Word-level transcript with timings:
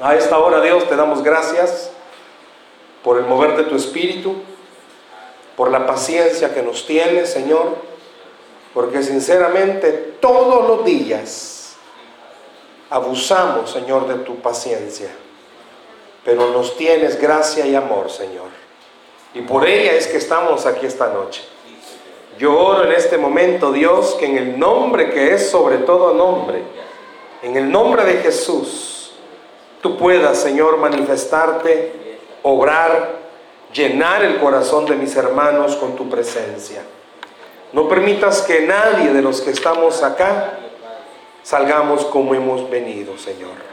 A 0.00 0.14
esta 0.14 0.38
hora, 0.38 0.60
Dios, 0.60 0.88
te 0.88 0.94
damos 0.94 1.24
gracias 1.24 1.90
por 3.02 3.18
el 3.18 3.24
mover 3.24 3.56
de 3.56 3.64
tu 3.64 3.74
espíritu, 3.74 4.36
por 5.56 5.72
la 5.72 5.86
paciencia 5.86 6.54
que 6.54 6.62
nos 6.62 6.86
tienes, 6.86 7.30
Señor, 7.30 7.76
porque 8.72 9.02
sinceramente 9.02 9.90
todos 10.20 10.68
los 10.68 10.84
días 10.84 11.76
abusamos, 12.90 13.72
Señor, 13.72 14.06
de 14.06 14.24
tu 14.24 14.36
paciencia, 14.36 15.10
pero 16.24 16.52
nos 16.52 16.76
tienes 16.76 17.20
gracia 17.20 17.66
y 17.66 17.74
amor, 17.74 18.08
Señor. 18.08 18.50
Y 19.34 19.40
por 19.40 19.66
ella 19.66 19.94
es 19.94 20.06
que 20.06 20.18
estamos 20.18 20.64
aquí 20.64 20.86
esta 20.86 21.08
noche. 21.08 21.42
Yo 22.38 22.56
oro 22.56 22.84
en 22.84 22.92
este 22.92 23.18
momento, 23.18 23.72
Dios, 23.72 24.14
que 24.14 24.26
en 24.26 24.38
el 24.38 24.58
nombre 24.60 25.10
que 25.10 25.34
es 25.34 25.50
sobre 25.50 25.78
todo 25.78 26.14
nombre, 26.14 26.62
en 27.42 27.56
el 27.56 27.68
nombre 27.68 28.04
de 28.04 28.18
Jesús, 28.18 28.87
tú 29.80 29.96
puedas, 29.96 30.38
Señor, 30.38 30.78
manifestarte, 30.78 32.18
obrar, 32.42 33.18
llenar 33.72 34.24
el 34.24 34.38
corazón 34.38 34.86
de 34.86 34.96
mis 34.96 35.14
hermanos 35.16 35.76
con 35.76 35.96
tu 35.96 36.08
presencia. 36.08 36.82
No 37.72 37.88
permitas 37.88 38.42
que 38.42 38.62
nadie 38.62 39.12
de 39.12 39.22
los 39.22 39.40
que 39.40 39.50
estamos 39.50 40.02
acá 40.02 40.58
salgamos 41.42 42.04
como 42.06 42.34
hemos 42.34 42.68
venido, 42.70 43.18
Señor. 43.18 43.68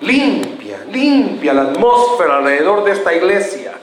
Limpia, 0.00 0.84
limpia 0.90 1.52
la 1.52 1.62
atmósfera 1.62 2.38
alrededor 2.38 2.84
de 2.84 2.92
esta 2.92 3.14
iglesia. 3.14 3.74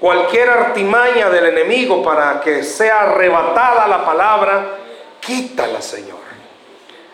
Cualquier 0.00 0.50
artimaña 0.50 1.28
del 1.30 1.46
enemigo 1.46 2.02
para 2.02 2.40
que 2.40 2.62
sea 2.62 3.02
arrebatada 3.02 3.86
la 3.86 4.04
palabra, 4.04 4.78
quítala, 5.20 5.80
Señor. 5.80 6.22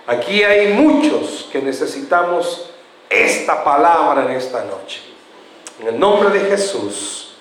Aquí 0.07 0.43
hay 0.43 0.73
muchos 0.73 1.49
que 1.53 1.61
necesitamos 1.61 2.71
esta 3.09 3.65
palabra 3.65 4.25
en 4.25 4.33
esta 4.33 4.65
noche. 4.65 5.01
En 5.81 5.89
el 5.89 5.99
nombre 5.99 6.31
de 6.31 6.49
Jesús. 6.51 7.35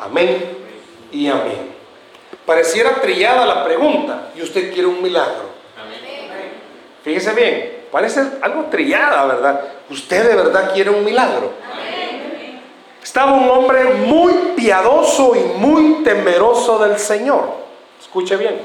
Amén 0.00 0.58
y 1.10 1.28
amén. 1.28 1.72
Pareciera 2.46 3.00
trillada 3.00 3.46
la 3.46 3.64
pregunta 3.64 4.30
y 4.34 4.42
usted 4.42 4.72
quiere 4.72 4.86
un 4.86 5.02
milagro. 5.02 5.52
Fíjese 7.04 7.32
bien, 7.32 7.84
parece 7.90 8.20
algo 8.40 8.66
trillada, 8.70 9.24
¿verdad? 9.26 9.60
Usted 9.90 10.28
de 10.28 10.36
verdad 10.36 10.72
quiere 10.72 10.90
un 10.90 11.04
milagro. 11.04 11.52
Estaba 13.02 13.32
un 13.32 13.48
hombre 13.50 13.84
muy 13.84 14.32
piadoso 14.56 15.34
y 15.36 15.58
muy 15.58 16.02
temeroso 16.04 16.78
del 16.78 16.98
Señor. 16.98 17.48
Escuche 18.00 18.36
bien. 18.36 18.60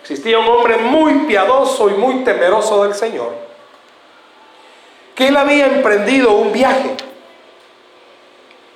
Existía 0.00 0.38
un 0.38 0.48
hombre 0.48 0.78
muy 0.78 1.26
piadoso 1.26 1.88
y 1.88 1.92
muy 1.92 2.24
temeroso 2.24 2.82
del 2.82 2.94
Señor 2.94 3.51
que 5.14 5.28
él 5.28 5.36
había 5.36 5.66
emprendido 5.66 6.32
un 6.32 6.52
viaje. 6.52 6.96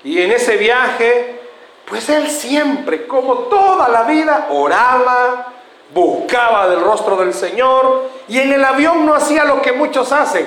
Y 0.05 0.20
en 0.20 0.33
ese 0.33 0.56
viaje, 0.56 1.41
pues 1.87 2.09
él 2.09 2.28
siempre, 2.28 3.06
como 3.06 3.34
toda 3.51 3.89
la 3.89 4.03
vida, 4.03 4.48
oraba, 4.51 5.53
buscaba 5.93 6.69
del 6.69 6.81
rostro 6.81 7.17
del 7.17 7.33
Señor 7.33 8.11
y 8.28 8.39
en 8.39 8.53
el 8.53 8.65
avión 8.65 9.06
no 9.06 9.15
hacía 9.15 9.45
lo 9.45 9.62
que 9.62 9.73
muchos 9.73 10.12
hacen, 10.12 10.47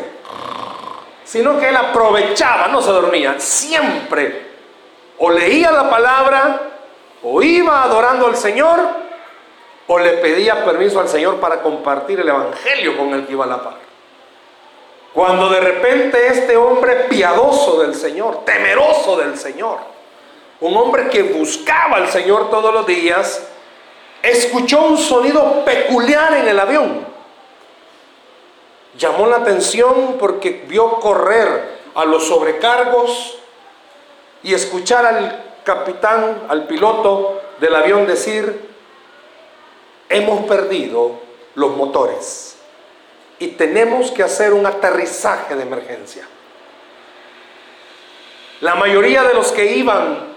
sino 1.24 1.60
que 1.60 1.70
él 1.70 1.76
aprovechaba, 1.76 2.68
no 2.68 2.82
se 2.82 2.92
dormía, 2.92 3.36
siempre 3.40 4.50
o 5.20 5.30
leía 5.30 5.72
la 5.72 5.90
palabra, 5.90 6.62
o 7.24 7.42
iba 7.42 7.84
adorando 7.84 8.28
al 8.28 8.36
Señor, 8.36 8.80
o 9.88 10.00
le 10.00 10.12
pedía 10.14 10.64
permiso 10.64 11.00
al 11.00 11.10
Señor 11.10 11.40
para 11.40 11.62
compartir 11.62 12.22
el 12.22 12.30
Evangelio 12.30 12.98
con 12.98 13.14
el 13.14 13.26
que 13.26 13.34
iba 13.34 13.44
a 13.44 13.48
la 13.48 13.62
par. 13.62 13.89
Cuando 15.14 15.50
de 15.50 15.60
repente 15.60 16.28
este 16.28 16.56
hombre 16.56 17.08
piadoso 17.10 17.82
del 17.82 17.96
Señor, 17.96 18.46
temeroso 18.46 19.18
del 19.18 19.38
Señor, 19.38 19.80
un 20.62 20.78
hombre 20.78 21.10
que 21.10 21.24
buscaba 21.24 21.98
al 21.98 22.10
Señor 22.10 22.50
todos 22.52 22.72
los 22.74 22.86
días, 22.86 23.48
escuchó 24.22 24.84
un 24.84 24.98
sonido 24.98 25.66
peculiar 25.66 26.34
en 26.34 26.48
el 26.48 26.60
avión. 26.60 27.08
Llamó 28.98 29.26
la 29.28 29.38
atención 29.38 30.18
porque 30.20 30.66
vio 30.68 31.00
correr 31.00 31.80
a 31.96 32.06
los 32.06 32.28
sobrecargos 32.28 33.40
y 34.44 34.54
escuchar 34.54 35.06
al 35.06 35.44
capitán, 35.64 36.44
al 36.50 36.68
piloto 36.68 37.42
del 37.60 37.76
avión 37.76 38.06
decir, 38.06 38.70
hemos 40.08 40.46
perdido 40.46 41.14
los 41.56 41.76
motores 41.76 42.59
y 43.40 43.48
tenemos 43.50 44.12
que 44.12 44.22
hacer 44.22 44.54
un 44.54 44.66
aterrizaje 44.66 45.56
de 45.56 45.64
emergencia. 45.64 46.28
La 48.62 48.76
mayoría 48.76 49.24
de 49.24 49.34
los 49.34 49.54
que 49.54 49.78
iban 49.78 50.28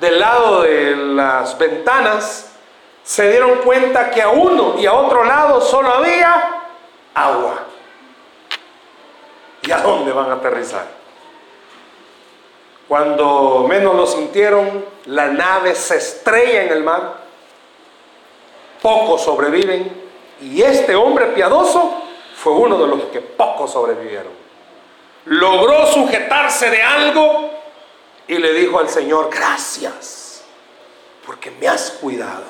del 0.00 0.18
lado 0.18 0.62
de 0.62 0.96
las 0.96 1.56
ventanas 1.56 2.52
se 3.04 3.30
dieron 3.30 3.58
cuenta 3.58 4.10
que 4.10 4.20
a 4.20 4.28
uno 4.28 4.74
y 4.78 4.86
a 4.86 4.92
otro 4.92 5.24
lado 5.24 5.60
solo 5.60 5.88
había 5.94 6.62
agua. 7.14 7.60
¿Y 9.62 9.70
a 9.70 9.78
dónde 9.78 10.12
van 10.12 10.30
a 10.30 10.34
aterrizar? 10.34 10.86
Cuando 12.88 13.66
menos 13.68 13.94
lo 13.94 14.06
sintieron, 14.06 14.84
la 15.06 15.28
nave 15.28 15.74
se 15.74 15.98
estrella 15.98 16.64
en 16.64 16.72
el 16.72 16.82
mar. 16.82 17.18
Pocos 18.82 19.22
sobreviven 19.22 20.08
y 20.40 20.62
este 20.62 20.94
hombre 20.94 21.26
piadoso 21.26 22.07
fue 22.48 22.66
uno 22.66 22.78
de 22.78 22.86
los 22.86 23.02
que 23.04 23.20
pocos 23.20 23.72
sobrevivieron. 23.72 24.32
Logró 25.26 25.86
sujetarse 25.86 26.70
de 26.70 26.82
algo 26.82 27.50
y 28.26 28.38
le 28.38 28.52
dijo 28.54 28.78
al 28.78 28.88
Señor, 28.88 29.28
gracias, 29.30 30.42
porque 31.26 31.50
me 31.50 31.68
has 31.68 31.90
cuidado. 31.92 32.44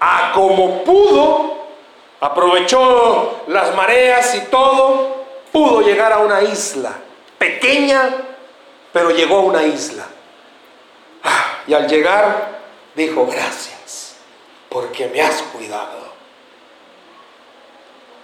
A 0.00 0.32
como 0.34 0.82
pudo, 0.82 1.66
aprovechó 2.20 3.42
las 3.46 3.74
mareas 3.74 4.34
y 4.34 4.40
todo, 4.42 5.24
pudo 5.52 5.80
llegar 5.80 6.12
a 6.12 6.18
una 6.18 6.42
isla 6.42 6.92
pequeña, 7.38 8.10
pero 8.92 9.10
llegó 9.10 9.38
a 9.38 9.42
una 9.42 9.62
isla. 9.62 10.06
Ah, 11.22 11.58
y 11.66 11.74
al 11.74 11.86
llegar, 11.88 12.58
dijo, 12.94 13.26
gracias, 13.26 14.16
porque 14.68 15.06
me 15.08 15.20
has 15.20 15.42
cuidado. 15.42 16.03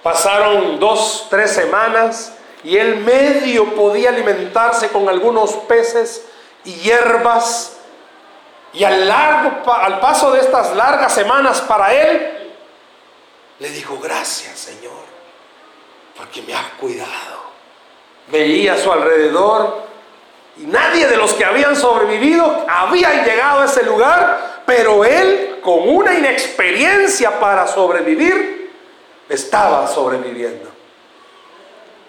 Pasaron 0.03 0.79
dos, 0.81 1.27
tres 1.29 1.51
semanas 1.51 2.33
y 2.65 2.77
él 2.77 2.97
medio 2.97 3.75
podía 3.75 4.11
alimentarse 4.11 4.89
con 4.89 5.09
algunos 5.09 5.53
peces 5.69 6.25
y 6.65 6.75
hierbas. 6.75 7.77
Y 8.73 8.85
al, 8.85 9.09
largo, 9.09 9.73
al 9.73 10.01
paso 10.01 10.31
de 10.33 10.41
estas 10.41 10.75
largas 10.77 11.13
semanas 11.13 11.61
para 11.63 11.93
él, 11.93 12.53
le 13.59 13.71
dijo, 13.71 13.99
gracias 14.01 14.59
Señor, 14.59 15.05
porque 16.17 16.41
me 16.43 16.55
has 16.55 16.67
cuidado. 16.81 17.51
Veía 18.29 18.75
a 18.75 18.79
su 18.79 18.93
alrededor 18.93 19.83
y 20.57 20.63
nadie 20.63 21.09
de 21.09 21.17
los 21.17 21.35
que 21.35 21.45
habían 21.45 21.75
sobrevivido 21.77 22.65
había 22.69 23.25
llegado 23.25 23.63
a 23.63 23.65
ese 23.65 23.83
lugar, 23.83 24.63
pero 24.65 25.05
él, 25.05 25.59
con 25.63 25.89
una 25.89 26.15
inexperiencia 26.15 27.41
para 27.41 27.67
sobrevivir, 27.67 28.60
estaba 29.31 29.87
sobreviviendo. 29.87 30.69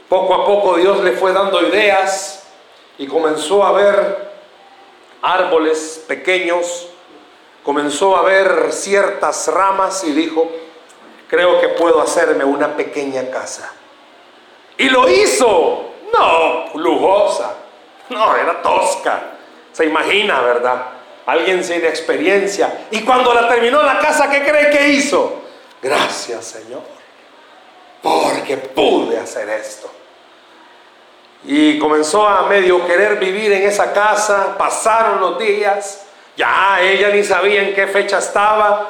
Poco 0.09 0.33
a 0.33 0.45
poco 0.45 0.75
Dios 0.75 1.01
le 1.01 1.13
fue 1.13 1.31
dando 1.31 1.61
ideas 1.61 2.43
y 2.97 3.07
comenzó 3.07 3.63
a 3.63 3.71
ver 3.71 4.31
árboles 5.21 6.03
pequeños, 6.07 6.89
comenzó 7.63 8.17
a 8.17 8.23
ver 8.23 8.73
ciertas 8.73 9.47
ramas 9.47 10.03
y 10.03 10.11
dijo, 10.11 10.51
creo 11.29 11.61
que 11.61 11.69
puedo 11.69 12.01
hacerme 12.01 12.43
una 12.43 12.75
pequeña 12.75 13.29
casa. 13.29 13.71
Y 14.77 14.89
lo 14.89 15.07
hizo, 15.07 15.91
no 16.11 16.65
lujosa, 16.73 17.55
no, 18.09 18.35
era 18.35 18.61
tosca, 18.63 19.21
se 19.71 19.85
imagina, 19.85 20.41
¿verdad? 20.41 20.87
Alguien 21.27 21.63
sin 21.63 21.85
experiencia. 21.85 22.87
Y 22.89 23.01
cuando 23.01 23.31
la 23.33 23.47
terminó 23.47 23.83
la 23.83 23.99
casa, 23.99 24.29
¿qué 24.29 24.43
cree 24.43 24.71
que 24.71 24.89
hizo? 24.89 25.35
Gracias, 25.81 26.45
Señor 26.45 27.00
porque 28.01 28.57
pude 28.57 29.17
hacer 29.19 29.49
esto. 29.49 29.89
Y 31.43 31.79
comenzó 31.79 32.27
a 32.27 32.47
medio 32.47 32.85
querer 32.85 33.17
vivir 33.17 33.51
en 33.51 33.63
esa 33.63 33.93
casa, 33.93 34.55
pasaron 34.57 35.19
los 35.19 35.39
días, 35.39 36.05
ya 36.37 36.79
ella 36.81 37.09
ni 37.09 37.23
sabía 37.23 37.63
en 37.63 37.73
qué 37.73 37.87
fecha 37.87 38.19
estaba, 38.19 38.87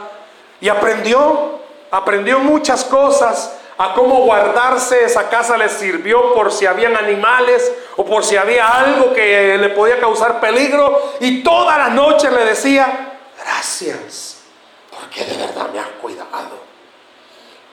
y 0.60 0.68
aprendió, 0.68 1.60
aprendió 1.90 2.40
muchas 2.40 2.84
cosas, 2.84 3.58
a 3.78 3.94
cómo 3.94 4.20
guardarse, 4.26 5.06
esa 5.06 5.30
casa 5.30 5.58
le 5.58 5.68
sirvió 5.70 6.36
por 6.36 6.52
si 6.52 6.66
habían 6.66 6.96
animales 6.96 7.72
o 7.96 8.06
por 8.06 8.24
si 8.24 8.36
había 8.36 8.68
algo 8.68 9.14
que 9.14 9.58
le 9.58 9.70
podía 9.70 10.00
causar 10.00 10.40
peligro, 10.40 11.14
y 11.20 11.42
todas 11.42 11.78
las 11.78 11.92
noches 11.92 12.32
le 12.32 12.46
decía, 12.46 13.18
gracias, 13.44 14.44
porque 14.92 15.24
de 15.24 15.38
verdad 15.38 15.70
me 15.74 15.80
has 15.80 15.88
cuidado. 16.02 16.62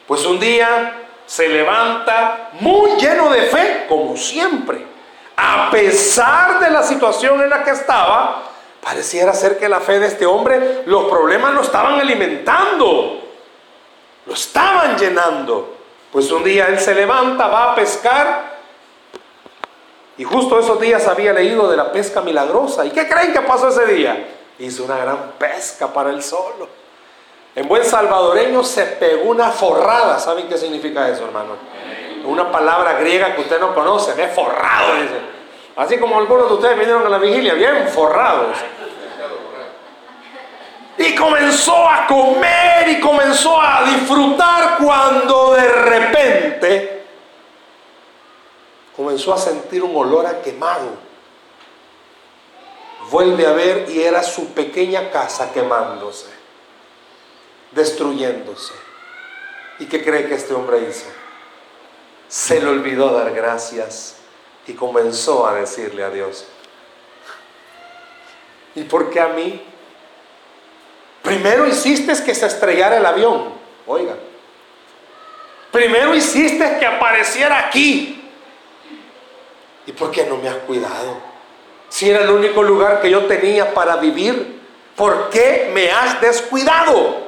Pues 0.07 0.25
un 0.25 0.41
día 0.41 1.08
se 1.29 1.47
levanta 1.47 2.49
muy 2.61 2.93
lleno 2.93 3.29
de 3.29 3.43
fe, 3.43 3.85
como 3.87 4.17
siempre, 4.17 4.83
a 5.37 5.71
pesar 5.71 6.59
de 6.59 6.71
la 6.71 6.83
situación 6.83 7.43
en 7.43 7.51
la 7.51 7.63
que 7.63 7.73
estaba, 7.73 8.45
pareciera 8.83 9.35
ser 9.35 9.59
que 9.59 9.69
la 9.69 9.79
fe 9.81 10.01
de 10.01 10.07
este 10.07 10.25
hombre, 10.25 10.85
los 10.87 11.05
problemas 11.05 11.53
lo 11.53 11.61
estaban 11.61 12.01
alimentando, 12.01 13.21
lo 14.25 14.33
estaban 14.33 14.97
llenando. 14.97 15.77
Pues 16.11 16.33
un 16.33 16.43
día 16.43 16.65
él 16.69 16.81
se 16.81 16.95
levanta, 16.95 17.47
va 17.47 17.73
a 17.73 17.75
pescar, 17.75 18.57
y 20.17 20.25
justo 20.25 20.59
esos 20.59 20.81
días 20.81 21.07
había 21.07 21.35
leído 21.35 21.71
de 21.71 21.77
la 21.77 21.93
pesca 21.93 22.23
milagrosa. 22.23 22.87
¿Y 22.87 22.91
qué 22.91 23.07
creen 23.07 23.35
que 23.35 23.43
pasó 23.43 23.69
ese 23.69 23.85
día? 23.85 24.29
Hizo 24.59 24.85
una 24.85 24.97
gran 24.97 25.33
pesca 25.39 25.93
para 25.93 26.09
él 26.09 26.23
solo. 26.23 26.78
En 27.55 27.67
buen 27.67 27.85
salvadoreño 27.85 28.63
se 28.63 28.85
pegó 28.85 29.31
una 29.31 29.51
forrada. 29.51 30.19
¿Saben 30.19 30.49
qué 30.49 30.57
significa 30.57 31.09
eso, 31.09 31.25
hermano? 31.25 31.57
Una 32.25 32.51
palabra 32.51 32.95
griega 32.95 33.35
que 33.35 33.43
usted 33.43 33.59
no 33.59 33.75
conoce, 33.75 34.15
ve 34.15 34.29
forrado, 34.29 34.95
dice. 35.03 35.39
Así 35.77 35.99
como 35.99 36.19
algunos 36.19 36.49
de 36.49 36.55
ustedes 36.55 36.79
vinieron 36.79 37.07
a 37.07 37.09
la 37.09 37.19
vigilia, 37.19 37.55
bien 37.55 37.89
forrados. 37.89 38.57
Y 40.99 41.15
comenzó 41.15 41.89
a 41.89 42.07
comer 42.09 42.89
y 42.89 43.01
comenzó 43.01 43.61
a 43.61 43.85
disfrutar 43.85 44.79
cuando 44.79 45.55
de 45.55 45.69
repente 45.69 47.05
comenzó 48.97 49.33
a 49.33 49.39
sentir 49.39 49.85
un 49.85 49.95
olor 49.95 50.27
a 50.27 50.43
quemado. 50.43 50.89
Vuelve 53.11 53.47
a 53.47 53.53
ver 53.53 53.89
y 53.89 54.03
era 54.03 54.25
su 54.25 54.49
pequeña 54.49 55.13
casa 55.13 55.53
quemándose, 55.53 56.27
destruyéndose. 57.79 58.75
¿Y 59.79 59.87
qué 59.87 60.05
cree 60.05 60.27
que 60.27 60.35
este 60.35 60.53
hombre 60.53 60.87
hizo? 60.91 61.07
Se 62.29 62.61
le 62.61 62.67
olvidó 62.67 63.11
dar 63.13 63.33
gracias 63.33 64.17
y 64.67 64.75
comenzó 64.75 65.47
a 65.47 65.55
decirle 65.55 66.05
a 66.05 66.11
Dios. 66.11 66.45
¿Y 68.75 68.83
por 68.83 69.09
qué 69.09 69.21
a 69.21 69.29
mí? 69.29 69.63
Primero 71.23 71.67
hiciste 71.67 72.13
que 72.25 72.35
se 72.35 72.47
estrellara 72.47 72.99
el 72.99 73.07
avión. 73.07 73.55
Oiga. 73.87 74.17
Primero 75.71 76.15
hiciste 76.15 76.79
que 76.79 76.87
apareciera 76.87 77.59
aquí. 77.67 78.31
¿Y 79.87 79.93
por 79.93 80.11
qué 80.11 80.27
no 80.27 80.37
me 80.37 80.49
has 80.49 80.57
cuidado? 80.59 81.17
Si 81.89 82.11
era 82.11 82.25
el 82.25 82.31
único 82.31 82.63
lugar 82.63 83.01
que 83.01 83.11
yo 83.11 83.25
tenía 83.27 83.73
para 83.73 83.97
vivir, 83.97 84.61
¿por 84.95 85.31
qué 85.31 85.71
me 85.73 85.91
has 85.91 86.21
descuidado? 86.21 87.28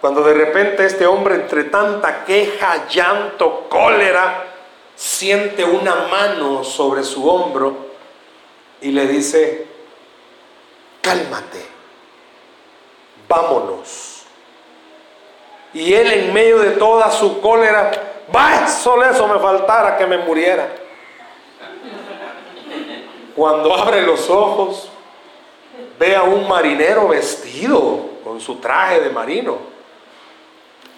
Cuando 0.00 0.22
de 0.22 0.34
repente 0.34 0.84
este 0.84 1.06
hombre, 1.06 1.36
entre 1.36 1.64
tanta 1.64 2.24
queja, 2.24 2.86
llanto, 2.88 3.66
cólera, 3.68 4.44
siente 4.94 5.64
una 5.64 6.06
mano 6.10 6.64
sobre 6.64 7.02
su 7.02 7.28
hombro 7.28 7.76
y 8.80 8.90
le 8.92 9.06
dice, 9.06 9.66
cálmate 11.00 11.76
vámonos. 13.28 14.22
Y 15.72 15.92
él 15.92 16.12
en 16.12 16.32
medio 16.32 16.58
de 16.58 16.70
toda 16.72 17.10
su 17.10 17.40
cólera, 17.40 17.90
va, 18.34 18.68
solo 18.68 19.04
eso 19.04 19.26
me 19.28 19.38
faltara 19.38 19.96
que 19.96 20.06
me 20.06 20.18
muriera. 20.18 20.68
Cuando 23.34 23.74
abre 23.74 24.02
los 24.02 24.30
ojos, 24.30 24.88
ve 25.98 26.16
a 26.16 26.22
un 26.22 26.48
marinero 26.48 27.08
vestido 27.08 28.00
con 28.24 28.40
su 28.40 28.56
traje 28.56 29.00
de 29.00 29.10
marino 29.10 29.75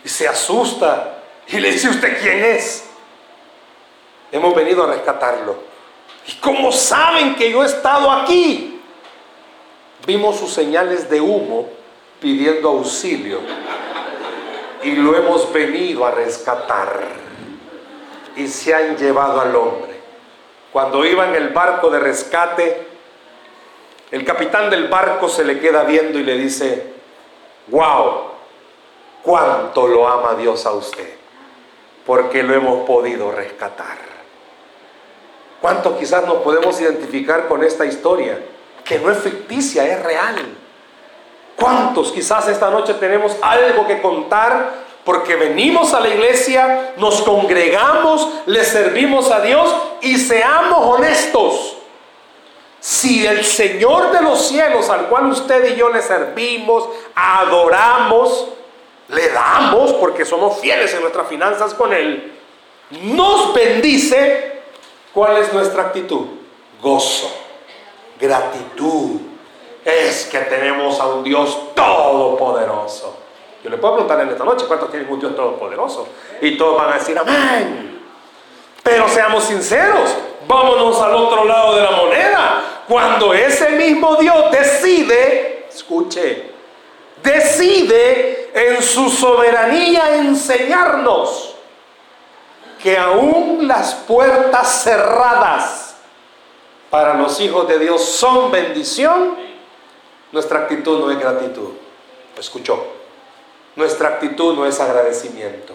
y 0.05 0.09
se 0.09 0.29
asusta 0.29 1.19
y 1.47 1.59
le 1.59 1.73
dice, 1.73 1.89
¿usted 1.89 2.21
quién 2.21 2.45
es? 2.45 2.85
Hemos 4.31 4.55
venido 4.55 4.85
a 4.85 4.89
rescatarlo. 4.89 5.57
¿Y 6.27 6.33
cómo 6.35 6.71
saben 6.71 7.35
que 7.35 7.51
yo 7.51 7.63
he 7.63 7.67
estado 7.67 8.11
aquí? 8.11 8.81
Vimos 10.07 10.37
sus 10.37 10.53
señales 10.53 11.09
de 11.09 11.21
humo 11.21 11.69
pidiendo 12.21 12.69
auxilio 12.69 13.41
y 14.83 14.93
lo 14.93 15.17
hemos 15.17 15.53
venido 15.53 16.07
a 16.07 16.11
rescatar 16.11 17.03
y 18.37 18.47
se 18.47 18.75
han 18.75 18.97
llevado 18.97 19.41
al 19.41 19.55
hombre. 19.57 19.99
Cuando 20.73 21.05
iba 21.05 21.29
en 21.29 21.35
el 21.35 21.49
barco 21.49 21.91
de 21.91 21.99
rescate, 21.99 22.87
el 24.11 24.25
capitán 24.25 24.71
del 24.71 24.89
barco 24.89 25.29
se 25.29 25.45
le 25.45 25.59
queda 25.59 25.85
viendo 25.85 26.19
y 26.19 26.23
le 26.23 26.37
dice, 26.37 26.93
wow, 27.69 28.38
cuánto 29.29 29.87
lo 29.87 30.09
ama 30.09 30.33
Dios 30.37 30.65
a 30.65 30.73
usted, 30.73 31.15
porque 32.07 32.43
lo 32.43 32.55
hemos 32.55 32.87
podido 32.87 33.31
rescatar. 33.31 33.99
¿Cuánto 35.61 35.99
quizás 35.99 36.27
nos 36.27 36.39
podemos 36.39 36.81
identificar 36.81 37.47
con 37.47 37.63
esta 37.63 37.85
historia? 37.85 38.43
Que 38.83 38.99
no 38.99 39.11
es 39.11 39.19
ficticia, 39.19 39.87
es 39.87 40.03
real. 40.03 40.57
¿Cuántos 41.57 42.11
quizás 42.11 42.49
esta 42.49 42.71
noche 42.71 42.95
tenemos 42.95 43.37
algo 43.43 43.87
que 43.87 44.01
contar 44.01 44.87
porque 45.05 45.37
venimos 45.37 45.93
a 45.93 46.01
la 46.01 46.09
iglesia, 46.09 46.95
nos 46.97 47.21
congregamos, 47.21 48.27
le 48.47 48.65
servimos 48.65 49.31
a 49.31 49.43
Dios 49.43 49.71
y 50.01 50.17
seamos 50.17 50.97
honestos? 50.97 51.77
Si 52.81 53.27
el 53.27 53.45
Señor 53.45 54.11
de 54.11 54.23
los 54.23 54.49
cielos, 54.49 54.89
al 54.89 55.09
cual 55.09 55.27
usted 55.27 55.75
y 55.75 55.77
yo 55.77 55.91
le 55.91 56.01
servimos, 56.01 56.89
adoramos, 57.15 58.53
le 59.09 59.29
damos, 59.31 59.93
porque 59.95 60.25
somos 60.25 60.59
fieles 60.61 60.93
en 60.95 61.01
nuestras 61.01 61.29
finanzas 61.29 61.75
con 61.75 61.93
Él, 61.93 62.39
nos 63.03 63.53
bendice, 63.55 64.63
¿cuál 65.13 65.39
es 65.39 65.53
nuestra 65.53 65.83
actitud? 65.83 66.27
Gozo, 66.81 67.31
gratitud, 68.21 69.21
es 69.85 70.27
que 70.27 70.39
tenemos 70.41 71.01
a 71.01 71.07
un 71.07 71.25
Dios 71.25 71.75
todopoderoso. 71.75 73.17
Yo 73.63 73.71
le 73.71 73.79
puedo 73.79 73.95
preguntar 73.95 74.21
en 74.21 74.31
esta 74.31 74.45
noche 74.45 74.67
cuántos 74.67 74.91
tienen 74.91 75.11
un 75.11 75.19
Dios 75.19 75.35
todopoderoso. 75.35 76.09
Y 76.41 76.57
todos 76.57 76.77
van 76.77 76.93
a 76.93 76.95
decir 76.95 77.19
amén. 77.19 78.01
Pero 78.83 79.09
seamos 79.09 79.45
sinceros, 79.45 80.15
vámonos 80.47 81.01
al 81.01 81.15
otro 81.15 81.45
lado 81.45 81.75
de 81.75 81.83
la 81.83 81.91
moneda. 81.91 82.63
Cuando 82.89 83.35
ese 83.35 83.71
mismo 83.71 84.17
Dios 84.17 84.51
decide, 84.51 85.67
escuche, 85.69 86.48
decide 87.23 88.51
en 88.55 88.83
su 88.83 89.09
soberanía 89.09 90.17
enseñarnos 90.17 91.55
que 92.83 92.97
aún 92.97 93.67
las 93.67 93.95
puertas 93.95 94.83
cerradas 94.83 95.97
para 96.91 97.15
los 97.15 97.39
hijos 97.41 97.69
de 97.69 97.79
Dios 97.79 98.05
son 98.05 98.51
bendición, 98.51 99.37
nuestra 100.33 100.61
actitud 100.61 101.01
no 101.01 101.11
es 101.11 101.19
gratitud. 101.19 101.71
escuchó? 102.39 102.87
Nuestra 103.77 104.09
actitud 104.09 104.55
no 104.55 104.67
es 104.67 104.81
agradecimiento. 104.81 105.75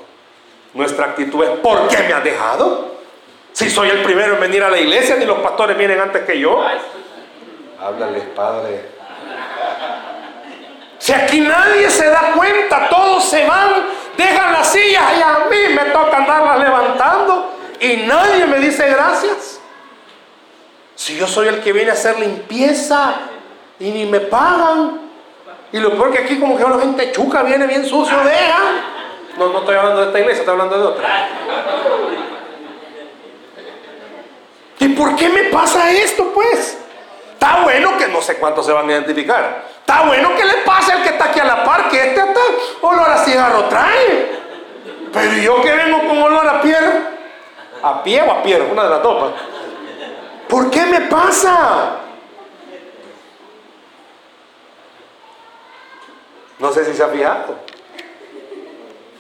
Nuestra 0.74 1.06
actitud 1.08 1.44
es 1.44 1.60
¿por 1.60 1.88
qué 1.88 1.98
me 2.00 2.14
has 2.14 2.24
dejado? 2.24 2.94
Si 3.52 3.70
soy 3.70 3.90
el 3.90 4.02
primero 4.02 4.34
en 4.34 4.40
venir 4.40 4.64
a 4.64 4.70
la 4.70 4.80
iglesia, 4.80 5.16
ni 5.16 5.26
los 5.26 5.38
pastores 5.40 5.78
vienen 5.78 6.00
antes 6.00 6.24
que 6.24 6.40
yo. 6.40 6.64
Háblales, 7.80 8.24
Padre. 8.36 8.82
Si 11.04 11.12
aquí 11.12 11.42
nadie 11.42 11.90
se 11.90 12.10
da 12.10 12.32
cuenta, 12.34 12.88
todos 12.88 13.26
se 13.26 13.46
van, 13.46 13.72
dejan 14.16 14.54
las 14.54 14.72
sillas 14.72 15.04
y 15.18 15.22
a 15.22 15.48
mí 15.52 15.76
me 15.76 15.92
toca 15.92 16.16
andarlas 16.16 16.60
levantando 16.60 17.56
y 17.82 17.98
nadie 18.08 18.46
me 18.46 18.58
dice 18.60 18.88
gracias. 18.88 19.60
Si 20.96 21.18
yo 21.18 21.28
soy 21.28 21.50
el 21.50 21.60
que 21.60 21.74
viene 21.74 21.90
a 21.90 21.94
hacer 21.96 22.18
limpieza, 22.18 23.16
y 23.82 23.92
ni 23.92 24.06
me 24.06 24.22
pagan. 24.22 25.02
Y 25.74 25.80
lo 25.80 25.92
peor 25.92 26.14
que 26.14 26.20
aquí 26.20 26.40
como 26.40 26.56
que 26.56 26.64
la 26.64 26.80
gente 26.80 27.12
chuca, 27.12 27.44
viene 27.44 27.68
bien 27.68 27.86
sucio, 27.86 28.18
deja. 28.20 28.60
No, 29.38 29.50
no 29.50 29.60
estoy 29.60 29.76
hablando 29.76 30.00
de 30.00 30.08
esta 30.08 30.20
iglesia, 30.22 30.40
estoy 30.40 30.54
hablando 30.54 30.78
de 30.78 30.84
otra. 30.86 31.28
¿Y 34.80 34.88
por 34.88 35.18
qué 35.18 35.28
me 35.28 35.44
pasa 35.50 35.92
esto, 35.92 36.32
pues? 36.34 36.78
Está 37.34 37.64
bueno 37.64 37.98
que 37.98 38.08
no 38.08 38.22
sé 38.22 38.38
cuántos 38.38 38.66
se 38.66 38.72
van 38.72 38.88
a 38.88 38.94
identificar. 38.94 39.73
Está 39.86 40.06
bueno 40.06 40.34
que 40.34 40.46
le 40.46 40.54
pase 40.66 40.94
al 40.94 41.04
que 41.04 41.10
está 41.10 41.26
aquí 41.26 41.42
a 41.42 41.44
la 41.44 41.66
par, 41.66 41.90
que 41.90 42.02
este 42.02 42.22
hasta 42.22 42.40
olor 42.82 43.10
a 43.10 43.18
cigarro 43.18 43.66
trae. 43.66 44.32
Pero 45.12 45.34
yo 45.34 45.62
que 45.62 45.74
vengo 45.74 46.08
con 46.08 46.24
olor 46.24 46.48
a 46.48 46.62
piedra, 46.62 47.12
a 47.82 48.02
pie 48.02 48.22
o 48.22 48.32
a 48.32 48.42
piedra, 48.42 48.66
una 48.72 48.84
de 48.86 48.90
las 48.90 49.04
dos. 49.04 49.34
¿Por 50.48 50.72
qué 50.72 50.86
me 50.86 51.02
pasa? 51.02 51.98
No 56.60 56.72
sé 56.72 56.86
si 56.86 56.94
se 56.94 57.04
ha 57.04 57.10
fijado. 57.10 57.56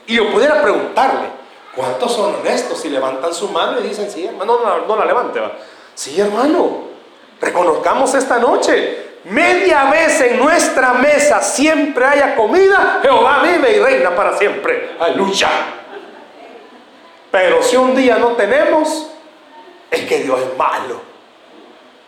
Y 0.08 0.16
yo 0.16 0.32
pudiera 0.32 0.62
preguntarle, 0.62 1.28
¿cuántos 1.76 2.14
son 2.14 2.36
honestos 2.36 2.80
si 2.80 2.90
levantan 2.90 3.34
su 3.34 3.50
mano 3.50 3.82
y 3.82 3.84
dicen, 3.84 4.10
sí, 4.10 4.26
hermano, 4.26 4.60
no, 4.88 4.96
la 4.96 5.04
levante? 5.04 5.42
Va. 5.42 5.52
Sí, 5.94 6.20
hermano, 6.22 6.84
reconozcamos 7.42 8.14
esta 8.14 8.40
noche. 8.40 9.13
Media 9.26 9.86
vez 9.86 10.20
en 10.20 10.38
nuestra 10.38 10.94
mesa 10.94 11.42
siempre 11.42 12.06
haya 12.06 12.36
comida, 12.36 13.00
Jehová 13.02 13.42
vive 13.42 13.78
y 13.78 13.80
reina 13.80 14.14
para 14.14 14.38
siempre. 14.38 14.92
Aleluya. 15.00 15.50
Pero 17.32 17.64
si 17.64 17.78
un 17.78 17.96
día 17.96 18.18
no 18.18 18.34
tenemos, 18.34 19.10
es 19.90 20.02
que 20.02 20.20
Dios 20.20 20.40
es 20.42 20.58
malo. 20.58 21.02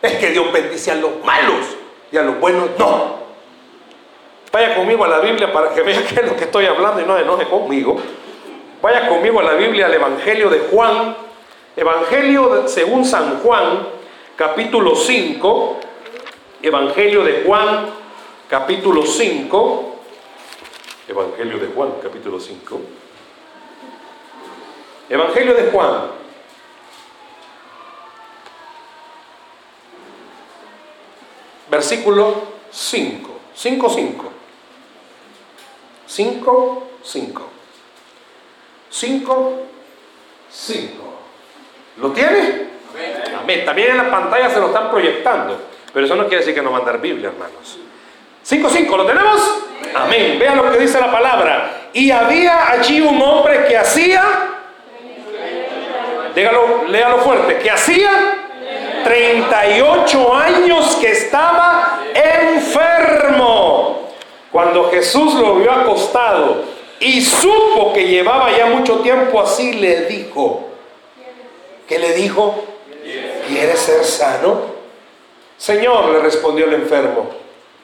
Es 0.02 0.12
que 0.16 0.30
Dios 0.30 0.52
bendice 0.52 0.92
a 0.92 0.96
los 0.96 1.24
malos 1.24 1.76
y 2.12 2.18
a 2.18 2.22
los 2.22 2.38
buenos 2.38 2.68
no. 2.78 3.16
Vaya 4.52 4.76
conmigo 4.76 5.04
a 5.04 5.08
la 5.08 5.20
Biblia 5.20 5.52
para 5.52 5.70
que 5.70 5.80
vea 5.82 6.02
qué 6.08 6.20
es 6.20 6.26
lo 6.26 6.36
que 6.36 6.44
estoy 6.44 6.66
hablando 6.66 7.00
y 7.00 7.04
no 7.04 7.18
enoje 7.18 7.46
conmigo. 7.46 7.96
Vaya 8.82 9.08
conmigo 9.08 9.40
a 9.40 9.42
la 9.42 9.54
Biblia, 9.54 9.86
al 9.86 9.94
Evangelio 9.94 10.50
de 10.50 10.60
Juan. 10.70 11.16
Evangelio 11.74 12.68
según 12.68 13.04
San 13.04 13.40
Juan, 13.40 13.88
capítulo 14.36 14.94
5. 14.94 15.80
Evangelio 16.62 17.22
de 17.22 17.42
Juan, 17.44 17.86
capítulo 18.48 19.04
5. 19.04 19.96
Evangelio 21.08 21.58
de 21.58 21.66
Juan, 21.66 21.92
capítulo 22.02 22.40
5. 22.40 22.80
Evangelio 25.10 25.54
de 25.54 25.70
Juan. 25.70 26.10
Versículo 31.70 32.42
5. 32.70 33.30
5, 33.54 33.90
5. 33.90 34.24
5, 36.06 36.88
5. 37.02 37.42
5, 38.90 39.52
5. 40.50 41.04
¿Lo 41.98 42.12
tiene? 42.12 42.66
Amén. 43.38 43.64
También 43.64 43.90
en 43.90 43.96
la 43.98 44.10
pantalla 44.10 44.48
se 44.48 44.58
lo 44.58 44.68
están 44.68 44.90
proyectando. 44.90 45.75
Pero 45.96 46.04
eso 46.04 46.14
no 46.14 46.24
quiere 46.24 46.40
decir 46.40 46.54
que 46.54 46.60
no 46.60 46.70
va 46.70 46.76
a 46.76 46.80
andar 46.80 47.00
Biblia, 47.00 47.30
hermanos. 47.30 47.78
5, 48.42 48.68
5. 48.68 48.96
¿Lo 48.98 49.06
tenemos? 49.06 49.40
Amén. 49.94 50.38
Vean 50.38 50.58
lo 50.58 50.70
que 50.70 50.76
dice 50.76 51.00
la 51.00 51.10
palabra. 51.10 51.88
Y 51.94 52.10
había 52.10 52.70
allí 52.70 53.00
un 53.00 53.18
hombre 53.22 53.64
que 53.66 53.78
hacía. 53.78 54.22
Dígalo, 56.34 56.84
léalo 56.88 57.20
fuerte. 57.20 57.56
Que 57.56 57.70
hacía 57.70 58.10
38 59.04 60.34
años 60.34 60.96
que 60.96 61.12
estaba 61.12 62.00
enfermo. 62.12 64.10
Cuando 64.52 64.90
Jesús 64.90 65.32
lo 65.36 65.54
vio 65.54 65.72
acostado 65.72 66.62
y 67.00 67.22
supo 67.22 67.94
que 67.94 68.06
llevaba 68.06 68.54
ya 68.54 68.66
mucho 68.66 68.96
tiempo 68.96 69.40
así, 69.40 69.72
le 69.72 70.02
dijo, 70.02 70.68
¿qué 71.88 71.98
le 71.98 72.12
dijo? 72.12 72.66
¿Quieres 73.48 73.78
ser 73.78 74.04
sano? 74.04 74.75
Señor, 75.56 76.10
le 76.10 76.18
respondió 76.20 76.66
el 76.66 76.74
enfermo, 76.74 77.26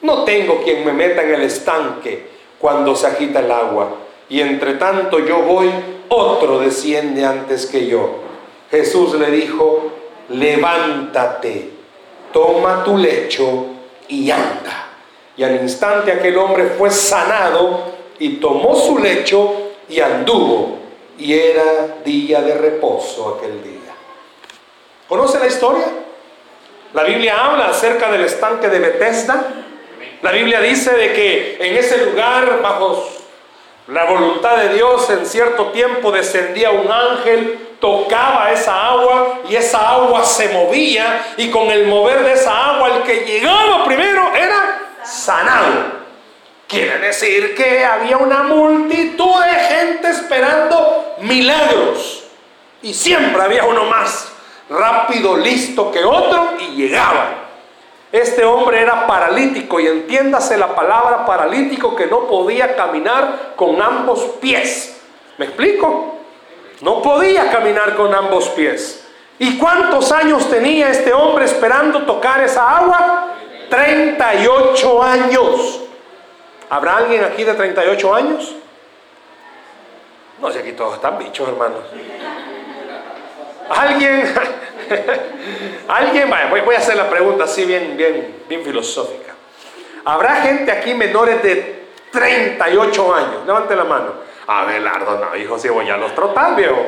no 0.01 0.23
tengo 0.23 0.61
quien 0.63 0.85
me 0.85 0.93
meta 0.93 1.23
en 1.23 1.33
el 1.33 1.43
estanque 1.43 2.27
cuando 2.59 2.95
se 2.95 3.07
agita 3.07 3.39
el 3.39 3.51
agua, 3.51 3.95
y 4.29 4.41
entre 4.41 4.75
tanto 4.75 5.19
yo 5.19 5.39
voy, 5.39 5.69
otro 6.09 6.59
desciende 6.59 7.25
antes 7.25 7.65
que 7.65 7.87
yo. 7.87 8.09
Jesús 8.69 9.13
le 9.15 9.31
dijo, 9.31 9.91
levántate, 10.29 11.69
toma 12.31 12.83
tu 12.83 12.97
lecho 12.97 13.65
y 14.07 14.29
anda. 14.31 14.89
Y 15.35 15.43
al 15.43 15.61
instante 15.61 16.11
aquel 16.11 16.37
hombre 16.37 16.65
fue 16.77 16.89
sanado 16.89 17.93
y 18.19 18.37
tomó 18.37 18.75
su 18.75 18.97
lecho 18.99 19.71
y 19.89 19.99
anduvo. 19.99 20.79
Y 21.17 21.33
era 21.33 21.97
día 22.03 22.41
de 22.41 22.55
reposo 22.55 23.37
aquel 23.37 23.63
día. 23.63 23.93
¿Conoce 25.07 25.39
la 25.39 25.47
historia? 25.47 25.85
La 26.93 27.03
Biblia 27.03 27.43
habla 27.43 27.69
acerca 27.69 28.11
del 28.11 28.25
estanque 28.25 28.69
de 28.69 28.79
Bethesda. 28.79 29.47
La 30.21 30.31
Biblia 30.31 30.61
dice 30.61 30.91
de 30.91 31.11
que 31.13 31.57
en 31.59 31.75
ese 31.75 32.05
lugar, 32.05 32.61
bajo 32.61 33.09
la 33.87 34.05
voluntad 34.05 34.57
de 34.57 34.75
Dios, 34.75 35.09
en 35.09 35.25
cierto 35.25 35.67
tiempo 35.71 36.11
descendía 36.11 36.69
un 36.69 36.91
ángel 36.91 37.73
tocaba 37.79 38.51
esa 38.51 38.91
agua 38.91 39.39
y 39.49 39.55
esa 39.55 39.89
agua 39.89 40.23
se 40.23 40.49
movía 40.49 41.33
y 41.35 41.49
con 41.49 41.69
el 41.69 41.87
mover 41.87 42.23
de 42.23 42.33
esa 42.33 42.75
agua 42.75 42.95
el 42.95 43.03
que 43.03 43.25
llegaba 43.25 43.83
primero 43.83 44.33
era 44.33 44.79
sanado. 45.03 46.03
Quiere 46.67 46.99
decir 46.99 47.55
que 47.55 47.83
había 47.83 48.17
una 48.17 48.43
multitud 48.43 49.43
de 49.43 49.75
gente 49.75 50.07
esperando 50.09 51.15
milagros 51.19 52.23
y 52.81 52.93
siempre 52.93 53.41
había 53.41 53.65
uno 53.65 53.83
más 53.85 54.32
rápido, 54.69 55.37
listo 55.37 55.91
que 55.91 56.03
otro 56.03 56.53
y 56.59 56.75
llegaba. 56.75 57.43
Este 58.11 58.45
hombre 58.45 58.81
era 58.81 59.07
paralítico 59.07 59.79
y 59.79 59.87
entiéndase 59.87 60.55
la 60.57 60.75
palabra 60.75 61.25
paralítico 61.25 61.95
que 61.95 62.05
no 62.05 62.27
podía 62.27 62.75
caminar 62.75 63.53
con 63.55 63.81
ambos 63.81 64.21
pies. 64.39 65.01
¿Me 65.37 65.45
explico? 65.45 66.17
No 66.81 67.01
podía 67.01 67.49
caminar 67.49 67.95
con 67.95 68.13
ambos 68.13 68.49
pies. 68.49 69.03
¿Y 69.39 69.57
cuántos 69.57 70.11
años 70.11 70.47
tenía 70.49 70.89
este 70.89 71.11
hombre 71.11 71.45
esperando 71.45 72.03
tocar 72.03 72.41
esa 72.43 72.77
agua? 72.77 73.33
38 73.69 75.03
años. 75.03 75.81
¿Habrá 76.69 76.97
alguien 76.97 77.23
aquí 77.23 77.43
de 77.43 77.53
38 77.53 78.13
años? 78.13 78.55
No 80.39 80.51
sé, 80.51 80.59
aquí 80.59 80.73
todos 80.73 80.95
están 80.95 81.17
bichos, 81.17 81.47
hermanos. 81.47 81.81
¿Alguien? 83.69 84.33
¿Alguien? 85.87 86.29
voy 86.65 86.75
a 86.75 86.77
hacer 86.77 86.95
la 86.95 87.09
pregunta 87.09 87.45
así 87.45 87.65
bien, 87.65 87.95
bien, 87.97 88.43
bien 88.47 88.63
filosófica. 88.63 89.33
¿Habrá 90.05 90.35
gente 90.35 90.71
aquí 90.71 90.93
menores 90.93 91.41
de 91.41 91.85
38 92.11 93.15
años? 93.15 93.45
Levante 93.45 93.75
la 93.75 93.83
mano. 93.85 94.13
Abelardo, 94.45 95.19
no, 95.19 95.35
hijo, 95.37 95.57
si 95.57 95.69
voy 95.69 95.89
a 95.89 95.97
los 95.97 96.13
trotar, 96.13 96.55
viejo. 96.55 96.85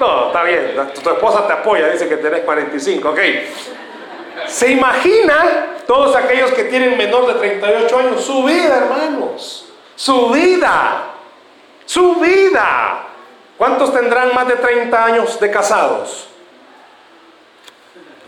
No, 0.00 0.28
está 0.28 0.42
bien, 0.42 0.74
tu, 1.02 1.10
esposa 1.10 1.46
te 1.46 1.52
apoya, 1.52 1.88
dice 1.88 2.08
que 2.08 2.16
tenés 2.16 2.40
45, 2.40 3.10
ok. 3.10 3.18
¿Se 4.46 4.70
imagina 4.72 5.76
todos 5.86 6.16
aquellos 6.16 6.50
que 6.52 6.64
tienen 6.64 6.96
menor 6.96 7.26
de 7.26 7.34
38 7.34 7.98
años? 7.98 8.24
Su 8.24 8.42
vida, 8.44 8.76
hermanos. 8.78 9.72
Su 9.94 10.30
vida. 10.30 11.04
Su 11.84 12.16
vida. 12.16 13.06
¿Cuántos 13.56 13.92
tendrán 13.92 14.34
más 14.34 14.48
de 14.48 14.56
30 14.56 15.04
años 15.04 15.38
de 15.38 15.50
casados? 15.50 16.28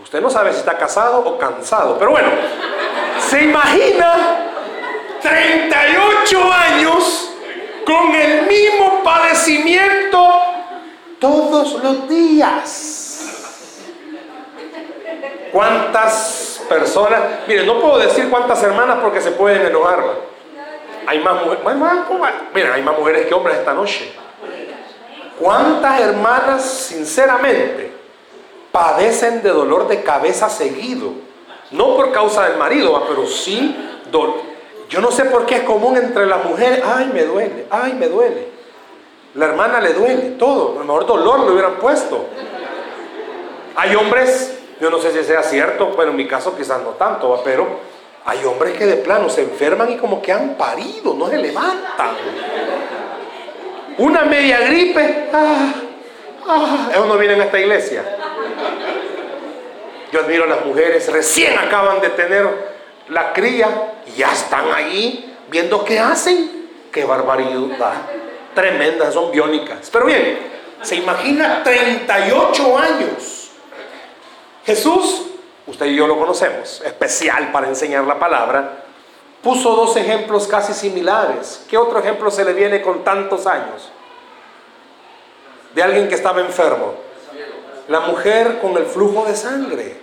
Usted 0.03 0.21
no 0.21 0.31
sabe 0.31 0.53
si 0.53 0.59
está 0.59 0.79
casado 0.79 1.19
o 1.19 1.37
cansado, 1.37 1.99
pero 1.99 2.13
bueno, 2.13 2.29
se 3.19 3.43
imagina 3.43 4.53
38 5.21 6.53
años 6.53 7.31
con 7.85 8.15
el 8.15 8.47
mismo 8.47 9.03
padecimiento 9.03 10.29
todos 11.19 11.83
los 11.83 12.09
días. 12.09 12.97
¿Cuántas 15.51 16.61
personas? 16.69 17.21
Mire, 17.49 17.67
no 17.67 17.81
puedo 17.81 17.99
decir 17.99 18.29
cuántas 18.31 18.63
hermanas 18.63 18.99
porque 19.03 19.21
se 19.21 19.33
pueden 19.33 19.67
enojar. 19.67 20.05
Hay 21.09 21.19
más 21.19 21.45
mujeres, 21.45 21.65
mira, 22.55 22.75
hay 22.75 22.83
más 22.83 22.97
mujeres 22.97 23.27
que 23.27 23.35
hombres 23.35 23.59
esta 23.59 23.73
noche. 23.75 24.15
¿Cuántas 25.39 26.01
hermanas, 26.01 26.63
sinceramente, 26.63 27.93
padecen 28.73 29.43
de 29.43 29.51
dolor 29.51 29.89
de 29.89 30.03
cabeza 30.03 30.49
seguido? 30.49 31.13
No 31.71 31.97
por 31.97 32.13
causa 32.13 32.49
del 32.49 32.59
marido, 32.59 33.05
pero 33.09 33.27
sí 33.27 33.77
dolor 34.11 34.57
yo 34.89 35.01
no 35.01 35.11
sé 35.11 35.25
por 35.25 35.47
qué 35.47 35.57
es 35.57 35.63
común 35.63 35.97
entre 35.97 36.27
las 36.27 36.45
mujeres, 36.45 36.83
ay, 36.85 37.11
me 37.13 37.25
duele, 37.25 37.67
ay, 37.71 37.95
me 37.95 38.09
duele. 38.09 38.49
La 39.35 39.47
hermana 39.47 39.81
le 39.81 39.93
duele, 39.93 40.31
todo. 40.39 40.77
A 40.77 40.79
lo 40.79 40.85
mejor 40.85 41.07
dolor 41.07 41.41
le 41.41 41.51
hubieran 41.51 41.77
puesto. 41.77 42.27
Hay 43.75 43.95
hombres, 43.97 44.59
yo 44.81 44.89
no 44.89 44.99
sé 44.99 45.13
si 45.13 45.25
sea 45.25 45.43
cierto, 45.43 45.89
bueno, 45.89 46.13
en 46.13 46.17
mi 46.17 46.29
caso 46.29 46.57
quizás 46.57 46.81
no 46.83 46.91
tanto, 46.91 47.41
pero 47.45 47.67
hay 48.25 48.45
hombres 48.45 48.79
que 48.79 48.87
de 48.87 48.97
plano 48.97 49.29
se 49.29 49.43
enferman 49.43 49.91
y 49.91 49.97
como 49.97 50.23
que 50.23 50.33
han 50.33 50.55
parido, 50.55 51.15
no 51.15 51.29
se 51.29 51.39
levantan. 51.39 52.17
Una 53.99 54.23
media 54.23 54.61
gripe, 54.61 55.29
ah, 55.33 55.73
ah, 56.47 56.89
no 57.07 57.17
viene 57.17 57.35
a 57.35 57.45
esta 57.45 57.59
iglesia. 57.59 58.05
Yo 60.13 60.21
admiro 60.21 60.45
a 60.45 60.47
las 60.47 60.65
mujeres, 60.65 61.11
recién 61.11 61.59
acaban 61.59 62.01
de 62.01 62.11
tener 62.11 62.47
la 63.09 63.33
cría 63.33 63.95
y 64.07 64.19
ya 64.19 64.33
están 64.33 64.73
ahí 64.73 65.35
viendo 65.49 65.85
qué 65.85 65.99
hacen. 65.99 66.69
Qué 66.93 67.05
barbaridad. 67.05 67.93
Tremendas, 68.55 69.13
son 69.13 69.31
biónicas. 69.31 69.91
Pero 69.91 70.07
bien, 70.07 70.39
se 70.83 70.97
imagina 70.97 71.63
38 71.63 72.79
años. 72.79 73.51
Jesús, 74.65 75.27
usted 75.67 75.87
y 75.87 75.97
yo 75.97 76.07
lo 76.07 76.19
conocemos, 76.19 76.83
especial 76.85 77.53
para 77.53 77.69
enseñar 77.69 78.05
la 78.05 78.19
palabra, 78.19 78.86
puso 79.47 79.77
dos 79.77 79.97
ejemplos 79.97 80.49
casi 80.49 80.75
similares. 80.75 81.65
¿Qué 81.71 81.79
otro 81.79 82.01
ejemplo 82.01 82.33
se 82.33 82.45
le 82.45 82.53
viene 82.53 82.83
con 82.83 83.05
tantos 83.05 83.47
años? 83.47 83.93
De 85.73 85.81
alguien 85.85 86.09
que 86.09 86.17
estaba 86.17 86.41
enfermo. 86.41 86.95
La 87.87 88.01
mujer 88.01 88.59
con 88.61 88.77
el 88.77 88.87
flujo 88.87 89.25
de 89.25 89.37
sangre. 89.37 89.99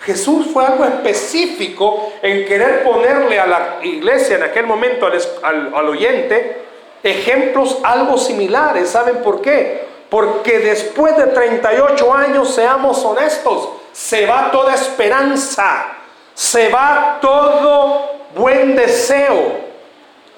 Jesús 0.00 0.46
fue 0.54 0.64
algo 0.64 0.86
específico 0.86 2.14
en 2.22 2.46
querer 2.46 2.82
ponerle 2.82 3.38
a 3.38 3.46
la 3.46 3.76
iglesia 3.82 4.36
en 4.36 4.44
aquel 4.44 4.66
momento, 4.66 5.06
al, 5.42 5.88
oyente, 5.88 6.62
ejemplos 7.02 7.76
algo 7.82 8.16
similares. 8.16 8.88
¿Saben 8.88 9.16
por 9.16 9.42
qué? 9.42 9.86
Porque 10.08 10.60
después 10.60 11.14
de 11.18 11.26
38 11.26 12.14
años, 12.14 12.54
seamos 12.54 13.04
honestos, 13.04 13.68
se 13.92 14.24
va 14.24 14.50
toda 14.50 14.74
esperanza, 14.74 15.88
se 16.32 16.70
va 16.70 17.18
todo 17.20 18.21
buen 18.34 18.76
deseo. 18.76 19.60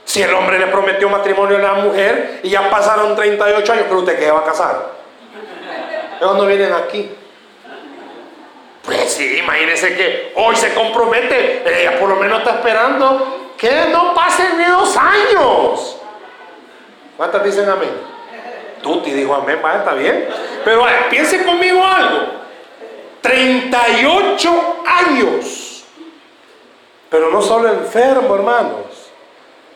Si 0.04 0.22
el 0.22 0.32
hombre 0.34 0.58
le 0.58 0.66
prometió 0.66 1.08
matrimonio 1.08 1.56
a 1.56 1.60
la 1.60 1.74
mujer 1.74 2.40
y 2.42 2.50
ya 2.50 2.68
pasaron 2.70 3.16
38 3.16 3.72
años, 3.72 3.84
pero 3.88 4.00
usted 4.00 4.18
que 4.18 4.30
va 4.30 4.40
a 4.40 4.44
casar. 4.44 4.90
Ellos 6.20 6.36
no 6.36 6.46
vienen 6.46 6.72
aquí. 6.72 7.10
Pues 8.84 9.14
sí, 9.14 9.38
imagínese 9.38 9.96
que 9.96 10.32
hoy 10.36 10.54
se 10.56 10.74
compromete, 10.74 11.62
ella 11.66 11.98
por 11.98 12.10
lo 12.10 12.16
menos 12.16 12.40
está 12.40 12.56
esperando 12.56 13.54
que 13.56 13.86
no 13.90 14.12
pasen 14.14 14.58
ni 14.58 14.64
dos 14.64 14.94
años. 14.96 15.96
¿Cuántas 17.16 17.42
dicen 17.44 17.68
amén? 17.68 17.90
Tuti 18.82 19.10
dijo 19.12 19.34
amén, 19.34 19.58
va, 19.64 19.76
está 19.76 19.94
bien. 19.94 20.28
Pero 20.64 20.84
piense 21.08 21.42
conmigo 21.44 21.82
algo. 21.82 22.26
38 23.22 24.82
años. 24.86 25.63
Pero 27.14 27.30
no 27.30 27.40
solo 27.40 27.68
enfermo, 27.68 28.34
hermanos. 28.34 28.86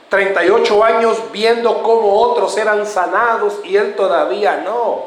38 0.09 0.83
años 0.83 1.19
viendo 1.31 1.85
cómo 1.85 2.21
otros 2.21 2.59
eran 2.59 2.85
sanados 2.85 3.61
y 3.63 3.77
él 3.77 3.95
todavía 3.95 4.57
no. 4.65 5.05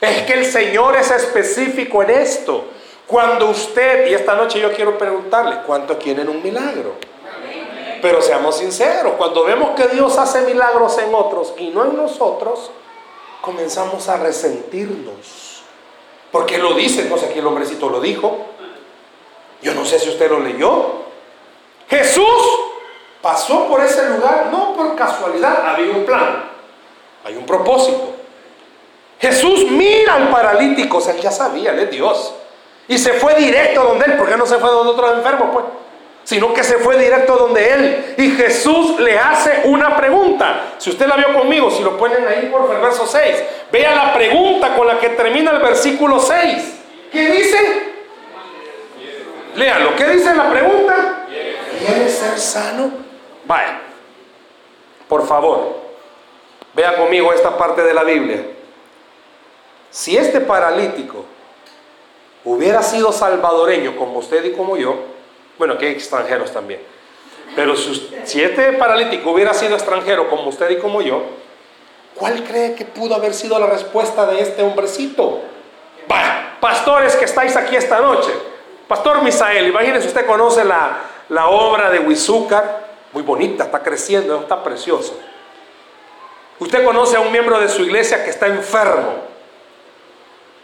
Es 0.00 0.22
que 0.22 0.34
el 0.34 0.44
Señor 0.46 0.94
es 0.94 1.10
específico 1.10 2.00
en 2.04 2.10
esto. 2.10 2.66
Cuando 3.08 3.48
usted, 3.50 4.06
y 4.06 4.14
esta 4.14 4.36
noche 4.36 4.60
yo 4.60 4.72
quiero 4.72 4.96
preguntarle, 4.96 5.62
¿cuántos 5.66 5.96
quieren 5.96 6.28
un 6.28 6.40
milagro? 6.44 6.92
Pero 8.00 8.22
seamos 8.22 8.58
sinceros, 8.58 9.14
cuando 9.14 9.42
vemos 9.42 9.70
que 9.70 9.88
Dios 9.88 10.16
hace 10.18 10.42
milagros 10.42 10.96
en 10.98 11.12
otros 11.12 11.54
y 11.58 11.70
no 11.70 11.86
en 11.86 11.96
nosotros, 11.96 12.70
comenzamos 13.40 14.08
a 14.08 14.16
resentirnos. 14.18 15.64
Porque 16.30 16.58
lo 16.58 16.74
dice, 16.74 17.08
no 17.10 17.18
sé 17.18 17.26
aquí 17.26 17.40
el 17.40 17.46
hombrecito 17.48 17.88
lo 17.88 17.98
dijo. 17.98 18.46
Yo 19.60 19.74
no 19.74 19.84
sé 19.84 19.98
si 19.98 20.08
usted 20.08 20.30
lo 20.30 20.38
leyó. 20.38 21.05
Jesús 21.88 22.60
pasó 23.22 23.68
por 23.68 23.80
ese 23.82 24.08
lugar 24.10 24.48
no 24.50 24.74
por 24.74 24.94
casualidad, 24.96 25.66
había 25.66 25.92
un 25.92 26.04
plan, 26.04 26.44
hay 27.24 27.36
un 27.36 27.46
propósito. 27.46 28.14
Jesús 29.18 29.70
mira 29.70 30.14
al 30.14 30.28
paralítico, 30.28 30.98
o 30.98 31.00
sea, 31.00 31.14
él 31.14 31.20
ya 31.20 31.30
sabía, 31.30 31.72
él 31.72 31.80
es 31.80 31.90
Dios. 31.90 32.34
Y 32.88 32.98
se 32.98 33.14
fue 33.14 33.34
directo 33.34 33.82
donde 33.82 34.04
él, 34.06 34.16
¿por 34.16 34.28
qué 34.28 34.36
no 34.36 34.46
se 34.46 34.58
fue 34.58 34.70
donde 34.70 34.92
otros 34.92 35.12
enfermos? 35.16 35.48
Pues, 35.52 35.64
sino 36.22 36.52
que 36.52 36.64
se 36.64 36.78
fue 36.78 36.98
directo 36.98 37.36
donde 37.36 37.72
él. 37.72 38.14
Y 38.18 38.30
Jesús 38.32 38.98
le 39.00 39.18
hace 39.18 39.62
una 39.64 39.96
pregunta. 39.96 40.74
Si 40.78 40.90
usted 40.90 41.06
la 41.06 41.16
vio 41.16 41.32
conmigo, 41.32 41.70
si 41.70 41.82
lo 41.82 41.96
ponen 41.96 42.26
ahí 42.26 42.48
por 42.52 42.72
el 42.74 42.80
verso 42.80 43.06
6, 43.06 43.42
vea 43.70 43.94
la 43.94 44.12
pregunta 44.12 44.74
con 44.74 44.86
la 44.86 44.98
que 44.98 45.10
termina 45.10 45.52
el 45.52 45.58
versículo 45.58 46.18
6. 46.18 46.80
¿Qué 47.12 47.30
dice? 47.30 47.92
Léalo, 49.54 49.94
¿qué 49.96 50.04
dice 50.08 50.34
la 50.34 50.50
pregunta? 50.50 51.15
¿Quieres 51.86 52.18
ser 52.18 52.38
sano? 52.38 52.90
Vaya, 53.44 53.80
por 55.08 55.26
favor, 55.26 55.76
vea 56.74 56.96
conmigo 56.96 57.32
esta 57.32 57.56
parte 57.56 57.82
de 57.82 57.94
la 57.94 58.02
Biblia. 58.02 58.44
Si 59.90 60.16
este 60.16 60.40
paralítico 60.40 61.24
hubiera 62.44 62.82
sido 62.82 63.12
salvadoreño 63.12 63.96
como 63.96 64.18
usted 64.18 64.44
y 64.44 64.52
como 64.52 64.76
yo, 64.76 64.96
bueno, 65.58 65.76
hay 65.80 65.86
extranjeros 65.86 66.52
también, 66.52 66.80
pero 67.54 67.76
si, 67.76 68.42
este 68.42 68.72
paralítico 68.72 69.30
hubiera 69.30 69.54
sido 69.54 69.76
extranjero 69.76 70.28
como 70.28 70.48
usted 70.48 70.70
y 70.70 70.78
como 70.78 71.00
yo, 71.00 71.22
¿cuál 72.16 72.42
cree 72.42 72.74
que 72.74 72.84
pudo 72.84 73.14
haber 73.14 73.32
sido 73.32 73.58
la 73.58 73.66
respuesta 73.66 74.26
de 74.26 74.40
este 74.40 74.62
hombrecito? 74.62 75.40
Vaya, 76.08 76.56
pastores 76.60 77.14
que 77.16 77.24
estáis 77.24 77.56
aquí 77.56 77.76
esta 77.76 78.00
noche, 78.00 78.30
Pastor 78.88 79.22
Misael, 79.22 79.68
imagínense, 79.68 80.08
usted 80.08 80.26
conoce 80.26 80.64
la, 80.64 80.98
la 81.28 81.48
obra 81.48 81.90
de 81.90 82.00
Huizúcar, 82.00 82.86
muy 83.12 83.22
bonita, 83.22 83.64
está 83.64 83.82
creciendo, 83.82 84.40
está 84.40 84.62
precioso. 84.62 85.18
Usted 86.58 86.84
conoce 86.84 87.16
a 87.16 87.20
un 87.20 87.32
miembro 87.32 87.60
de 87.60 87.68
su 87.68 87.82
iglesia 87.82 88.24
que 88.24 88.30
está 88.30 88.46
enfermo 88.46 89.14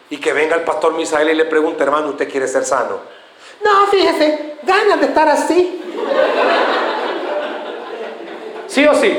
y 0.09 0.17
que 0.19 0.33
venga 0.33 0.57
el 0.57 0.63
pastor 0.63 0.95
Misael 0.95 1.31
y 1.31 1.35
le 1.35 1.45
pregunte, 1.45 1.83
hermano, 1.83 2.09
¿usted 2.09 2.31
quiere 2.31 2.49
ser 2.49 2.65
sano? 2.65 3.01
No, 3.63 3.87
fíjese, 3.87 4.57
ganas 4.63 5.01
de 5.01 5.07
estar 5.07 5.29
así. 5.29 5.83
¿Sí 8.67 8.87
o 8.87 8.95
sí? 8.95 9.19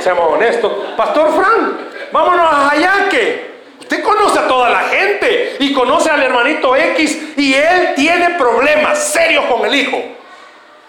Seamos 0.00 0.32
honestos. 0.32 0.72
Pastor 0.96 1.34
Frank, 1.34 1.78
vámonos 2.10 2.46
a 2.50 2.70
Ayaque. 2.70 3.50
Usted 3.80 4.02
conoce 4.02 4.38
a 4.38 4.48
toda 4.48 4.70
la 4.70 4.80
gente 4.80 5.56
y 5.58 5.74
conoce 5.74 6.10
al 6.10 6.22
hermanito 6.22 6.74
X 6.74 7.34
y 7.36 7.54
él 7.54 7.94
tiene 7.96 8.30
problemas 8.38 8.98
serios 8.98 9.44
con 9.46 9.66
el 9.66 9.74
hijo. 9.74 10.19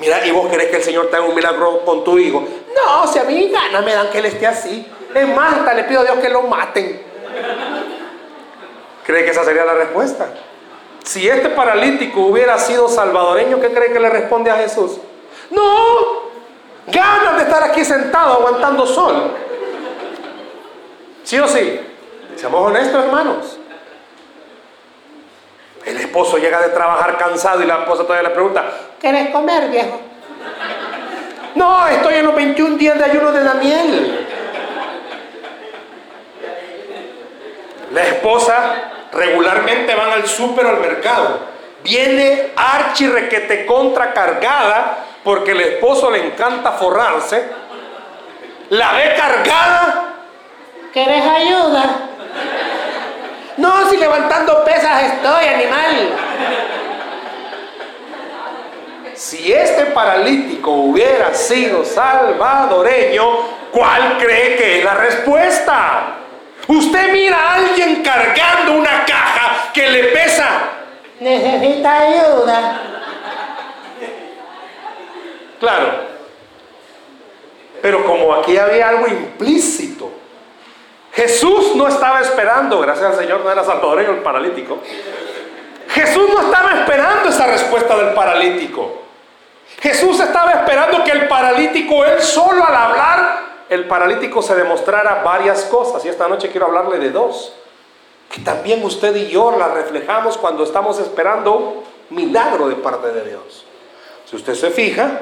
Mira, 0.02 0.26
¿y 0.26 0.32
vos 0.32 0.50
querés 0.50 0.72
que 0.72 0.78
el 0.78 0.84
Señor 0.84 1.12
te 1.12 1.16
haga 1.16 1.26
un 1.26 1.36
milagro 1.36 1.86
con 1.86 2.04
tu 2.04 2.18
hijo? 2.18 2.44
No, 2.76 3.06
si 3.06 3.20
a 3.20 3.24
mí 3.24 3.52
ganas 3.52 3.86
me 3.86 3.94
dan 3.94 4.10
que 4.10 4.18
él 4.18 4.26
esté 4.26 4.48
así. 4.48 4.92
Es 5.14 5.28
más, 5.28 5.76
le 5.76 5.84
pido 5.84 6.02
a 6.02 6.04
Dios 6.06 6.18
que 6.18 6.28
lo 6.28 6.42
maten. 6.42 7.04
¿Cree 9.06 9.24
que 9.24 9.30
esa 9.30 9.44
sería 9.44 9.64
la 9.64 9.76
respuesta? 9.76 10.28
Si 11.04 11.30
este 11.30 11.50
paralítico 11.50 12.22
hubiera 12.22 12.58
sido 12.58 12.90
salvadoreño, 12.90 13.62
¿qué 13.62 13.72
cree 13.72 13.94
que 13.94 14.00
le 14.00 14.10
responde 14.10 14.50
a 14.50 14.56
Jesús? 14.56 14.98
No, 15.52 16.32
ganas 16.88 17.38
de 17.38 17.44
estar 17.44 17.62
aquí 17.62 17.86
sentado 17.86 18.34
aguantando 18.34 18.88
sol. 18.88 19.36
¿Sí 21.24 21.38
o 21.38 21.48
sí? 21.48 21.80
Seamos 22.38 22.68
honestos, 22.68 23.06
hermanos. 23.06 23.60
El 25.86 25.98
esposo 25.98 26.40
llega 26.40 26.60
de 26.60 26.70
trabajar 26.70 27.20
cansado 27.20 27.62
y 27.62 27.68
la 27.68 27.82
esposa 27.82 28.02
todavía 28.02 28.30
le 28.30 28.34
pregunta, 28.34 28.66
¿quieres 29.02 29.30
comer, 29.32 29.70
viejo? 29.70 30.00
No, 31.56 31.88
estoy 31.88 32.16
en 32.16 32.26
los 32.26 32.36
21 32.36 32.78
días 32.78 32.98
de 32.98 33.04
ayuno 33.04 33.32
de 33.32 33.44
Daniel. 33.44 34.28
La 37.94 38.04
esposa 38.04 38.74
regularmente 39.12 39.94
van 39.94 40.12
al 40.12 40.26
súper 40.26 40.66
o 40.66 40.70
al 40.70 40.80
mercado. 40.80 41.40
Viene 41.84 42.52
archi 42.56 43.08
requete 43.08 43.66
contra 43.66 44.14
cargada 44.14 45.00
porque 45.24 45.52
el 45.52 45.62
esposo 45.62 46.10
le 46.10 46.26
encanta 46.28 46.72
forrarse. 46.74 47.50
La 48.70 48.94
ve 48.94 49.14
cargada. 49.18 50.14
¿Quieres 50.94 51.24
ayuda? 51.26 51.84
No, 53.58 53.90
si 53.90 53.98
levantando 53.98 54.64
pesas 54.64 55.04
estoy, 55.04 55.46
animal. 55.46 56.14
Si 59.22 59.54
este 59.54 59.86
paralítico 59.86 60.72
hubiera 60.72 61.32
sido 61.36 61.86
salvadoreño, 61.86 63.24
¿cuál 63.72 64.18
cree 64.18 64.56
que 64.56 64.80
es 64.80 64.84
la 64.84 64.96
respuesta? 64.96 66.16
Usted 66.68 67.12
mira 67.14 67.38
a 67.38 67.54
alguien 67.54 68.02
cargando 68.02 68.74
una 68.74 69.06
caja 69.06 69.72
que 69.76 69.88
le 69.92 70.04
pesa. 70.06 70.48
Necesita 71.20 72.00
ayuda. 72.00 72.82
Claro. 75.60 75.92
Pero 77.80 78.04
como 78.08 78.34
aquí 78.34 78.58
había 78.58 78.90
algo 78.90 79.06
implícito, 79.06 80.12
Jesús 81.14 81.76
no 81.76 81.88
estaba 81.88 82.22
esperando, 82.22 82.80
gracias 82.80 83.06
al 83.06 83.18
Señor, 83.20 83.42
no 83.42 83.52
era 83.52 83.64
salvadoreño 83.64 84.14
el 84.14 84.24
paralítico. 84.24 84.80
Jesús 85.90 86.28
no 86.34 86.42
estaba 86.42 86.80
esperando 86.80 87.30
esa 87.30 87.46
respuesta 87.46 87.96
del 87.98 88.16
paralítico. 88.16 89.01
Jesús 89.80 90.20
estaba 90.20 90.52
esperando 90.52 91.04
que 91.04 91.12
el 91.12 91.28
paralítico, 91.28 92.06
él 92.06 92.22
solo 92.22 92.66
al 92.66 92.76
hablar, 92.76 93.52
el 93.70 93.88
paralítico 93.88 94.42
se 94.42 94.56
demostrara 94.56 95.24
varias 95.24 95.64
cosas. 95.64 96.04
Y 96.06 96.10
esta 96.10 96.28
noche 96.28 96.50
quiero 96.50 96.68
hablarle 96.68 97.00
de 97.00 97.10
dos. 97.10 97.54
Que 98.30 98.42
también 98.42 98.84
usted 98.84 99.16
y 99.16 99.30
yo 99.30 99.56
las 99.58 99.72
reflejamos 99.72 100.38
cuando 100.38 100.64
estamos 100.64 101.00
esperando 101.00 101.84
milagro 102.10 102.68
de 102.68 102.76
parte 102.76 103.12
de 103.12 103.30
Dios. 103.30 103.66
Si 104.26 104.36
usted 104.36 104.56
se 104.56 104.72
fija, 104.72 105.22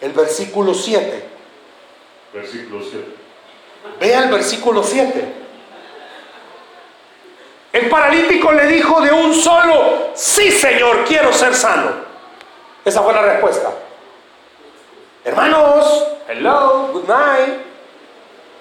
el 0.00 0.12
versículo 0.12 0.74
7. 0.74 1.24
Versículo 2.32 2.82
7. 2.82 3.04
Vea 4.00 4.24
el 4.24 4.30
versículo 4.30 4.82
7. 4.82 5.32
El 7.72 7.88
paralítico 7.88 8.52
le 8.52 8.66
dijo 8.66 9.00
de 9.00 9.12
un 9.12 9.34
solo, 9.34 10.10
sí 10.14 10.50
Señor, 10.50 11.04
quiero 11.04 11.32
ser 11.32 11.54
sano. 11.54 12.03
Esa 12.84 13.02
fue 13.02 13.12
la 13.14 13.22
respuesta. 13.22 13.70
Hermanos, 15.24 16.06
hello, 16.28 16.88
good 16.92 17.08
night. 17.08 17.54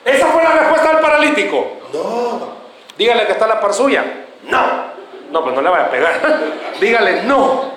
Esa 0.05 0.27
fue 0.27 0.43
la 0.43 0.51
respuesta 0.51 0.89
del 0.89 0.99
paralítico. 0.99 1.67
No. 1.93 2.53
Dígale 2.97 3.25
que 3.25 3.33
está 3.33 3.47
la 3.47 3.59
par 3.59 3.73
suya. 3.73 4.03
No. 4.43 4.93
No, 5.29 5.43
pues 5.43 5.55
no 5.55 5.61
le 5.61 5.69
vaya 5.69 5.85
a 5.85 5.89
pegar. 5.91 6.39
Dígale 6.79 7.23
no. 7.23 7.71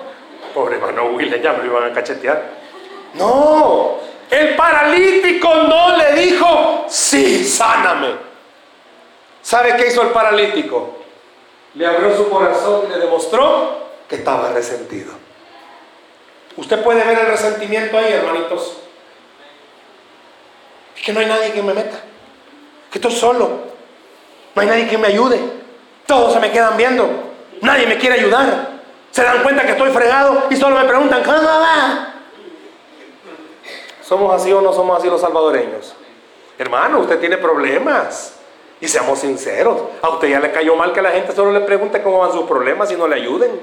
Pobre 0.53 0.75
hermano 0.75 1.05
Will, 1.07 1.41
ya 1.41 1.53
me 1.53 1.63
lo 1.63 1.65
iban 1.65 1.91
a 1.91 1.93
cachetear. 1.93 2.41
No. 3.15 3.97
El 4.29 4.55
paralítico 4.55 5.53
no 5.53 5.97
le 5.97 6.13
dijo, 6.13 6.85
sí, 6.87 7.43
sáname. 7.45 8.15
¿Sabe 9.41 9.75
qué 9.77 9.87
hizo 9.87 10.01
el 10.01 10.09
paralítico? 10.09 10.97
Le 11.75 11.87
abrió 11.87 12.15
su 12.15 12.29
corazón 12.29 12.85
y 12.87 12.89
le 12.93 12.99
demostró 12.99 13.87
que 14.07 14.15
estaba 14.15 14.51
resentido. 14.51 15.13
Usted 16.57 16.83
puede 16.83 17.03
ver 17.03 17.19
el 17.19 17.27
resentimiento 17.27 17.97
ahí, 17.97 18.11
hermanitos. 18.11 18.77
Es 20.95 21.03
que 21.03 21.13
no 21.13 21.19
hay 21.19 21.27
nadie 21.27 21.51
que 21.51 21.61
me 21.61 21.73
meta. 21.73 21.99
Que 22.91 22.97
estoy 22.97 23.11
solo. 23.11 23.49
No 24.55 24.61
hay 24.61 24.67
nadie 24.67 24.87
que 24.87 24.97
me 24.97 25.07
ayude. 25.07 25.39
Todos 26.07 26.33
se 26.33 26.39
me 26.39 26.51
quedan 26.51 26.75
viendo. 26.75 27.07
Nadie 27.61 27.85
me 27.85 27.97
quiere 27.97 28.15
ayudar. 28.19 28.69
Se 29.11 29.23
dan 29.23 29.43
cuenta 29.43 29.65
que 29.65 29.73
estoy 29.73 29.91
fregado 29.91 30.45
y 30.49 30.55
solo 30.55 30.75
me 30.75 30.85
preguntan, 30.85 31.23
¿cómo 31.23 31.43
va? 31.43 32.13
¿Somos 34.01 34.33
así 34.33 34.51
o 34.51 34.61
no 34.61 34.73
somos 34.73 34.97
así 34.97 35.07
los 35.07 35.21
salvadoreños? 35.21 35.93
Hermano, 36.57 36.99
usted 36.99 37.19
tiene 37.19 37.37
problemas. 37.37 38.33
Y 38.79 38.87
seamos 38.87 39.19
sinceros. 39.19 39.79
A 40.01 40.09
usted 40.09 40.29
ya 40.29 40.39
le 40.39 40.51
cayó 40.51 40.75
mal 40.75 40.93
que 40.93 41.01
la 41.01 41.11
gente 41.11 41.33
solo 41.33 41.51
le 41.51 41.61
pregunte 41.61 42.01
cómo 42.01 42.19
van 42.19 42.31
sus 42.31 42.43
problemas 42.43 42.91
y 42.91 42.95
no 42.95 43.07
le 43.07 43.15
ayuden. 43.15 43.59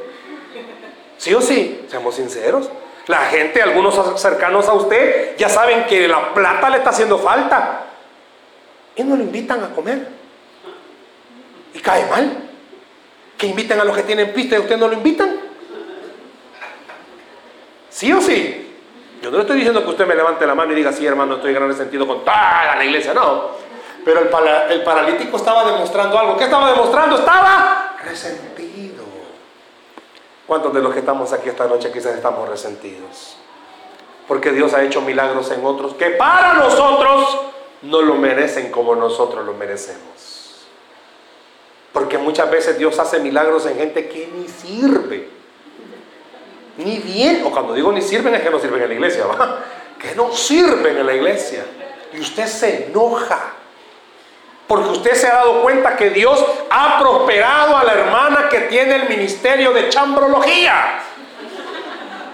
¿Sí 1.19 1.35
o 1.35 1.41
sí? 1.41 1.87
Seamos 1.89 2.17
sinceros. 2.17 2.69
La 3.07 3.27
gente, 3.27 3.61
algunos 3.61 4.21
cercanos 4.21 4.67
a 4.69 4.73
usted, 4.73 5.37
ya 5.37 5.49
saben 5.49 5.85
que 5.85 6.09
la 6.09 6.33
plata 6.33 6.71
le 6.71 6.79
está 6.79 6.91
haciendo 6.91 7.19
falta. 7.19 7.83
Y 8.97 9.03
no 9.05 9.17
lo 9.17 9.23
invitan 9.23 9.63
a 9.63 9.69
comer. 9.71 10.09
Y 11.75 11.81
cae 11.81 12.07
mal. 12.07 12.49
Que 13.37 13.47
inviten 13.49 13.79
a 13.81 13.85
los 13.85 13.97
que 13.97 14.05
tienen 14.05 14.33
pista 14.33 14.57
y 14.57 14.61
usted 14.61 14.79
no 14.79 14.89
lo 14.89 14.95
invitan. 14.95 15.37
¿Sí 17.91 18.13
o 18.13 18.21
sí? 18.21 18.75
Yo 19.21 19.31
no 19.31 19.37
le 19.37 19.43
estoy 19.43 19.57
diciendo 19.57 19.85
que 19.85 19.91
usted 19.91 20.07
me 20.07 20.15
levante 20.15 20.47
la 20.47 20.55
mano 20.55 20.73
y 20.73 20.77
diga, 20.77 20.93
sí, 20.93 21.07
hermano, 21.07 21.37
estoy 21.37 21.53
gran 21.53 21.75
sentido 21.75 22.07
con 22.07 22.25
toda 22.25 22.77
la 22.77 22.85
iglesia. 22.85 23.13
No. 23.13 23.51
Pero 24.05 24.21
el, 24.21 24.73
el 24.73 24.83
paralítico 24.83 25.37
estaba 25.37 25.65
demostrando 25.65 26.19
algo. 26.19 26.37
¿Qué 26.37 26.45
estaba 26.45 26.71
demostrando? 26.71 27.17
Estaba 27.17 27.97
resentido. 28.03 28.64
¿Cuántos 30.47 30.75
de 30.75 30.81
los 30.81 30.93
que 30.93 31.01
estamos 31.01 31.33
aquí 31.33 31.49
esta 31.49 31.67
noche 31.67 31.91
quizás 31.91 32.15
estamos 32.15 32.49
resentidos? 32.49 33.37
Porque 34.29 34.53
Dios 34.53 34.75
ha 34.75 34.83
hecho 34.83 35.01
milagros 35.01 35.51
en 35.51 35.65
otros 35.65 35.95
que 35.95 36.11
para 36.11 36.55
nosotros 36.55 37.39
no 37.83 38.03
lo 38.03 38.15
merecen 38.15 38.71
como 38.71 38.95
nosotros 38.95 39.45
lo 39.45 39.55
merecemos. 39.55 40.67
Porque 41.93 42.19
muchas 42.19 42.51
veces 42.51 42.77
Dios 42.79 42.99
hace 42.99 43.21
milagros 43.21 43.67
en 43.67 43.77
gente 43.77 44.09
que 44.09 44.29
ni 44.35 44.49
sirve. 44.49 45.29
Ni 46.77 46.99
bien, 46.99 47.45
o 47.47 47.51
cuando 47.51 47.73
digo 47.73 47.93
ni 47.93 48.03
sirven 48.03 48.35
es 48.35 48.43
que 48.43 48.51
no 48.51 48.59
sirven 48.59 48.83
en 48.83 48.89
la 48.89 48.95
iglesia, 48.95 49.27
¿va? 49.27 49.61
Que 49.99 50.15
no 50.15 50.33
sirven 50.33 50.99
en 50.99 51.07
la 51.07 51.15
iglesia. 51.15 51.65
Y 52.13 52.21
usted 52.21 52.47
se 52.47 52.87
enoja. 52.87 53.53
Porque 54.67 54.89
usted 54.91 55.15
se 55.15 55.29
ha 55.29 55.35
dado 55.35 55.63
cuenta 55.63 55.97
que 55.97 56.11
Dios 56.11 56.43
ha 56.71 56.99
prosperado 56.99 57.77
a 57.77 57.85
la 57.85 57.93
hermana 57.93 58.49
que 58.49 58.61
tiene 58.61 58.95
el 58.97 59.09
ministerio 59.09 59.73
de 59.73 59.91
chambrología. 59.91 61.01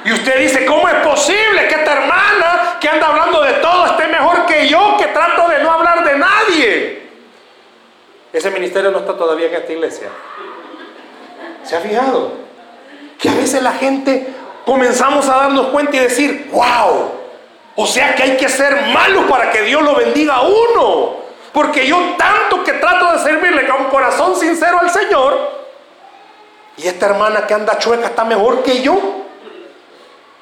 Y 0.05 0.13
usted 0.13 0.39
dice, 0.39 0.65
¿cómo 0.65 0.89
es 0.89 0.95
posible 1.07 1.69
que 1.69 1.75
esta 1.75 1.93
hermana 1.93 2.79
que 2.81 2.89
anda 2.89 3.09
hablando 3.09 3.43
de 3.43 3.55
todo 3.55 3.87
esté 3.87 4.07
mejor 4.07 4.47
que 4.47 4.67
yo 4.69 4.97
que 4.97 5.07
trato 5.07 5.49
de 5.49 5.63
no 5.63 5.71
hablar 5.71 6.05
de 6.05 6.19
nadie? 6.19 7.11
Ese 8.33 8.51
ministerio 8.51 8.91
no 8.91 9.01
está 9.01 9.17
todavía 9.17 9.49
en 9.49 9.55
esta 9.55 9.73
iglesia. 9.73 10.09
¿Se 11.65 11.77
ha 11.77 11.81
fijado? 11.81 12.33
Que 13.19 13.29
a 13.29 13.35
veces 13.35 13.63
la 13.63 13.73
gente 13.73 14.29
comenzamos 14.65 15.29
a 15.29 15.37
darnos 15.37 15.67
cuenta 15.67 15.97
y 15.97 15.99
decir, 15.99 16.49
wow, 16.53 17.13
o 17.77 17.87
sea 17.87 18.15
que 18.15 18.23
hay 18.23 18.37
que 18.37 18.49
ser 18.49 18.87
malo 18.93 19.27
para 19.27 19.51
que 19.51 19.63
Dios 19.63 19.83
lo 19.83 19.95
bendiga 19.97 20.37
a 20.37 20.43
uno. 20.43 21.20
Porque 21.53 21.87
yo 21.87 22.15
tanto 22.17 22.63
que 22.63 22.75
trato 22.75 23.13
de 23.13 23.19
servirle 23.19 23.67
con 23.67 23.87
corazón 23.87 24.37
sincero 24.37 24.79
al 24.81 24.91
Señor, 24.91 25.61
y 26.77 26.87
esta 26.87 27.07
hermana 27.07 27.47
que 27.47 27.55
anda 27.55 27.79
chueca 27.79 28.07
está 28.07 28.25
mejor 28.25 28.63
que 28.63 28.81
yo. 28.81 28.99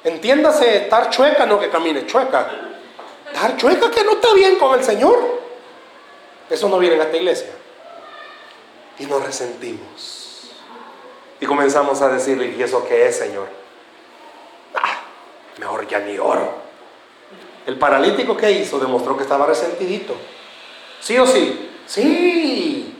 Entiéndase, 0.03 0.83
estar 0.83 1.09
chueca, 1.09 1.45
no 1.45 1.59
que 1.59 1.69
camine 1.69 2.05
chueca. 2.05 2.49
Estar 3.27 3.57
chueca 3.57 3.91
que 3.91 4.03
no 4.03 4.13
está 4.13 4.33
bien 4.33 4.57
con 4.57 4.77
el 4.77 4.83
Señor. 4.83 5.19
Eso 6.49 6.69
no 6.69 6.79
viene 6.79 6.95
a 6.95 7.03
esta 7.03 7.17
iglesia. 7.17 7.49
Y 8.99 9.05
nos 9.05 9.23
resentimos. 9.23 10.51
Y 11.41 11.45
comenzamos 11.45 12.01
a 12.01 12.09
decirle, 12.09 12.55
¿y 12.57 12.63
eso 12.63 12.85
qué 12.87 13.07
es, 13.07 13.17
Señor? 13.17 13.47
Ah, 14.75 15.01
mejor 15.57 15.87
ya 15.87 15.99
ni 15.99 16.17
oro. 16.17 16.53
El 17.65 17.77
paralítico 17.77 18.37
que 18.37 18.51
hizo 18.51 18.79
demostró 18.79 19.17
que 19.17 19.23
estaba 19.23 19.45
resentidito. 19.45 20.15
¿Sí 21.01 21.17
o 21.17 21.25
sí? 21.25 21.69
Sí. 21.85 22.95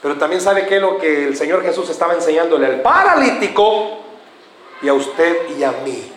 Pero 0.00 0.16
también 0.18 0.40
sabe 0.40 0.66
que 0.66 0.80
lo 0.80 0.98
que 0.98 1.24
el 1.24 1.36
Señor 1.36 1.62
Jesús 1.62 1.88
estaba 1.88 2.14
enseñándole 2.14 2.66
al 2.66 2.82
paralítico 2.82 3.98
y 4.82 4.88
a 4.88 4.94
usted 4.94 5.48
y 5.58 5.64
a 5.64 5.72
mí. 5.72 6.12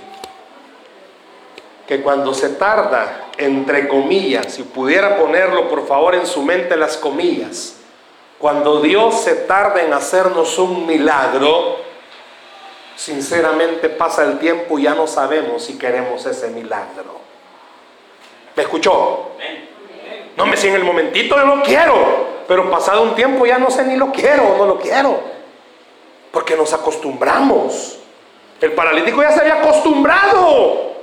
Que 1.87 2.01
cuando 2.01 2.33
se 2.33 2.49
tarda, 2.49 3.29
entre 3.37 3.87
comillas, 3.87 4.53
si 4.53 4.63
pudiera 4.63 5.17
ponerlo 5.17 5.69
por 5.69 5.87
favor 5.87 6.15
en 6.15 6.27
su 6.27 6.41
mente 6.41 6.75
las 6.75 6.97
comillas, 6.97 7.77
cuando 8.37 8.81
Dios 8.81 9.21
se 9.21 9.35
tarda 9.35 9.81
en 9.81 9.93
hacernos 9.93 10.59
un 10.59 10.85
milagro, 10.85 11.77
sinceramente 12.95 13.89
pasa 13.89 14.25
el 14.25 14.37
tiempo 14.37 14.77
y 14.77 14.83
ya 14.83 14.95
no 14.95 15.07
sabemos 15.07 15.63
si 15.63 15.77
queremos 15.77 16.25
ese 16.25 16.49
milagro. 16.49 17.21
¿Me 18.55 18.63
escuchó? 18.63 19.31
No 20.37 20.45
me 20.45 20.55
si 20.55 20.67
en 20.67 20.75
el 20.75 20.83
momentito 20.83 21.35
yo 21.35 21.45
lo 21.45 21.63
quiero, 21.63 22.43
pero 22.47 22.69
pasado 22.69 23.01
un 23.01 23.15
tiempo 23.15 23.45
ya 23.47 23.57
no 23.57 23.71
sé 23.71 23.83
ni 23.83 23.97
lo 23.97 24.11
quiero 24.11 24.43
o 24.43 24.57
no 24.57 24.65
lo 24.67 24.79
quiero. 24.79 25.19
Porque 26.31 26.55
nos 26.55 26.71
acostumbramos. 26.73 27.97
El 28.61 28.73
paralítico 28.73 29.23
ya 29.23 29.31
se 29.31 29.41
había 29.41 29.55
acostumbrado. 29.55 30.93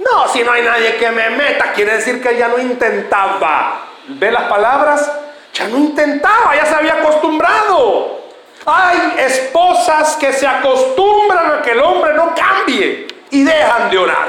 No, 0.00 0.28
si 0.28 0.42
no 0.42 0.50
hay 0.50 0.62
nadie 0.62 0.96
que 0.96 1.08
me 1.12 1.30
meta, 1.30 1.72
quiere 1.72 1.96
decir 1.96 2.20
que 2.20 2.36
ya 2.36 2.48
no 2.48 2.58
intentaba. 2.58 3.86
¿Ve 4.08 4.32
las 4.32 4.44
palabras? 4.44 5.10
Ya 5.54 5.68
no 5.68 5.78
intentaba, 5.78 6.56
ya 6.56 6.66
se 6.66 6.74
había 6.74 6.94
acostumbrado. 6.94 8.18
Hay 8.66 9.14
esposas 9.18 10.16
que 10.16 10.32
se 10.32 10.48
acostumbran 10.48 11.52
a 11.52 11.62
que 11.62 11.72
el 11.72 11.80
hombre 11.80 12.12
no 12.14 12.34
cambie 12.34 13.06
y 13.30 13.44
dejan 13.44 13.88
de 13.88 13.98
orar. 13.98 14.28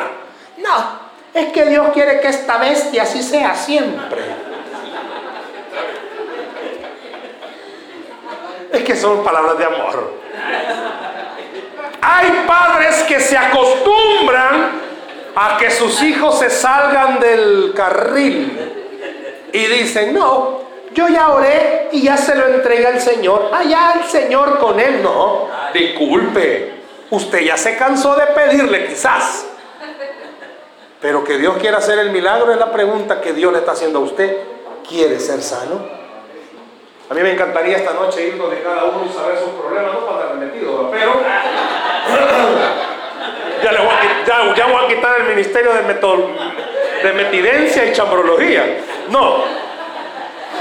No, 0.58 1.00
es 1.34 1.52
que 1.52 1.66
Dios 1.66 1.90
quiere 1.94 2.20
que 2.20 2.28
esta 2.28 2.58
bestia 2.58 3.04
así 3.04 3.24
sea 3.24 3.56
siempre. 3.56 4.51
Es 8.72 8.84
que 8.84 8.96
son 8.96 9.24
palabras 9.24 9.58
de 9.58 9.66
amor. 9.66 10.14
Hay 12.02 12.46
padres 12.48 13.04
que 13.04 13.20
se 13.20 13.38
acostumbran 13.38 14.82
a 15.36 15.58
que 15.58 15.70
sus 15.70 16.02
hijos 16.02 16.40
se 16.40 16.50
salgan 16.50 17.20
del 17.20 17.74
carril 17.76 18.60
y 19.54 19.66
dicen, 19.68 20.14
no, 20.14 20.62
yo 20.94 21.08
ya 21.08 21.30
oré 21.30 21.90
y 21.92 22.02
ya 22.02 22.18
se 22.18 22.36
lo 22.36 22.48
entregué 22.48 22.88
al 22.88 23.00
Señor. 23.00 23.50
Allá 23.54 23.94
el 24.02 24.10
Señor 24.10 24.60
con 24.60 24.80
él, 24.80 25.04
no. 25.04 25.48
Disculpe, 25.74 26.74
usted 27.12 27.42
ya 27.42 27.58
se 27.58 27.78
cansó 27.78 28.16
de 28.16 28.28
pedirle 28.28 28.88
quizás. 28.88 29.46
Pero 31.00 31.24
que 31.24 31.38
Dios 31.38 31.58
quiera 31.58 31.78
hacer 31.78 32.00
el 32.00 32.12
milagro 32.12 32.52
es 32.52 32.60
la 32.60 32.72
pregunta 32.72 33.22
que 33.22 33.34
Dios 33.34 33.52
le 33.52 33.60
está 33.60 33.72
haciendo 33.72 34.00
a 34.00 34.04
usted. 34.04 34.38
¿Quiere 34.88 35.20
ser 35.20 35.42
sano? 35.42 36.01
A 37.12 37.14
mí 37.14 37.22
me 37.24 37.34
encantaría 37.34 37.76
esta 37.76 37.92
noche 37.92 38.26
ir 38.26 38.38
donde 38.38 38.62
cada 38.62 38.86
uno 38.86 39.06
y 39.06 39.14
saber 39.14 39.38
sus 39.38 39.50
problemas, 39.50 39.92
no 39.92 40.06
para 40.06 40.32
andar 40.32 40.48
metido, 40.48 40.90
pero 40.90 41.12
ya, 43.62 43.72
le 43.74 43.80
voy 43.80 43.90
a, 44.86 44.88
quitar 44.88 45.20
el 45.20 45.36
ministerio 45.36 45.74
de, 45.74 45.82
de 47.04 47.14
metidencia 47.14 47.84
y 47.84 47.92
chambrología. 47.92 48.78
No, 49.10 49.44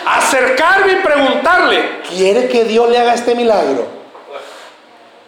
acercarme 0.04 0.94
y 0.94 0.96
preguntarle, 0.96 2.00
¿quiere 2.08 2.48
que 2.48 2.64
Dios 2.64 2.90
le 2.90 2.98
haga 2.98 3.14
este 3.14 3.36
milagro? 3.36 3.86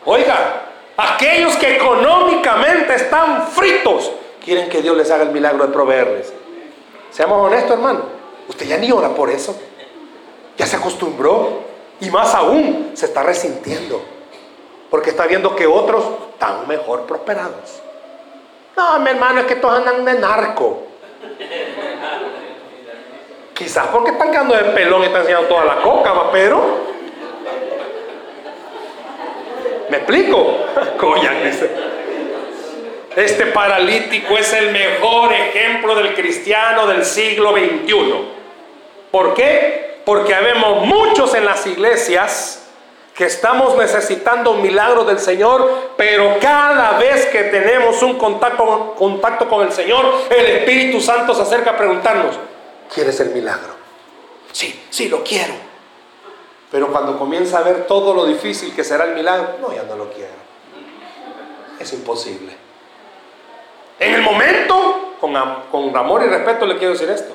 Oiga, 0.04 0.62
aquellos 0.96 1.54
que 1.54 1.76
económicamente 1.76 2.96
están 2.96 3.46
fritos, 3.46 4.11
quieren 4.44 4.68
que 4.68 4.82
Dios 4.82 4.96
les 4.96 5.08
haga 5.08 5.22
el 5.22 5.30
milagro 5.30 5.68
de 5.68 5.72
proveerles. 5.72 6.32
Seamos 7.12 7.46
honestos, 7.46 7.70
hermano. 7.70 8.00
Usted 8.48 8.66
ya 8.66 8.76
ni 8.78 8.90
ora 8.90 9.11
por 9.11 9.30
eso. 9.30 9.56
Ya 10.56 10.66
se 10.66 10.76
acostumbró 10.76 11.60
y 12.00 12.10
más 12.10 12.34
aún 12.34 12.92
se 12.94 13.06
está 13.06 13.22
resintiendo 13.22 14.02
porque 14.92 15.08
está 15.08 15.26
viendo 15.26 15.56
que 15.56 15.66
otros 15.66 16.04
están 16.34 16.68
mejor 16.68 17.06
prosperados. 17.06 17.80
No, 18.76 18.98
mi 18.98 19.08
hermano, 19.08 19.40
es 19.40 19.46
que 19.46 19.56
todos 19.56 19.78
andan 19.78 20.04
de 20.04 20.20
narco. 20.20 20.82
Quizás 23.54 23.86
porque 23.86 24.10
están 24.10 24.30
quedando 24.30 24.54
de 24.54 24.64
pelón 24.64 25.00
y 25.00 25.06
están 25.06 25.22
enseñando 25.22 25.48
toda 25.48 25.64
la 25.64 25.76
coca, 25.80 26.12
pero. 26.30 26.92
¿Me 29.88 29.96
explico? 29.96 30.58
dice. 31.44 31.70
Este 33.16 33.46
paralítico 33.46 34.36
es 34.36 34.52
el 34.52 34.72
mejor 34.72 35.32
ejemplo 35.32 35.94
del 35.94 36.14
cristiano 36.14 36.86
del 36.86 37.06
siglo 37.06 37.52
XXI. 37.52 38.14
¿Por 39.10 39.32
qué? 39.32 39.91
Porque 40.04 40.34
habemos 40.34 40.86
muchos 40.86 41.34
en 41.34 41.44
las 41.44 41.66
iglesias 41.66 42.62
que 43.14 43.24
estamos 43.26 43.76
necesitando 43.76 44.52
un 44.52 44.62
milagro 44.62 45.04
del 45.04 45.18
Señor, 45.18 45.92
pero 45.96 46.38
cada 46.40 46.98
vez 46.98 47.26
que 47.26 47.44
tenemos 47.44 48.02
un 48.02 48.18
contacto, 48.18 49.48
con 49.48 49.62
el 49.62 49.72
Señor, 49.72 50.06
el 50.30 50.46
Espíritu 50.46 51.00
Santo 51.00 51.34
se 51.34 51.42
acerca 51.42 51.72
a 51.72 51.76
preguntarnos, 51.76 52.36
¿quieres 52.92 53.20
el 53.20 53.30
milagro? 53.30 53.74
Sí, 54.50 54.82
sí, 54.90 55.08
lo 55.08 55.22
quiero. 55.22 55.52
Pero 56.70 56.88
cuando 56.90 57.18
comienza 57.18 57.58
a 57.58 57.62
ver 57.62 57.86
todo 57.86 58.14
lo 58.14 58.24
difícil 58.24 58.74
que 58.74 58.82
será 58.82 59.04
el 59.04 59.14
milagro, 59.14 59.56
no, 59.60 59.74
ya 59.74 59.82
no 59.82 59.94
lo 59.94 60.10
quiero. 60.10 60.32
Es 61.78 61.92
imposible. 61.92 62.56
En 63.98 64.14
el 64.14 64.22
momento, 64.22 65.16
con 65.20 65.36
amor 65.96 66.22
y 66.22 66.28
respeto 66.28 66.64
le 66.64 66.78
quiero 66.78 66.94
decir 66.94 67.10
esto, 67.10 67.34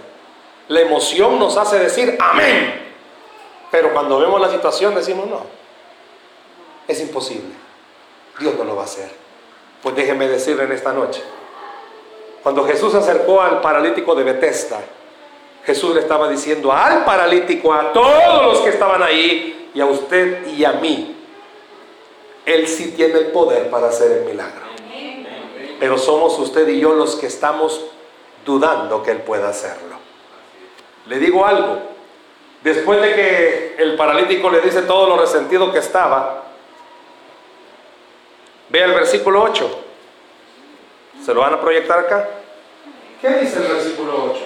la 0.68 0.82
emoción 0.82 1.40
nos 1.40 1.58
hace 1.58 1.80
decir 1.80 2.18
amén. 2.20 2.94
Pero 3.72 3.94
cuando 3.94 4.20
vemos 4.20 4.40
la 4.40 4.50
situación 4.50 4.96
decimos 4.96 5.28
no. 5.28 5.42
Es 6.88 7.02
imposible. 7.02 7.54
Dios 8.40 8.56
no 8.56 8.64
lo 8.64 8.76
va 8.76 8.84
a 8.84 8.86
hacer. 8.86 9.12
Pues 9.82 9.96
déjenme 9.96 10.28
decirle 10.28 10.64
en 10.64 10.72
esta 10.72 10.94
noche. 10.94 11.22
Cuando 12.44 12.66
Jesús 12.66 12.92
se 12.92 13.00
acercó 13.00 13.42
al 13.42 13.62
paralítico 13.62 14.16
de 14.16 14.24
Bethesda, 14.24 14.80
Jesús 15.66 15.94
le 15.94 16.02
estaba 16.02 16.30
diciendo 16.30 16.72
al 16.72 17.04
paralítico, 17.04 17.74
a 17.74 17.92
todos 17.92 18.44
los 18.44 18.60
que 18.60 18.70
estaban 18.70 19.04
ahí, 19.04 19.70
y 19.74 19.82
a 19.82 19.86
usted 19.86 20.48
y 20.48 20.64
a 20.64 20.74
mí, 20.74 21.16
Él 22.46 22.68
sí 22.68 22.94
tiene 22.96 23.20
el 23.20 23.28
poder 23.28 23.70
para 23.70 23.90
hacer 23.90 24.12
el 24.12 24.26
milagro. 24.26 24.66
Pero 25.80 25.98
somos 25.98 26.40
usted 26.40 26.68
y 26.70 26.80
yo 26.80 26.94
los 26.94 27.18
que 27.18 27.28
estamos 27.28 27.82
dudando 28.46 29.04
que 29.04 29.12
Él 29.12 29.22
pueda 29.22 29.50
hacerlo. 29.50 29.98
Le 31.08 31.20
digo 31.20 31.46
algo, 31.46 31.80
después 32.64 33.02
de 33.02 33.16
que 33.16 33.76
el 33.80 33.96
paralítico 33.96 34.50
le 34.50 34.62
dice 34.62 34.82
todo 34.82 35.08
lo 35.08 35.18
resentido 35.18 35.72
que 35.72 35.80
estaba, 35.80 36.48
Vea 38.70 38.86
el 38.86 38.94
versículo 38.94 39.44
8. 39.44 39.84
¿Se 41.24 41.34
lo 41.34 41.42
van 41.42 41.54
a 41.54 41.62
proyectar 41.62 42.00
acá? 42.00 42.28
¿Qué 43.22 43.30
dice 43.30 43.58
el 43.58 43.74
versículo 43.74 44.32
8? 44.32 44.42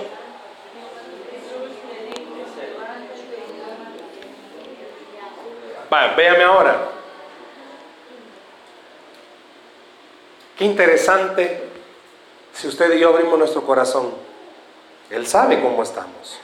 Vaya, 5.90 6.14
véame 6.16 6.44
ahora. 6.44 6.90
Qué 10.58 10.66
interesante 10.66 11.68
si 12.54 12.68
usted 12.68 12.94
y 12.94 13.00
yo 13.00 13.10
abrimos 13.10 13.38
nuestro 13.40 13.64
corazón. 13.64 14.14
Él 15.10 15.28
sabe 15.28 15.60
cómo 15.60 15.82
estamos. 15.82 16.40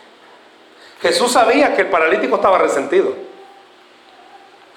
Jesús 1.01 1.31
sabía 1.31 1.75
que 1.75 1.83
el 1.83 1.89
paralítico 1.89 2.35
estaba 2.35 2.57
resentido. 2.57 3.13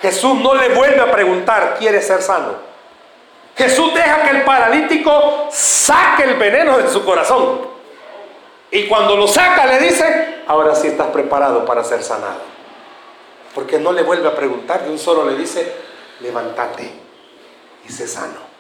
Jesús 0.01 0.39
no 0.41 0.55
le 0.55 0.71
vuelve 0.71 1.01
a 1.01 1.11
preguntar, 1.11 1.77
¿quiere 1.79 2.01
ser 2.01 2.23
sano? 2.23 2.55
Jesús 3.57 3.93
deja 3.95 4.23
que 4.23 4.31
el 4.31 4.43
paralítico 4.43 5.49
saque 5.51 6.25
el 6.25 6.35
veneno 6.35 6.79
de 6.79 6.89
su 6.89 7.05
corazón. 7.05 7.69
Y 8.71 8.87
cuando 8.87 9.17
lo 9.17 9.27
saca 9.27 9.67
le 9.67 9.79
dice, 9.81 10.43
ahora 10.47 10.75
sí 10.75 10.87
estás 10.87 11.09
preparado 11.09 11.65
para 11.65 11.85
ser 11.85 12.03
sanado. 12.03 12.41
Porque 13.55 13.79
no 13.79 13.93
le 13.93 14.03
vuelve 14.03 14.29
a 14.29 14.35
preguntar, 14.35 14.85
de 14.85 14.91
un 14.91 14.99
solo 14.99 15.29
le 15.29 15.37
dice, 15.37 15.75
levántate 16.21 16.91
y 17.87 17.93
sé 17.93 18.07
sano. 18.07 18.51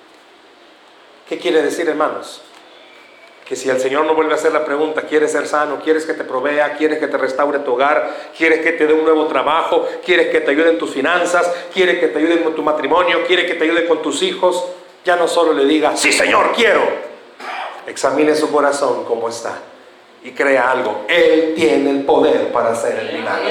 ¿Qué 1.28 1.38
quiere 1.38 1.62
decir, 1.62 1.88
hermanos? 1.88 2.42
Que 3.50 3.56
si 3.56 3.68
el 3.68 3.80
Señor 3.80 4.06
no 4.06 4.14
vuelve 4.14 4.32
a 4.32 4.36
hacer 4.36 4.52
la 4.52 4.64
pregunta, 4.64 5.02
¿quieres 5.02 5.32
ser 5.32 5.46
sano? 5.46 5.80
¿Quieres 5.84 6.06
que 6.06 6.14
te 6.14 6.24
provea? 6.24 6.74
¿Quieres 6.78 6.98
que 7.00 7.08
te 7.08 7.18
restaure 7.18 7.58
tu 7.58 7.72
hogar? 7.72 8.30
¿Quieres 8.38 8.60
que 8.60 8.72
te 8.72 8.86
dé 8.86 8.94
un 8.94 9.04
nuevo 9.04 9.26
trabajo? 9.26 9.86
¿Quieres 10.04 10.28
que 10.28 10.40
te 10.40 10.52
ayude 10.52 10.70
en 10.70 10.78
tus 10.78 10.90
finanzas? 10.90 11.52
¿Quieres 11.74 11.98
que 11.98 12.06
te 12.06 12.18
ayude 12.20 12.42
con 12.42 12.54
tu 12.54 12.62
matrimonio? 12.62 13.24
¿Quieres 13.26 13.46
que 13.46 13.54
te 13.54 13.64
ayude 13.64 13.86
con 13.86 14.00
tus 14.00 14.22
hijos? 14.22 14.64
ya 15.04 15.16
no 15.16 15.26
solo 15.26 15.52
le 15.52 15.64
diga, 15.64 15.96
sí 15.96 16.12
Señor, 16.12 16.52
quiero. 16.54 16.82
Examine 17.86 18.34
su 18.34 18.50
corazón 18.52 19.04
como 19.04 19.28
está 19.28 19.58
y 20.22 20.30
crea 20.32 20.70
algo. 20.70 21.04
Él 21.08 21.54
tiene 21.56 21.90
el 21.90 22.04
poder 22.04 22.52
para 22.52 22.70
hacer 22.70 22.98
el 22.98 23.18
milagro. 23.18 23.50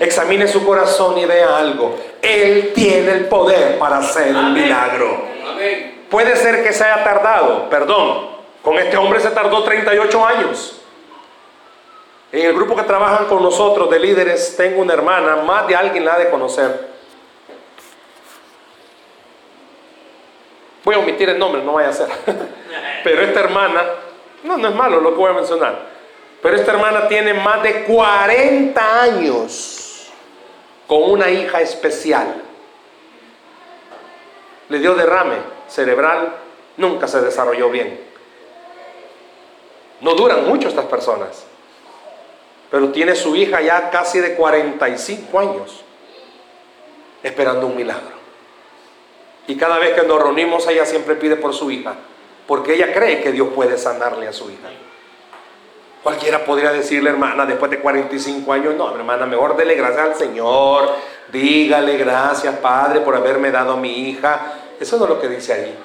Examine 0.00 0.46
su 0.46 0.64
corazón 0.64 1.18
y 1.18 1.24
vea 1.24 1.58
algo. 1.58 1.96
Él 2.22 2.72
tiene 2.74 3.12
el 3.12 3.24
poder 3.26 3.78
para 3.78 3.98
hacer 3.98 4.28
el 4.28 4.50
milagro. 4.50 5.22
Puede 6.08 6.36
ser 6.36 6.62
que 6.62 6.72
se 6.72 6.84
haya 6.84 7.02
tardado, 7.02 7.68
perdón, 7.68 8.37
con 8.68 8.78
este 8.78 8.98
hombre 8.98 9.18
se 9.18 9.30
tardó 9.30 9.64
38 9.64 10.26
años. 10.26 10.82
En 12.30 12.48
el 12.48 12.52
grupo 12.52 12.76
que 12.76 12.82
trabajan 12.82 13.24
con 13.24 13.42
nosotros 13.42 13.88
de 13.88 13.98
líderes 13.98 14.58
tengo 14.58 14.82
una 14.82 14.92
hermana, 14.92 15.36
más 15.36 15.66
de 15.66 15.74
alguien 15.74 16.04
la 16.04 16.12
ha 16.12 16.18
de 16.18 16.28
conocer 16.28 16.86
Voy 20.84 20.94
a 20.94 20.98
omitir 20.98 21.30
el 21.30 21.38
nombre, 21.38 21.62
no 21.62 21.72
vaya 21.72 21.88
a 21.88 21.92
ser. 21.94 22.08
Pero 23.04 23.22
esta 23.22 23.40
hermana, 23.40 23.84
no, 24.44 24.58
no 24.58 24.68
es 24.68 24.74
malo 24.74 25.00
lo 25.00 25.12
que 25.12 25.16
voy 25.16 25.30
a 25.30 25.34
mencionar. 25.34 25.86
Pero 26.42 26.54
esta 26.54 26.72
hermana 26.72 27.08
tiene 27.08 27.32
más 27.32 27.62
de 27.62 27.84
40 27.84 29.02
años 29.02 30.12
con 30.86 31.10
una 31.10 31.30
hija 31.30 31.62
especial. 31.62 32.42
Le 34.68 34.78
dio 34.78 34.94
derrame 34.94 35.36
cerebral, 35.68 36.34
nunca 36.76 37.08
se 37.08 37.22
desarrolló 37.22 37.70
bien. 37.70 38.07
No 40.00 40.14
duran 40.14 40.46
mucho 40.46 40.68
estas 40.68 40.86
personas. 40.86 41.44
Pero 42.70 42.90
tiene 42.90 43.14
su 43.14 43.34
hija 43.34 43.60
ya 43.60 43.90
casi 43.90 44.20
de 44.20 44.34
45 44.34 45.38
años 45.38 45.84
esperando 47.22 47.66
un 47.66 47.76
milagro. 47.76 48.18
Y 49.46 49.56
cada 49.56 49.78
vez 49.78 49.98
que 49.98 50.06
nos 50.06 50.22
reunimos, 50.22 50.66
ella 50.68 50.84
siempre 50.84 51.14
pide 51.14 51.36
por 51.36 51.54
su 51.54 51.70
hija, 51.70 51.94
porque 52.46 52.74
ella 52.74 52.92
cree 52.92 53.22
que 53.22 53.32
Dios 53.32 53.48
puede 53.54 53.78
sanarle 53.78 54.28
a 54.28 54.32
su 54.32 54.50
hija. 54.50 54.68
Cualquiera 56.02 56.44
podría 56.44 56.70
decirle, 56.70 57.10
hermana, 57.10 57.46
después 57.46 57.70
de 57.70 57.80
45 57.80 58.52
años, 58.52 58.74
no, 58.74 58.94
hermana, 58.94 59.26
mejor 59.26 59.56
dele 59.56 59.74
gracias 59.74 60.06
al 60.06 60.14
Señor, 60.14 60.90
dígale 61.32 61.96
gracias, 61.96 62.56
Padre, 62.56 63.00
por 63.00 63.16
haberme 63.16 63.50
dado 63.50 63.72
a 63.72 63.76
mi 63.76 64.08
hija. 64.08 64.52
Eso 64.78 64.96
no 64.98 65.04
es 65.04 65.10
lo 65.10 65.20
que 65.20 65.28
dice 65.28 65.52
ahí. 65.54 65.78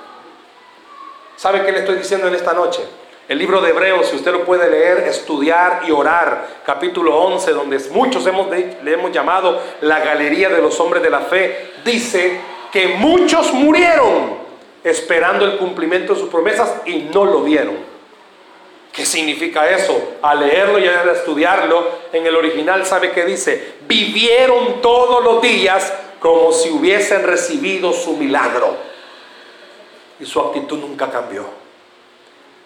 ¿Sabe 1.35 1.65
qué 1.65 1.71
le 1.71 1.79
estoy 1.79 1.95
diciendo 1.95 2.27
en 2.27 2.35
esta 2.35 2.53
noche? 2.53 2.83
El 3.29 3.39
libro 3.39 3.61
de 3.61 3.69
Hebreos, 3.69 4.07
si 4.07 4.17
usted 4.17 4.33
lo 4.33 4.43
puede 4.43 4.69
leer, 4.69 5.05
estudiar 5.07 5.83
y 5.87 5.91
orar, 5.91 6.45
capítulo 6.65 7.15
11, 7.15 7.51
donde 7.53 7.79
muchos 7.91 8.27
hemos, 8.27 8.49
le 8.49 8.93
hemos 8.93 9.13
llamado 9.13 9.61
la 9.79 9.99
galería 9.99 10.49
de 10.49 10.61
los 10.61 10.77
hombres 10.81 11.01
de 11.01 11.09
la 11.09 11.21
fe, 11.21 11.71
dice 11.85 12.41
que 12.73 12.89
muchos 12.97 13.53
murieron 13.53 14.37
esperando 14.83 15.45
el 15.45 15.57
cumplimiento 15.57 16.13
de 16.13 16.19
sus 16.19 16.29
promesas 16.29 16.81
y 16.85 17.03
no 17.13 17.23
lo 17.23 17.41
vieron. 17.41 17.77
¿Qué 18.91 19.05
significa 19.05 19.69
eso? 19.69 20.15
Al 20.21 20.41
leerlo 20.41 20.77
y 20.77 20.87
al 20.87 21.07
estudiarlo, 21.07 21.87
en 22.11 22.27
el 22.27 22.35
original 22.35 22.85
sabe 22.85 23.11
que 23.11 23.23
dice, 23.23 23.75
vivieron 23.87 24.81
todos 24.81 25.23
los 25.23 25.41
días 25.41 25.93
como 26.19 26.51
si 26.51 26.69
hubiesen 26.69 27.23
recibido 27.23 27.93
su 27.93 28.17
milagro. 28.17 28.75
Y 30.19 30.25
su 30.25 30.41
actitud 30.41 30.77
nunca 30.79 31.09
cambió. 31.09 31.62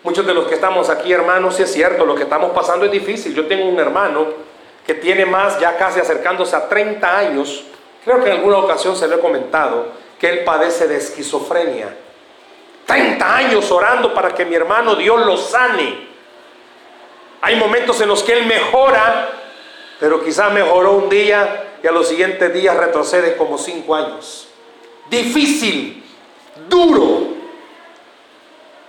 Muchos 0.03 0.25
de 0.25 0.33
los 0.33 0.47
que 0.47 0.55
estamos 0.55 0.89
aquí, 0.89 1.11
hermanos, 1.11 1.59
es 1.59 1.71
cierto, 1.71 2.05
lo 2.05 2.15
que 2.15 2.23
estamos 2.23 2.51
pasando 2.51 2.85
es 2.85 2.91
difícil. 2.91 3.33
Yo 3.33 3.47
tengo 3.47 3.67
un 3.67 3.79
hermano 3.79 4.27
que 4.85 4.93
tiene 4.93 5.25
más, 5.25 5.59
ya 5.59 5.75
casi 5.77 5.99
acercándose 5.99 6.55
a 6.55 6.69
30 6.69 7.17
años, 7.17 7.65
Creo 8.07 8.23
que 8.23 8.29
en 8.29 8.37
alguna 8.37 8.59
ocasión 8.59 8.95
se 8.95 9.05
le 9.05 9.15
he 9.15 9.19
comentado 9.19 9.87
que 10.17 10.29
él 10.29 10.45
padece 10.45 10.87
de 10.87 10.95
esquizofrenia. 10.95 11.93
30 12.85 13.35
años 13.35 13.69
orando 13.69 14.13
para 14.13 14.33
que 14.33 14.45
mi 14.45 14.55
hermano 14.55 14.95
Dios 14.95 15.25
lo 15.25 15.35
sane. 15.35 16.07
Hay 17.41 17.57
momentos 17.57 17.99
en 17.99 18.07
los 18.07 18.23
que 18.23 18.31
él 18.31 18.45
mejora, 18.45 19.27
pero 19.99 20.23
quizás 20.23 20.53
mejoró 20.53 20.93
un 20.93 21.09
día 21.09 21.79
y 21.83 21.87
a 21.87 21.91
los 21.91 22.07
siguientes 22.07 22.53
días 22.53 22.77
retrocede 22.77 23.35
como 23.35 23.57
5 23.57 23.93
años. 23.93 24.47
Difícil, 25.09 26.01
duro, 26.69 27.33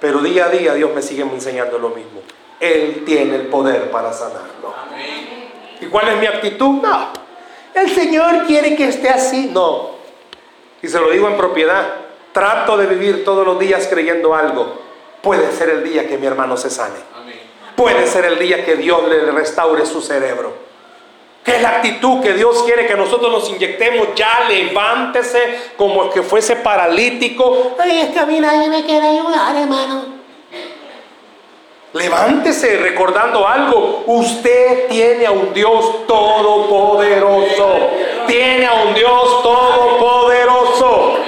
pero 0.01 0.21
día 0.21 0.47
a 0.47 0.49
día 0.49 0.75
Dios 0.75 0.91
me 0.95 1.03
sigue 1.03 1.23
enseñando 1.23 1.79
lo 1.79 1.91
mismo. 1.91 2.21
Él 2.61 3.03
tiene 3.05 3.37
el 3.37 3.47
poder 3.47 3.91
para 3.91 4.13
sanarlo. 4.13 4.75
¿Y 5.81 5.87
cuál 5.87 6.09
es 6.09 6.19
mi 6.19 6.27
actitud? 6.27 6.83
No, 6.83 7.13
el 7.75 7.91
Señor 7.91 8.47
quiere 8.47 8.75
que 8.75 8.89
esté 8.89 9.09
así. 9.09 9.51
No. 9.53 9.99
Y 10.83 10.89
se 10.89 10.99
lo 10.99 11.11
digo 11.11 11.29
en 11.29 11.37
propiedad. 11.37 11.87
Trato 12.33 12.77
de 12.77 12.87
vivir 12.87 13.25
todos 13.25 13.47
los 13.47 13.59
días 13.59 13.87
creyendo 13.89 14.35
algo. 14.35 14.79
Puede 15.23 15.51
ser 15.53 15.71
el 15.71 15.85
día 15.85 16.09
que 16.09 16.19
mi 16.19 16.27
hermano 16.27 16.57
se 16.57 16.71
sane. 16.71 16.99
Puede 17.77 18.07
ser 18.07 18.25
el 18.25 18.39
día 18.39 18.65
que 18.65 18.77
Dios 18.77 19.09
le 19.09 19.31
restaure 19.31 19.87
su 19.87 20.01
cerebro. 20.01 20.68
¿Qué 21.45 21.57
es 21.57 21.63
la 21.63 21.71
actitud 21.71 22.21
que 22.21 22.35
Dios 22.35 22.63
quiere 22.65 22.87
que 22.87 22.95
nosotros 22.95 23.33
nos 23.33 23.49
inyectemos? 23.49 24.09
Ya 24.15 24.45
levántese 24.49 25.73
como 25.77 26.11
que 26.11 26.23
fuese 26.23 26.57
paralítico. 26.57 27.77
Ay, 27.79 28.01
es 28.01 28.09
que 28.11 28.19
a 28.19 28.27
mí 28.27 28.39
nadie 28.39 28.69
me 28.69 28.85
quiere 28.85 29.07
ayudar, 29.07 29.57
hermano. 29.57 30.19
Levántese 31.95 32.77
recordando 32.77 33.49
algo. 33.49 34.05
Usted 34.07 34.89
tiene 34.89 35.27
a 35.27 35.31
un 35.31 35.55
Dios 35.55 36.07
todopoderoso. 36.07 37.91
Tiene 38.27 38.67
a 38.67 38.75
un 38.75 38.95
Dios 38.95 39.43
todopoderoso. 39.43 41.19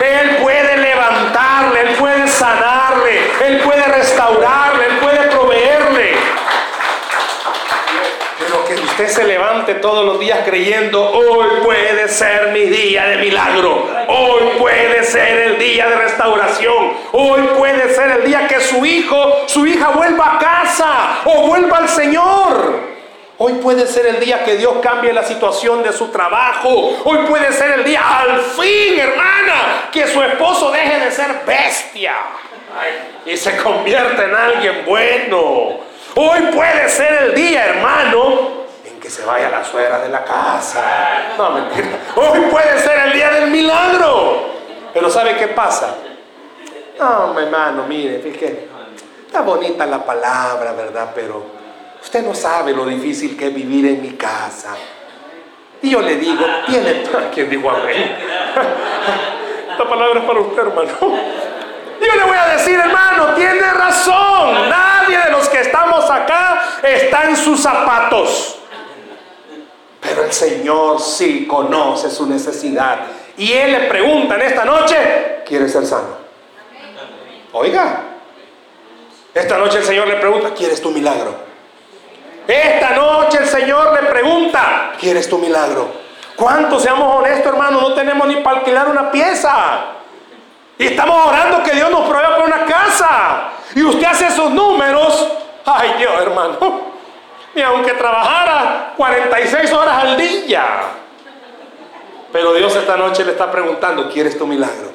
Él 0.00 0.36
puede 0.36 0.76
levantarle, 0.76 1.80
Él 1.80 1.96
puede 1.96 2.28
sanarle, 2.28 3.20
Él 3.44 3.60
puede 3.60 3.82
restaurarle, 3.82 4.86
Él 4.86 4.98
puede 4.98 5.28
proveerle. 5.28 6.14
Pero 8.38 8.64
que 8.66 8.74
usted 8.74 9.08
se 9.08 9.24
todos 9.72 10.04
los 10.04 10.20
días 10.20 10.40
creyendo, 10.44 11.10
hoy 11.10 11.46
puede 11.64 12.08
ser 12.08 12.48
mi 12.48 12.64
día 12.64 13.06
de 13.06 13.16
milagro, 13.16 13.88
hoy 14.08 14.42
puede 14.58 15.02
ser 15.04 15.38
el 15.48 15.58
día 15.58 15.88
de 15.88 15.96
restauración, 15.96 16.92
hoy 17.12 17.40
puede 17.56 17.94
ser 17.94 18.10
el 18.10 18.24
día 18.26 18.46
que 18.46 18.60
su 18.60 18.84
hijo, 18.84 19.44
su 19.46 19.66
hija 19.66 19.88
vuelva 19.88 20.34
a 20.34 20.38
casa 20.38 21.20
o 21.24 21.46
vuelva 21.46 21.78
al 21.78 21.88
Señor. 21.88 22.94
Hoy 23.38 23.54
puede 23.54 23.86
ser 23.86 24.06
el 24.06 24.20
día 24.20 24.44
que 24.44 24.56
Dios 24.56 24.74
cambie 24.82 25.12
la 25.12 25.24
situación 25.24 25.82
de 25.82 25.92
su 25.92 26.08
trabajo. 26.08 26.98
Hoy 27.04 27.18
puede 27.26 27.52
ser 27.52 27.72
el 27.72 27.84
día, 27.84 28.00
al 28.20 28.40
fin, 28.40 28.98
hermana, 28.98 29.88
que 29.90 30.06
su 30.06 30.22
esposo 30.22 30.70
deje 30.70 31.00
de 31.00 31.10
ser 31.10 31.42
bestia 31.46 32.14
y 33.26 33.36
se 33.36 33.56
convierta 33.56 34.24
en 34.24 34.34
alguien 34.34 34.84
bueno. 34.86 35.80
Hoy 36.16 36.40
puede 36.54 36.88
ser 36.88 37.12
el 37.24 37.34
día, 37.34 37.66
hermano, 37.66 38.63
que 39.04 39.10
se 39.10 39.22
vaya 39.22 39.50
la 39.50 39.62
suegra 39.62 39.98
de 39.98 40.08
la 40.08 40.24
casa. 40.24 40.82
No, 41.36 41.50
mentira. 41.50 41.88
Hoy 42.16 42.40
puede 42.50 42.78
ser 42.78 42.98
el 43.00 43.12
día 43.12 43.28
del 43.32 43.50
milagro. 43.50 44.46
Pero 44.94 45.10
¿sabe 45.10 45.36
qué 45.36 45.48
pasa? 45.48 45.94
No, 46.98 47.38
hermano, 47.38 47.84
mire, 47.86 48.20
fíjate. 48.20 48.66
Está 49.26 49.42
bonita 49.42 49.84
la 49.84 50.02
palabra, 50.02 50.72
¿verdad? 50.72 51.10
Pero 51.14 51.44
usted 52.00 52.24
no 52.24 52.34
sabe 52.34 52.72
lo 52.72 52.86
difícil 52.86 53.36
que 53.36 53.48
es 53.48 53.54
vivir 53.54 53.84
en 53.88 54.00
mi 54.00 54.12
casa. 54.12 54.74
Y 55.82 55.90
yo 55.90 56.00
le 56.00 56.16
digo, 56.16 56.46
tiene... 56.64 57.02
¿Quién 57.34 57.50
dijo 57.50 57.70
amén? 57.70 58.16
Esta 59.70 59.86
palabra 59.86 60.20
es 60.20 60.24
para 60.24 60.40
usted, 60.40 60.62
hermano. 60.62 60.90
Yo 62.00 62.14
le 62.16 62.24
voy 62.24 62.38
a 62.38 62.54
decir, 62.54 62.80
hermano, 62.80 63.34
tiene 63.34 63.70
razón. 63.70 64.70
Nadie 64.70 65.18
de 65.18 65.30
los 65.30 65.46
que 65.50 65.60
estamos 65.60 66.10
acá 66.10 66.78
está 66.82 67.24
en 67.24 67.36
sus 67.36 67.60
zapatos. 67.60 68.60
Pero 70.04 70.22
el 70.22 70.32
Señor 70.32 71.00
sí 71.00 71.46
conoce 71.46 72.10
su 72.10 72.26
necesidad. 72.26 72.98
Y 73.38 73.52
Él 73.52 73.72
le 73.72 73.80
pregunta 73.88 74.34
en 74.34 74.42
esta 74.42 74.64
noche, 74.64 75.42
¿quiere 75.46 75.66
ser 75.66 75.86
sano? 75.86 76.24
Oiga, 77.54 78.02
esta 79.32 79.56
noche 79.56 79.78
el 79.78 79.84
Señor 79.84 80.06
le 80.06 80.16
pregunta, 80.16 80.50
¿quieres 80.50 80.82
tu 80.82 80.90
milagro? 80.90 81.34
Esta 82.46 82.90
noche 82.90 83.38
el 83.38 83.48
Señor 83.48 83.94
le 83.94 84.08
pregunta, 84.10 84.92
¿quieres 85.00 85.26
tu 85.28 85.38
milagro? 85.38 85.88
¿Cuántos, 86.36 86.82
seamos 86.82 87.20
honestos, 87.20 87.46
hermano, 87.46 87.80
no 87.80 87.94
tenemos 87.94 88.28
ni 88.28 88.36
para 88.36 88.58
alquilar 88.58 88.88
una 88.88 89.10
pieza? 89.10 89.84
Y 90.76 90.88
estamos 90.88 91.28
orando 91.28 91.62
que 91.62 91.70
Dios 91.70 91.90
nos 91.90 92.06
provea 92.06 92.30
para 92.30 92.44
una 92.44 92.64
casa. 92.66 93.48
Y 93.74 93.82
usted 93.82 94.04
hace 94.04 94.26
esos 94.26 94.50
números. 94.50 95.28
Ay 95.64 95.94
Dios, 95.96 96.12
hermano. 96.20 96.93
Y 97.54 97.60
aunque 97.60 97.92
trabajara 97.92 98.94
46 98.96 99.72
horas 99.72 100.04
al 100.04 100.16
día. 100.16 100.64
Pero 102.32 102.52
Dios 102.52 102.74
esta 102.74 102.96
noche 102.96 103.24
le 103.24 103.32
está 103.32 103.50
preguntando, 103.50 104.10
¿quieres 104.10 104.36
tu 104.36 104.46
milagro? 104.46 104.90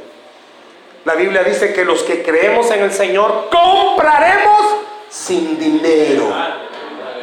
La 1.06 1.16
Biblia 1.16 1.44
dice 1.44 1.74
que 1.74 1.86
los 1.86 2.04
que 2.04 2.22
creemos 2.22 2.70
en 2.72 2.84
el 2.84 2.92
Señor 2.92 3.50
compraremos 3.50 4.62
sin 5.10 5.58
dinero. 5.58 6.26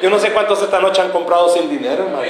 Yo 0.01 0.09
no 0.09 0.18
sé 0.18 0.33
cuántos 0.33 0.62
esta 0.62 0.81
noche 0.81 1.03
han 1.03 1.11
comprado 1.11 1.51
sin 1.51 1.68
dinero, 1.68 2.05
hermano. 2.05 2.22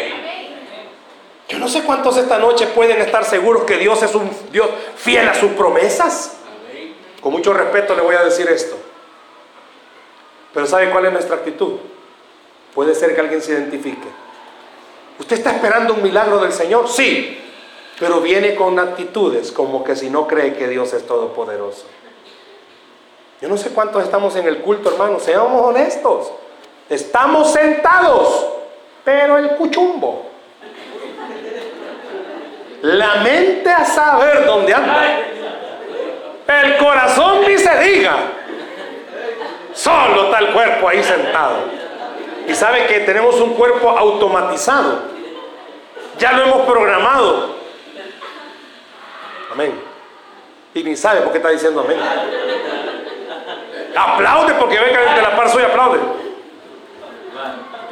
Yo 1.48 1.58
no 1.58 1.68
sé 1.68 1.84
cuántos 1.84 2.16
esta 2.16 2.38
noche 2.38 2.66
pueden 2.66 3.00
estar 3.00 3.24
seguros 3.24 3.62
que 3.62 3.76
Dios 3.76 4.02
es 4.02 4.14
un 4.16 4.30
Dios 4.50 4.68
fiel 4.96 5.28
a 5.28 5.34
sus 5.34 5.52
promesas. 5.52 6.38
Con 7.20 7.32
mucho 7.32 7.52
respeto 7.52 7.94
le 7.94 8.02
voy 8.02 8.16
a 8.16 8.24
decir 8.24 8.48
esto. 8.48 8.76
Pero 10.52 10.66
¿sabe 10.66 10.90
cuál 10.90 11.06
es 11.06 11.12
nuestra 11.12 11.36
actitud? 11.36 11.78
Puede 12.76 12.94
ser 12.94 13.14
que 13.14 13.22
alguien 13.22 13.40
se 13.40 13.52
identifique. 13.52 14.06
¿Usted 15.18 15.38
está 15.38 15.52
esperando 15.52 15.94
un 15.94 16.02
milagro 16.02 16.40
del 16.40 16.52
Señor? 16.52 16.86
Sí, 16.90 17.42
pero 17.98 18.20
viene 18.20 18.54
con 18.54 18.78
actitudes 18.78 19.50
como 19.50 19.82
que 19.82 19.96
si 19.96 20.10
no 20.10 20.26
cree 20.26 20.52
que 20.52 20.68
Dios 20.68 20.92
es 20.92 21.06
todopoderoso. 21.06 21.86
Yo 23.40 23.48
no 23.48 23.56
sé 23.56 23.70
cuántos 23.70 24.04
estamos 24.04 24.36
en 24.36 24.46
el 24.46 24.58
culto, 24.58 24.90
hermanos, 24.90 25.22
seamos 25.22 25.62
honestos. 25.62 26.30
Estamos 26.90 27.50
sentados, 27.50 28.46
pero 29.02 29.38
el 29.38 29.56
cuchumbo. 29.56 30.26
La 32.82 33.22
mente 33.22 33.70
a 33.70 33.86
saber 33.86 34.44
dónde 34.44 34.74
anda. 34.74 35.20
El 36.46 36.76
corazón 36.76 37.40
ni 37.48 37.56
se 37.56 37.74
diga. 37.78 38.16
Solo 39.72 40.24
está 40.24 40.40
el 40.40 40.52
cuerpo 40.52 40.90
ahí 40.90 41.02
sentado. 41.02 41.85
Y 42.46 42.54
sabe 42.54 42.86
que 42.86 43.00
tenemos 43.00 43.40
un 43.40 43.54
cuerpo 43.54 43.90
automatizado. 43.90 45.00
Ya 46.18 46.32
lo 46.32 46.44
hemos 46.44 46.66
programado. 46.66 47.56
Amén. 49.52 49.80
Y 50.74 50.82
ni 50.82 50.96
sabe 50.96 51.22
por 51.22 51.32
qué 51.32 51.38
está 51.38 51.50
diciendo 51.50 51.80
amén. 51.80 51.98
Aplaude 53.96 54.54
porque 54.54 54.78
venga 54.78 55.14
de 55.14 55.22
la 55.22 55.34
par 55.34 55.48
suya, 55.50 55.66
aplaude. 55.66 56.00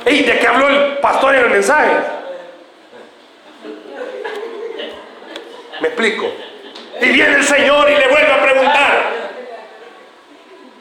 ¿Y 0.06 0.22
de 0.22 0.38
qué 0.38 0.46
habló 0.46 0.68
el 0.68 0.98
pastor 0.98 1.34
en 1.34 1.44
el 1.44 1.50
mensaje? 1.50 1.92
Me 5.80 5.88
explico. 5.88 6.26
Y 7.00 7.08
viene 7.10 7.36
el 7.36 7.44
Señor 7.44 7.90
y 7.90 7.96
le 7.96 8.08
vuelve 8.08 8.32
a 8.32 8.42
preguntar, 8.42 9.12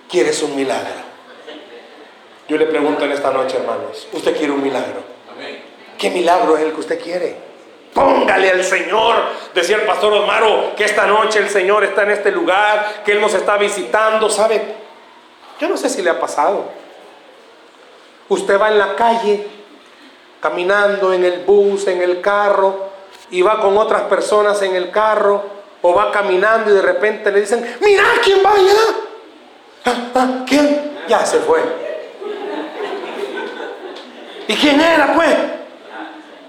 ¿quieres 0.10 0.44
un 0.44 0.56
milagro? 0.56 1.03
Yo 2.48 2.58
le 2.58 2.66
pregunto 2.66 3.06
en 3.06 3.12
esta 3.12 3.32
noche, 3.32 3.58
hermanos, 3.58 4.08
¿usted 4.12 4.36
quiere 4.36 4.52
un 4.52 4.62
milagro? 4.62 5.02
¿Qué 5.98 6.10
milagro 6.10 6.58
es 6.58 6.64
el 6.64 6.74
que 6.74 6.80
usted 6.82 7.02
quiere? 7.02 7.38
Póngale 7.94 8.50
al 8.50 8.64
Señor, 8.64 9.16
decía 9.54 9.78
el 9.78 9.84
pastor 9.84 10.12
Osmaro, 10.14 10.76
que 10.76 10.84
esta 10.84 11.06
noche 11.06 11.40
el 11.40 11.50
Señor 11.50 11.84
está 11.84 12.04
en 12.04 12.12
este 12.12 12.32
lugar, 12.32 13.04
que 13.06 13.14
Él 13.14 13.22
nos 13.22 13.34
está 13.34 13.56
visitando, 13.58 14.30
¿sabe? 14.30 14.62
Yo 15.60 15.70
no 15.70 15.78
sé 15.78 15.90
si 15.90 16.02
le 16.02 16.10
ha 16.10 16.20
pasado. 16.20 16.66
Usted 18.28 18.60
va 18.60 18.70
en 18.70 18.80
la 18.80 18.96
calle, 18.96 19.48
caminando 20.42 21.14
en 21.14 21.24
el 21.24 21.42
bus, 21.42 21.88
en 21.88 22.02
el 22.02 22.20
carro, 22.20 22.90
y 23.30 23.42
va 23.42 23.62
con 23.62 23.78
otras 23.78 24.02
personas 24.04 24.62
en 24.64 24.76
el 24.76 24.92
carro, 24.92 25.44
o 25.82 25.94
va 25.94 26.12
caminando 26.12 26.72
y 26.72 26.74
de 26.74 26.82
repente 26.82 27.32
le 27.32 27.42
dicen, 27.42 27.78
mira 27.80 28.04
quién 28.24 28.40
va 28.44 28.52
allá. 28.52 28.82
¿Ah, 29.86 30.12
ah, 30.16 30.46
¿Quién? 30.48 30.98
Ya 31.08 31.26
se 31.26 31.40
fue. 31.40 31.93
¿Y 34.48 34.56
quién 34.56 34.80
era 34.80 35.14
pues? 35.14 35.36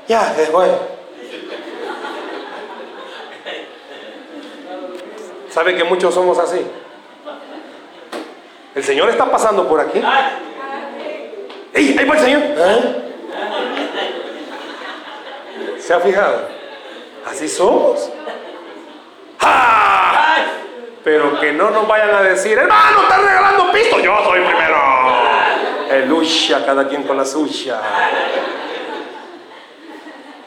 Ya 0.08 0.34
se 0.34 0.46
fue. 0.46 0.66
¿Sabe 5.50 5.76
que 5.76 5.84
muchos 5.84 6.12
somos 6.12 6.38
así? 6.38 6.66
El 8.74 8.82
Señor 8.82 9.08
está 9.10 9.30
pasando 9.30 9.68
por 9.68 9.80
aquí. 9.80 10.02
¡Ey! 11.72 11.96
Ahí 11.96 12.04
va 12.04 12.14
el 12.16 12.20
Señor. 12.20 12.42
¿Eh? 12.42 13.00
¿Se 15.78 15.94
ha 15.94 16.00
fijado? 16.00 16.48
Así 17.24 17.48
somos. 17.48 18.10
¡Ah! 19.40 20.38
Pero 21.04 21.38
que 21.38 21.52
no 21.52 21.70
nos 21.70 21.86
vayan 21.86 22.10
a 22.14 22.22
decir, 22.22 22.58
hermano, 22.58 23.02
estás 23.02 23.22
regalando 23.22 23.70
pisto. 23.70 24.00
Yo 24.00 24.16
soy 24.24 24.40
primero. 24.40 24.76
El 25.90 26.08
lucha, 26.08 26.64
cada 26.64 26.88
quien 26.88 27.02
con 27.02 27.16
la 27.16 27.24
suya. 27.24 27.80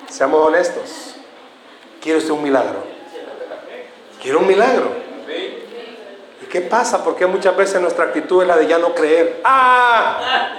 Seamos 0.10 0.48
honestos. 0.48 1.16
Quiero 2.02 2.20
usted 2.20 2.32
un 2.32 2.44
milagro. 2.44 2.84
Quiero 4.22 4.40
un 4.40 4.48
milagro. 4.48 4.96
¿Y 6.42 6.46
qué 6.46 6.62
pasa? 6.62 7.04
Porque 7.04 7.26
muchas 7.26 7.56
veces 7.56 7.82
nuestra 7.82 8.06
actitud 8.06 8.42
es 8.42 8.48
la 8.48 8.58
de 8.58 8.68
ya 8.68 8.78
no 8.78 8.94
creer. 8.94 9.42
¡Ah! 9.44 10.54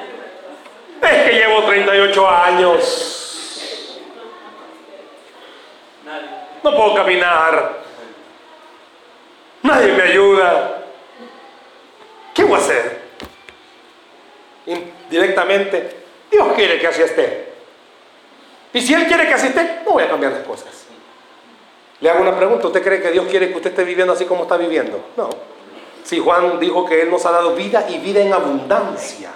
Es 1.01 1.23
que 1.25 1.33
llevo 1.33 1.65
38 1.65 2.29
años. 2.29 4.01
No 6.63 6.75
puedo 6.75 6.95
caminar. 6.95 7.79
Nadie 9.63 9.93
me 9.93 10.03
ayuda. 10.03 10.83
¿Qué 12.35 12.45
voy 12.45 12.55
a 12.55 12.59
hacer? 12.59 12.98
Directamente, 15.11 15.91
Dios 16.31 16.49
quiere 16.55 16.79
que 16.79 16.87
así 16.87 17.03
esté. 17.03 17.49
Y 18.73 18.81
si 18.81 18.95
Él 18.95 19.07
quiere 19.07 19.27
que 19.27 19.35
así 19.35 19.49
esté, 19.49 19.81
no 19.85 19.93
voy 19.93 20.03
a 20.03 20.09
cambiar 20.09 20.33
las 20.33 20.43
cosas. 20.43 20.87
Le 22.01 22.11
hago 22.11 22.21
una 22.21 22.37
pregunta. 22.37 22.67
¿Usted 22.67 22.83
cree 22.83 23.01
que 23.01 23.11
Dios 23.11 23.27
quiere 23.29 23.49
que 23.49 23.57
usted 23.57 23.71
esté 23.71 23.85
viviendo 23.85 24.13
así 24.13 24.25
como 24.25 24.43
está 24.43 24.57
viviendo? 24.57 25.01
No. 25.17 25.31
Si 26.05 26.19
Juan 26.19 26.61
dijo 26.61 26.87
que 26.87 27.03
Él 27.03 27.11
nos 27.11 27.25
ha 27.27 27.33
dado 27.33 27.55
vida 27.55 27.87
y 27.89 27.99
vida 27.99 28.21
en 28.21 28.33
abundancia. 28.33 29.31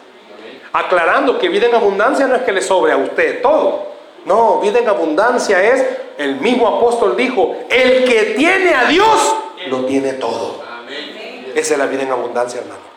Aclarando 0.72 1.38
que 1.38 1.48
vida 1.48 1.66
en 1.66 1.74
abundancia 1.74 2.26
no 2.26 2.34
es 2.36 2.42
que 2.42 2.52
le 2.52 2.62
sobre 2.62 2.92
a 2.92 2.96
usted 2.96 3.42
todo. 3.42 3.92
No, 4.24 4.60
vida 4.60 4.78
en 4.78 4.88
abundancia 4.88 5.62
es, 5.62 5.84
el 6.16 6.36
mismo 6.36 6.68
apóstol 6.68 7.16
dijo, 7.16 7.56
el 7.68 8.04
que 8.04 8.34
tiene 8.36 8.72
a 8.74 8.84
Dios, 8.84 9.36
lo 9.66 9.84
tiene 9.84 10.12
todo. 10.14 10.62
Esa 11.54 11.74
es 11.74 11.78
la 11.78 11.86
vida 11.86 12.02
en 12.02 12.12
abundancia, 12.12 12.60
hermano. 12.60 12.91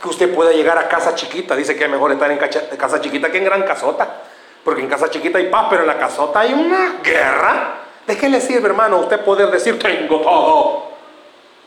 Que 0.00 0.08
usted 0.08 0.34
pueda 0.34 0.52
llegar 0.52 0.78
a 0.78 0.88
casa 0.88 1.14
chiquita, 1.14 1.54
dice 1.54 1.76
que 1.76 1.84
es 1.84 1.90
mejor 1.90 2.12
estar 2.12 2.30
en 2.30 2.38
casa 2.38 3.00
chiquita 3.00 3.30
que 3.30 3.38
en 3.38 3.44
gran 3.44 3.62
casota. 3.64 4.22
Porque 4.64 4.82
en 4.82 4.88
casa 4.88 5.10
chiquita 5.10 5.38
hay 5.38 5.48
paz, 5.48 5.66
pero 5.70 5.82
en 5.82 5.88
la 5.88 5.98
casota 5.98 6.40
hay 6.40 6.52
una 6.52 7.00
guerra. 7.02 7.74
¿De 8.06 8.16
qué 8.16 8.28
le 8.28 8.40
sirve, 8.40 8.68
hermano, 8.68 8.98
usted 8.98 9.20
poder 9.20 9.50
decir, 9.50 9.78
tengo 9.78 10.20
todo? 10.20 10.90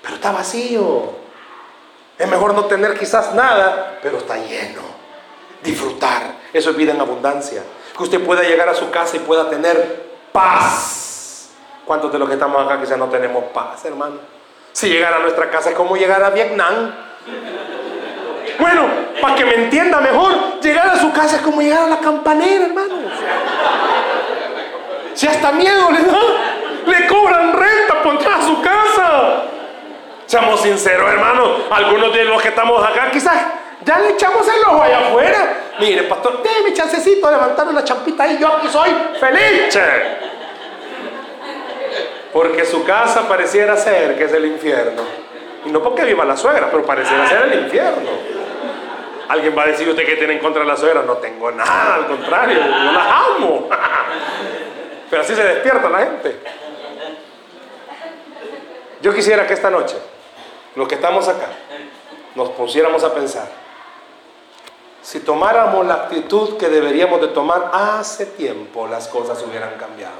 Pero 0.01 0.15
está 0.15 0.31
vacío. 0.31 1.23
Es 2.17 2.27
mejor 2.27 2.53
no 2.53 2.65
tener 2.65 2.97
quizás 2.97 3.33
nada, 3.33 3.99
pero 4.01 4.17
está 4.17 4.37
lleno. 4.37 4.81
Disfrutar. 5.63 6.35
Eso 6.51 6.71
es 6.71 6.75
vida 6.75 6.91
en 6.91 7.01
abundancia. 7.01 7.63
Que 7.95 8.03
usted 8.03 8.23
pueda 8.23 8.43
llegar 8.43 8.67
a 8.69 8.75
su 8.75 8.91
casa 8.91 9.15
y 9.17 9.19
pueda 9.19 9.49
tener 9.49 10.11
paz. 10.31 11.49
¿Cuántos 11.85 12.11
de 12.11 12.19
los 12.19 12.27
que 12.27 12.35
estamos 12.35 12.63
acá 12.65 12.79
quizás 12.79 12.97
no 12.97 13.07
tenemos 13.07 13.45
paz, 13.45 13.85
hermano? 13.85 14.17
Si 14.71 14.89
llegar 14.89 15.13
a 15.13 15.19
nuestra 15.19 15.49
casa 15.49 15.69
es 15.69 15.75
como 15.75 15.95
llegar 15.95 16.23
a 16.23 16.29
Vietnam. 16.29 16.93
Bueno, 18.59 18.87
para 19.21 19.35
que 19.35 19.45
me 19.45 19.55
entienda 19.55 19.99
mejor, 19.99 20.59
llegar 20.61 20.87
a 20.89 20.97
su 20.97 21.11
casa 21.11 21.37
es 21.37 21.41
como 21.41 21.61
llegar 21.61 21.83
a 21.83 21.87
la 21.87 21.99
campanera, 21.99 22.65
hermano. 22.65 22.95
Si 25.13 25.27
hasta 25.27 25.51
miedo 25.51 25.91
le 25.91 26.01
da, 26.03 26.19
le 26.85 27.07
cobran 27.07 27.53
renta 27.53 28.01
por 28.03 28.13
entrar 28.15 28.39
a 28.39 28.45
su 28.45 28.61
casa. 28.61 29.43
Seamos 30.25 30.61
sinceros, 30.61 31.09
hermano. 31.11 31.57
Algunos 31.69 32.13
de 32.13 32.25
los 32.25 32.41
que 32.41 32.49
estamos 32.49 32.83
acá, 32.83 33.11
quizás 33.11 33.35
ya 33.83 33.99
le 33.99 34.09
echamos 34.09 34.47
el 34.47 34.63
ojo 34.65 34.81
allá 34.81 34.99
afuera. 34.99 35.57
Mire, 35.79 36.03
pastor, 36.03 36.41
déme 36.41 36.73
chancecito 36.73 37.29
levantar 37.29 37.67
una 37.67 37.83
champita 37.83 38.23
ahí. 38.23 38.37
Yo 38.39 38.47
aquí 38.47 38.67
soy 38.69 38.89
feliz. 39.19 39.77
Porque 42.31 42.65
su 42.65 42.83
casa 42.83 43.27
pareciera 43.27 43.77
ser 43.77 44.17
que 44.17 44.23
es 44.23 44.33
el 44.33 44.45
infierno. 44.45 45.03
Y 45.65 45.69
no 45.69 45.81
porque 45.81 46.03
viva 46.03 46.25
la 46.25 46.35
suegra, 46.35 46.69
pero 46.71 46.83
pareciera 46.83 47.27
ser 47.27 47.43
el 47.43 47.63
infierno. 47.65 48.42
Alguien 49.29 49.57
va 49.57 49.63
a 49.63 49.67
decir, 49.67 49.87
¿usted 49.87 50.05
qué 50.05 50.15
tiene 50.15 50.33
en 50.33 50.39
contra 50.39 50.63
de 50.63 50.67
la 50.67 50.77
suegra? 50.77 51.01
No 51.03 51.17
tengo 51.17 51.51
nada, 51.51 51.95
al 51.95 52.07
contrario, 52.07 52.59
yo 52.59 52.91
las 52.91 53.07
amo. 53.07 53.69
Pero 55.09 55.21
así 55.21 55.35
se 55.35 55.43
despierta 55.43 55.89
la 55.89 55.99
gente. 55.99 56.39
Yo 59.01 59.13
quisiera 59.13 59.45
que 59.45 59.53
esta 59.53 59.69
noche, 59.69 59.97
los 60.75 60.87
que 60.87 60.95
estamos 60.95 61.27
acá, 61.27 61.47
nos 62.35 62.49
pusiéramos 62.51 63.03
a 63.03 63.13
pensar, 63.13 63.47
si 65.01 65.19
tomáramos 65.19 65.85
la 65.85 65.95
actitud 65.95 66.57
que 66.57 66.69
deberíamos 66.69 67.19
de 67.19 67.27
tomar 67.27 67.71
hace 67.73 68.25
tiempo, 68.25 68.87
las 68.87 69.09
cosas 69.09 69.43
hubieran 69.43 69.75
cambiado. 69.77 70.15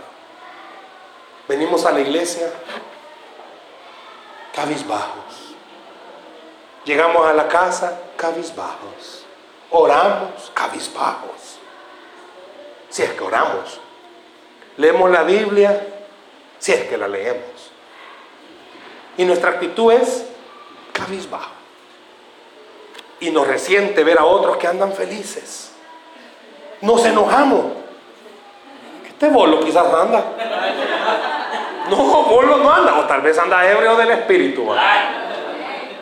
Venimos 1.47 1.85
a 1.85 1.91
la 1.91 2.01
iglesia 2.01 2.51
cabizbajos. 4.53 5.42
Llegamos 6.85 7.25
a 7.25 7.33
la 7.33 7.47
casa 7.47 7.99
cabizbajos. 8.17 9.25
Oramos 9.71 10.51
cabizbajos. 10.53 11.59
Si 12.89 13.03
es 13.03 13.11
que 13.11 13.23
oramos. 13.23 13.79
Leemos 14.77 15.09
la 15.09 15.23
Biblia 15.23 15.87
si 16.59 16.71
es 16.71 16.83
que 16.85 16.97
la 16.97 17.07
leemos. 17.07 17.71
Y 19.17 19.25
nuestra 19.25 19.51
actitud 19.51 19.91
es 19.91 20.25
cabizbajo. 20.91 21.51
Y 23.19 23.31
nos 23.31 23.47
resiente 23.47 24.03
ver 24.03 24.19
a 24.19 24.25
otros 24.25 24.57
que 24.57 24.67
andan 24.67 24.93
felices. 24.93 25.71
Nos 26.81 27.05
enojamos. 27.05 27.65
Este 29.07 29.29
bolo 29.29 29.59
quizás 29.61 29.93
anda. 29.93 30.23
No, 31.89 31.97
bolo 31.97 32.57
no 32.57 32.71
anda. 32.71 32.99
O 32.99 33.05
tal 33.05 33.21
vez 33.21 33.37
anda 33.37 33.69
ebrio 33.69 33.95
del 33.95 34.11
espíritu. 34.11 34.67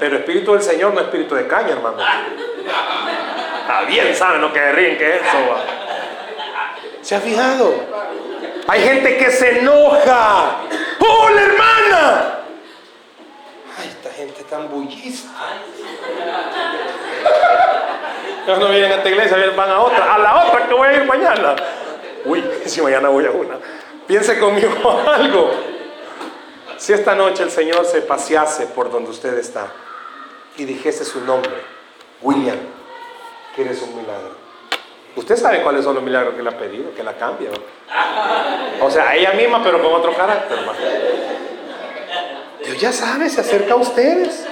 Pero 0.02 0.18
espíritu 0.18 0.54
del 0.54 0.64
Señor 0.64 0.96
no 0.96 1.02
espíritu 1.02 1.36
de 1.36 1.46
caña, 1.46 1.74
hermano. 1.74 1.98
Está 3.62 3.82
bien, 3.84 4.16
saben 4.16 4.42
lo 4.42 4.52
que 4.52 4.72
ríen 4.72 4.98
que 4.98 5.18
es 5.18 5.22
eso. 5.22 5.38
¿Se 7.04 7.16
ha 7.16 7.20
fijado? 7.20 7.72
Hay 8.68 8.82
gente 8.82 9.16
que 9.18 9.30
se 9.30 9.60
enoja. 9.60 10.58
¡Oh, 11.02 11.30
hermana! 11.30 12.40
Ay, 13.78 13.90
esta 13.90 14.10
gente 14.10 14.44
tan 14.46 14.70
bullista. 14.70 15.30
Ellos 18.48 18.58
no 18.58 18.70
vienen 18.70 18.92
a 18.94 18.96
esta 18.96 19.10
iglesia, 19.10 19.38
van 19.56 19.70
a 19.70 19.82
otra. 19.82 20.16
A 20.16 20.18
la 20.18 20.46
otra 20.48 20.68
que 20.68 20.74
voy 20.74 20.88
a 20.88 20.94
ir 20.94 21.06
mañana. 21.06 21.56
Uy, 22.26 22.44
si 22.66 22.82
mañana 22.82 23.10
voy 23.10 23.28
a 23.28 23.30
una. 23.30 23.60
Piense 24.08 24.40
conmigo 24.40 25.04
algo. 25.08 25.52
Si 26.78 26.92
esta 26.92 27.14
noche 27.14 27.44
el 27.44 27.52
Señor 27.52 27.86
se 27.86 28.02
pasease 28.02 28.66
por 28.66 28.90
donde 28.90 29.12
usted 29.12 29.38
está 29.38 29.72
y 30.58 30.66
dijese 30.66 31.06
su 31.06 31.22
nombre, 31.22 31.54
William, 32.22 32.58
quieres 33.56 33.82
un 33.82 33.96
milagro. 33.96 34.36
Usted 35.16 35.36
sabe 35.36 35.62
cuáles 35.62 35.84
son 35.84 35.96
los 35.96 36.04
milagros 36.04 36.36
que 36.36 36.44
le 36.44 36.50
ha 36.50 36.58
pedido, 36.58 36.94
que 36.96 37.04
la 37.04 37.14
cambia. 37.14 37.50
O 38.82 38.90
sea, 38.90 39.16
ella 39.16 39.34
misma, 39.34 39.62
pero 39.64 39.82
con 39.82 39.94
otro 39.94 40.14
carácter. 40.14 40.58
Dios 42.64 42.80
ya 42.80 42.92
sabe, 42.92 43.30
se 43.30 43.42
acerca 43.42 43.74
a 43.74 43.78
ustedes. 43.78 44.46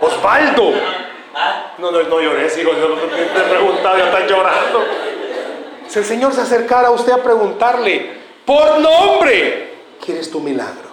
Osvaldo. 0.00 0.72
No, 1.78 1.90
no, 1.90 2.02
no 2.02 2.20
llores, 2.20 2.56
hijo, 2.58 2.70
yo 2.72 2.88
no 2.88 2.94
te 2.96 3.22
he 3.22 3.50
preguntado, 3.50 3.98
ya 3.98 4.06
están 4.06 4.26
llorando. 4.26 4.84
Si 5.88 5.98
el 5.98 6.04
Señor 6.04 6.32
se 6.32 6.42
acercara 6.42 6.88
a 6.88 6.90
usted 6.90 7.12
a 7.12 7.22
preguntarle, 7.22 8.10
por 8.44 8.78
nombre, 8.78 9.74
¿quieres 10.04 10.30
tu 10.30 10.40
milagro? 10.40 10.91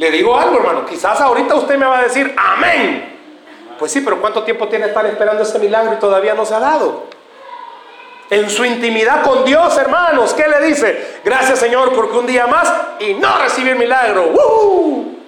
Le 0.00 0.10
digo 0.10 0.34
algo, 0.34 0.56
hermano, 0.56 0.86
quizás 0.86 1.20
ahorita 1.20 1.54
usted 1.56 1.76
me 1.76 1.84
va 1.84 1.98
a 1.98 2.02
decir, 2.04 2.34
amén. 2.34 3.18
Pues 3.78 3.92
sí, 3.92 4.00
pero 4.00 4.18
¿cuánto 4.18 4.42
tiempo 4.44 4.66
tiene 4.66 4.86
estar 4.86 5.04
esperando 5.04 5.42
ese 5.42 5.58
milagro 5.58 5.92
y 5.92 5.98
todavía 5.98 6.32
no 6.32 6.46
se 6.46 6.54
ha 6.54 6.58
dado? 6.58 7.04
En 8.30 8.48
su 8.48 8.64
intimidad 8.64 9.22
con 9.22 9.44
Dios, 9.44 9.76
hermanos, 9.76 10.32
¿qué 10.32 10.48
le 10.48 10.66
dice? 10.66 11.20
Gracias 11.22 11.58
Señor 11.58 11.92
porque 11.92 12.16
un 12.16 12.26
día 12.26 12.46
más 12.46 12.72
y 12.98 13.12
no 13.12 13.36
recibir 13.42 13.76
milagro. 13.76 14.28
¡Uh! 14.28 15.18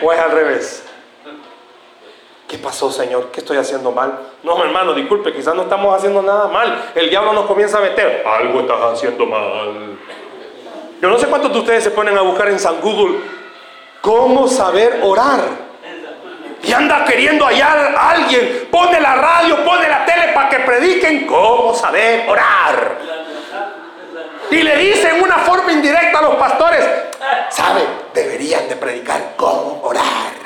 ¿O 0.00 0.12
es 0.12 0.20
al 0.20 0.30
revés? 0.30 0.84
¿Qué 2.46 2.56
pasó, 2.56 2.92
Señor? 2.92 3.32
¿Qué 3.32 3.40
estoy 3.40 3.56
haciendo 3.56 3.90
mal? 3.90 4.16
No, 4.44 4.62
hermano, 4.62 4.94
disculpe, 4.94 5.32
quizás 5.32 5.56
no 5.56 5.62
estamos 5.62 5.92
haciendo 5.92 6.22
nada 6.22 6.46
mal. 6.46 6.92
El 6.94 7.10
diablo 7.10 7.32
nos 7.32 7.46
comienza 7.46 7.78
a 7.78 7.80
meter. 7.80 8.24
Algo 8.24 8.60
estás 8.60 8.80
haciendo 8.92 9.26
mal. 9.26 9.98
Yo 11.00 11.08
no 11.08 11.18
sé 11.18 11.26
cuántos 11.26 11.52
de 11.52 11.58
ustedes 11.58 11.84
se 11.84 11.90
ponen 11.90 12.16
a 12.16 12.22
buscar 12.22 12.48
en 12.48 12.58
San 12.58 12.80
Google 12.80 13.18
cómo 14.00 14.48
saber 14.48 15.00
orar. 15.02 15.40
Y 16.62 16.72
anda 16.72 17.04
queriendo 17.04 17.46
hallar 17.46 17.94
a 17.96 18.10
alguien. 18.10 18.68
Pone 18.70 19.00
la 19.00 19.14
radio, 19.14 19.64
pone 19.64 19.88
la 19.88 20.04
tele 20.04 20.32
para 20.34 20.48
que 20.48 20.58
prediquen 20.58 21.26
cómo 21.26 21.74
saber 21.74 22.28
orar. 22.28 22.98
Y 24.50 24.62
le 24.62 24.76
dicen 24.76 25.22
una 25.22 25.38
forma 25.38 25.72
indirecta 25.72 26.18
a 26.18 26.22
los 26.22 26.36
pastores, 26.36 26.84
¿sabe? 27.50 27.82
Deberían 28.14 28.68
de 28.68 28.76
predicar 28.76 29.34
cómo 29.36 29.80
orar 29.84 30.38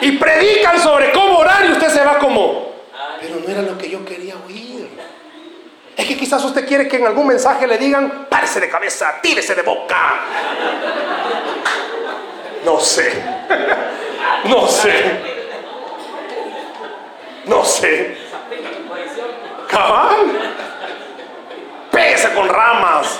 y 0.00 0.12
predican 0.12 0.78
sobre 0.80 1.12
cómo 1.12 1.38
orar 1.38 1.66
y 1.66 1.72
usted 1.72 1.88
se 1.88 2.04
va 2.04 2.18
como, 2.18 2.70
pero 3.20 3.36
no 3.36 3.48
era 3.48 3.62
lo 3.62 3.76
que 3.76 3.90
yo 3.90 4.04
quería 4.04 4.34
oír. 4.46 4.88
Es 5.96 6.06
que 6.06 6.16
quizás 6.30 6.44
usted 6.44 6.64
quiere 6.64 6.86
que 6.86 6.96
en 6.96 7.08
algún 7.08 7.26
mensaje 7.26 7.66
le 7.66 7.76
digan, 7.76 8.26
párese 8.28 8.60
de 8.60 8.68
cabeza, 8.68 9.18
tírese 9.20 9.52
de 9.52 9.62
boca. 9.62 10.20
No 12.64 12.78
sé, 12.78 13.20
no 14.44 14.68
sé, 14.68 15.20
no 17.46 17.64
sé. 17.64 18.16
Cabal, 19.66 20.18
pese 21.90 22.32
con 22.32 22.48
ramas, 22.48 23.18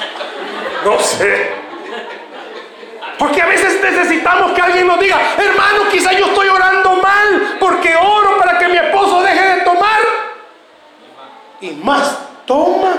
no 0.85 0.97
sé. 1.01 1.51
Porque 3.19 3.43
a 3.43 3.47
veces 3.47 3.83
necesitamos 3.83 4.53
que 4.53 4.61
alguien 4.63 4.87
nos 4.87 5.01
diga, 5.01 5.19
hermano, 5.37 5.89
quizá 5.91 6.13
yo 6.13 6.27
estoy 6.27 6.47
orando 6.47 6.95
mal 6.95 7.57
porque 7.59 7.93
oro 7.97 8.39
para 8.39 8.57
que 8.57 8.69
mi 8.69 8.77
esposo 8.77 9.21
deje 9.21 9.57
de 9.57 9.61
tomar. 9.63 9.99
Y 11.61 11.71
más 11.73 12.30
toma. 12.51 12.97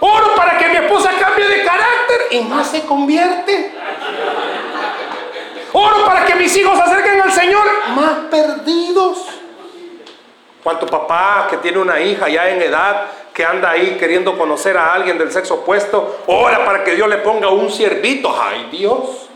Oro 0.00 0.34
para 0.36 0.58
que 0.58 0.68
mi 0.68 0.76
esposa 0.76 1.10
cambie 1.18 1.48
de 1.48 1.64
carácter 1.64 2.20
y 2.32 2.40
más 2.40 2.70
se 2.70 2.82
convierte. 2.82 3.72
Oro 5.72 6.04
para 6.04 6.26
que 6.26 6.34
mis 6.34 6.54
hijos 6.54 6.76
se 6.76 6.82
acerquen 6.82 7.22
al 7.22 7.32
Señor, 7.32 7.66
más 7.96 8.12
perdidos. 8.30 9.24
¿Cuánto 10.62 10.86
papá 10.86 11.46
que 11.48 11.56
tiene 11.56 11.78
una 11.78 11.98
hija 12.00 12.28
ya 12.28 12.50
en 12.50 12.60
edad 12.60 13.06
que 13.32 13.44
anda 13.44 13.70
ahí 13.70 13.96
queriendo 13.98 14.36
conocer 14.36 14.76
a 14.76 14.92
alguien 14.92 15.16
del 15.16 15.32
sexo 15.32 15.54
opuesto, 15.54 16.24
ora 16.26 16.64
para 16.64 16.84
que 16.84 16.94
Dios 16.94 17.08
le 17.08 17.18
ponga 17.18 17.48
un 17.48 17.70
ciervito. 17.70 18.36
Ay 18.38 18.68
Dios, 18.70 19.28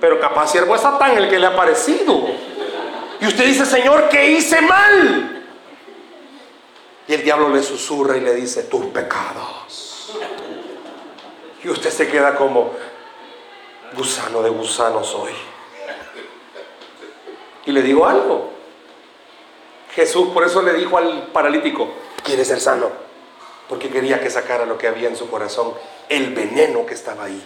Pero 0.00 0.18
capaz 0.18 0.48
siervo 0.48 0.74
es 0.74 0.80
Satán 0.80 1.16
el 1.18 1.28
que 1.28 1.38
le 1.38 1.46
ha 1.46 1.50
aparecido. 1.50 2.26
Y 3.20 3.26
usted 3.26 3.44
dice, 3.44 3.64
Señor, 3.64 4.08
¿qué 4.08 4.30
hice 4.30 4.60
mal? 4.62 5.41
Y 7.08 7.14
el 7.14 7.22
diablo 7.22 7.48
le 7.48 7.62
susurra 7.62 8.16
y 8.16 8.20
le 8.20 8.34
dice, 8.34 8.64
tus 8.64 8.86
pecados. 8.86 10.16
Y 11.64 11.68
usted 11.68 11.90
se 11.90 12.08
queda 12.08 12.34
como, 12.34 12.72
gusano 13.94 14.42
de 14.42 14.50
gusano 14.50 15.02
soy. 15.04 15.32
Y 17.66 17.72
le 17.72 17.82
digo 17.82 18.06
algo. 18.06 18.50
Jesús 19.94 20.28
por 20.32 20.44
eso 20.44 20.62
le 20.62 20.72
dijo 20.74 20.96
al 20.96 21.28
paralítico, 21.32 21.88
¿quieres 22.24 22.48
ser 22.48 22.60
sano? 22.60 22.90
Porque 23.68 23.90
quería 23.90 24.20
que 24.20 24.30
sacara 24.30 24.64
lo 24.64 24.78
que 24.78 24.88
había 24.88 25.08
en 25.08 25.16
su 25.16 25.30
corazón, 25.30 25.74
el 26.08 26.32
veneno 26.34 26.86
que 26.86 26.94
estaba 26.94 27.24
ahí. 27.24 27.42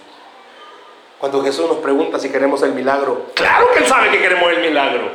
Cuando 1.19 1.43
Jesús 1.43 1.67
nos 1.69 1.79
pregunta 1.79 2.19
si 2.19 2.31
queremos 2.31 2.63
el 2.63 2.73
milagro, 2.73 3.27
claro 3.35 3.71
que 3.73 3.81
Él 3.81 3.87
sabe 3.87 4.11
que 4.11 4.21
queremos 4.21 4.53
el 4.53 4.61
milagro. 4.61 5.11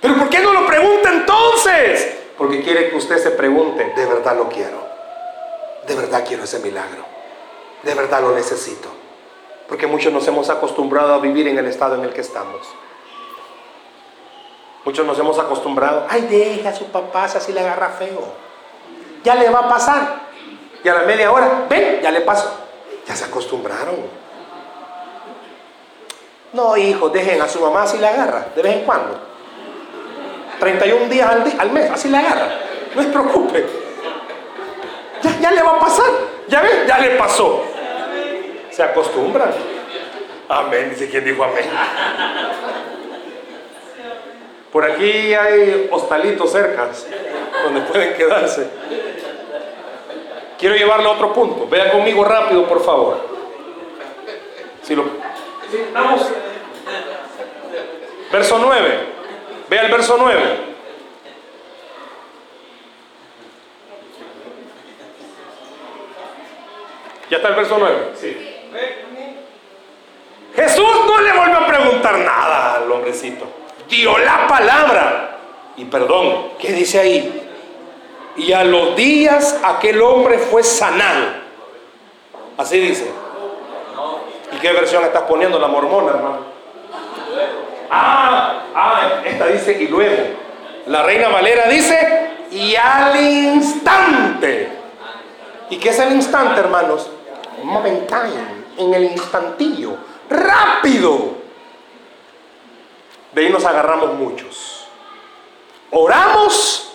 Pero 0.00 0.16
¿por 0.16 0.28
qué 0.28 0.40
no 0.40 0.52
lo 0.52 0.66
pregunta 0.66 1.12
entonces? 1.12 2.19
Porque 2.40 2.62
quiere 2.62 2.88
que 2.88 2.96
usted 2.96 3.18
se 3.18 3.32
pregunte, 3.32 3.92
de 3.94 4.06
verdad 4.06 4.34
lo 4.34 4.48
quiero. 4.48 4.78
De 5.86 5.94
verdad 5.94 6.24
quiero 6.26 6.44
ese 6.44 6.58
milagro. 6.60 7.04
De 7.82 7.94
verdad 7.94 8.22
lo 8.22 8.34
necesito. 8.34 8.88
Porque 9.68 9.86
muchos 9.86 10.10
nos 10.10 10.26
hemos 10.26 10.48
acostumbrado 10.48 11.12
a 11.12 11.18
vivir 11.18 11.46
en 11.48 11.58
el 11.58 11.66
estado 11.66 11.96
en 11.96 12.04
el 12.04 12.14
que 12.14 12.22
estamos. 12.22 12.66
Muchos 14.86 15.04
nos 15.04 15.18
hemos 15.18 15.38
acostumbrado, 15.38 16.06
ay, 16.08 16.22
deja 16.22 16.70
a 16.70 16.74
su 16.74 16.86
papá 16.86 17.28
si 17.28 17.36
así 17.36 17.52
le 17.52 17.60
agarra 17.60 17.90
feo. 17.90 18.32
Ya 19.22 19.34
le 19.34 19.50
va 19.50 19.58
a 19.58 19.68
pasar. 19.68 20.20
Y 20.82 20.88
a 20.88 20.94
la 20.94 21.02
media 21.02 21.30
hora, 21.30 21.66
ven, 21.68 22.00
ya 22.00 22.10
le 22.10 22.22
pasó. 22.22 22.50
Ya 23.06 23.14
se 23.14 23.26
acostumbraron. 23.26 23.96
No, 26.54 26.74
hijo, 26.74 27.10
dejen 27.10 27.42
a 27.42 27.48
su 27.48 27.60
mamá 27.60 27.82
así 27.82 27.98
le 27.98 28.06
agarra, 28.06 28.46
de 28.56 28.62
vez 28.62 28.76
en 28.78 28.84
cuando. 28.86 29.29
31 30.60 31.08
días 31.08 31.28
al, 31.58 31.70
mes, 31.70 31.90
así 31.90 32.08
le 32.08 32.18
agarra. 32.18 32.48
No 32.94 33.02
se 33.02 33.08
preocupe. 33.08 33.66
Ya, 35.22 35.38
ya 35.40 35.50
le 35.50 35.62
va 35.62 35.70
a 35.70 35.80
pasar. 35.80 36.10
Ya 36.48 36.60
ven, 36.60 36.86
ya 36.86 36.98
le 36.98 37.10
pasó. 37.10 37.64
Se 38.70 38.82
acostumbran. 38.82 39.52
Amén, 40.48 40.90
dice 40.90 41.08
quien 41.08 41.24
dijo 41.24 41.42
amén. 41.42 41.64
Por 44.72 44.84
aquí 44.84 45.34
hay 45.34 45.88
hostalitos 45.90 46.52
cerca 46.52 46.88
donde 47.64 47.80
pueden 47.82 48.14
quedarse. 48.14 48.68
Quiero 50.58 50.76
llevarlo 50.76 51.10
a 51.10 51.12
otro 51.14 51.32
punto. 51.32 51.66
Vea 51.68 51.90
conmigo 51.90 52.24
rápido, 52.24 52.66
por 52.68 52.84
favor. 52.84 53.18
Si 54.82 54.94
lo 54.94 55.04
Vamos. 55.92 56.28
Verso 58.32 58.58
9. 58.58 59.09
Vea 59.70 59.82
el 59.82 59.92
verso 59.92 60.16
9. 60.18 60.40
¿Ya 67.30 67.36
está 67.36 67.50
el 67.50 67.54
verso 67.54 67.76
9? 67.78 67.96
Sí. 68.16 68.56
Jesús 70.56 70.84
no 71.06 71.20
le 71.20 71.32
volvió 71.32 71.56
a 71.58 71.66
preguntar 71.68 72.18
nada 72.18 72.74
al 72.78 72.90
hombrecito. 72.90 73.46
Dio 73.88 74.18
la 74.18 74.48
palabra. 74.48 75.38
Y 75.76 75.84
perdón, 75.84 76.54
¿qué 76.58 76.72
dice 76.72 76.98
ahí? 76.98 77.48
Y 78.38 78.52
a 78.52 78.64
los 78.64 78.96
días 78.96 79.56
aquel 79.62 80.02
hombre 80.02 80.38
fue 80.38 80.64
sanado. 80.64 81.26
Así 82.58 82.80
dice. 82.80 83.08
¿Y 84.50 84.56
qué 84.56 84.72
versión 84.72 85.04
estás 85.04 85.22
poniendo 85.22 85.60
la 85.60 85.68
mormona, 85.68 86.10
hermano? 86.10 86.49
Ah, 87.90 88.62
ah, 88.74 89.22
esta 89.24 89.46
dice 89.46 89.72
y 89.80 89.88
luego. 89.88 90.16
La 90.86 91.02
reina 91.02 91.28
Valera 91.28 91.68
dice 91.68 92.30
y 92.50 92.74
al 92.76 93.20
instante. 93.20 94.68
¿Y 95.70 95.76
qué 95.76 95.90
es 95.90 95.98
el 95.98 96.12
instante, 96.12 96.60
hermanos? 96.60 97.10
Momentáneo, 97.62 98.40
en 98.78 98.94
el 98.94 99.04
instantillo, 99.04 99.96
rápido. 100.28 101.34
De 103.32 103.42
ahí 103.42 103.50
nos 103.50 103.64
agarramos 103.64 104.14
muchos. 104.14 104.86
Oramos 105.90 106.92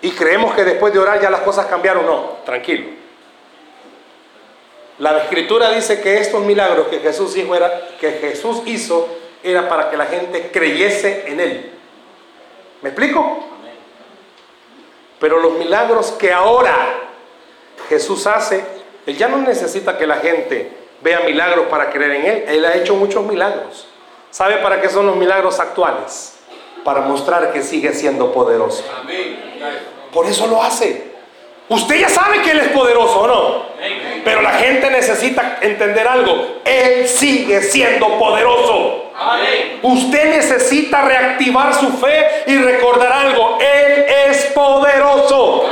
y 0.00 0.10
creemos 0.12 0.54
que 0.54 0.64
después 0.64 0.92
de 0.92 0.98
orar 0.98 1.20
ya 1.20 1.30
las 1.30 1.40
cosas 1.40 1.66
cambiaron. 1.66 2.06
No, 2.06 2.38
tranquilo. 2.44 2.86
La 4.98 5.16
escritura 5.18 5.70
dice 5.70 6.00
que 6.00 6.18
estos 6.18 6.44
milagros 6.44 6.88
que 6.88 6.98
Jesús 6.98 7.36
hizo 7.36 7.54
era, 7.54 7.88
que 8.00 8.12
Jesús 8.12 8.62
hizo 8.66 9.08
era 9.42 9.68
para 9.68 9.90
que 9.90 9.96
la 9.96 10.06
gente 10.06 10.50
creyese 10.52 11.24
en 11.26 11.40
él. 11.40 11.72
¿Me 12.82 12.90
explico? 12.90 13.44
Pero 15.18 15.40
los 15.40 15.52
milagros 15.52 16.12
que 16.12 16.32
ahora 16.32 16.74
Jesús 17.88 18.26
hace, 18.26 18.64
él 19.06 19.16
ya 19.16 19.28
no 19.28 19.38
necesita 19.38 19.98
que 19.98 20.06
la 20.06 20.16
gente 20.16 20.70
vea 21.00 21.20
milagros 21.20 21.66
para 21.66 21.90
creer 21.90 22.12
en 22.12 22.26
él. 22.26 22.44
Él 22.48 22.64
ha 22.64 22.74
hecho 22.74 22.94
muchos 22.94 23.24
milagros. 23.24 23.88
¿Sabe 24.30 24.58
para 24.58 24.80
qué 24.80 24.88
son 24.88 25.06
los 25.06 25.16
milagros 25.16 25.58
actuales? 25.58 26.38
Para 26.84 27.00
mostrar 27.00 27.52
que 27.52 27.62
sigue 27.62 27.92
siendo 27.94 28.32
poderoso. 28.32 28.84
Por 30.12 30.26
eso 30.26 30.46
lo 30.46 30.62
hace. 30.62 31.17
Usted 31.68 32.00
ya 32.00 32.08
sabe 32.08 32.40
que 32.40 32.50
Él 32.52 32.60
es 32.60 32.68
poderoso, 32.68 33.20
¿o 33.20 33.26
no? 33.26 33.62
Pero 34.24 34.40
la 34.40 34.52
gente 34.52 34.90
necesita 34.90 35.58
entender 35.60 36.08
algo. 36.08 36.60
Él 36.64 37.06
sigue 37.06 37.62
siendo 37.62 38.18
poderoso. 38.18 39.12
Usted 39.82 40.30
necesita 40.30 41.02
reactivar 41.02 41.74
su 41.74 41.92
fe 41.98 42.26
y 42.46 42.56
recordar 42.56 43.12
algo. 43.12 43.58
Él 43.60 44.06
es 44.28 44.46
poderoso. 44.46 45.64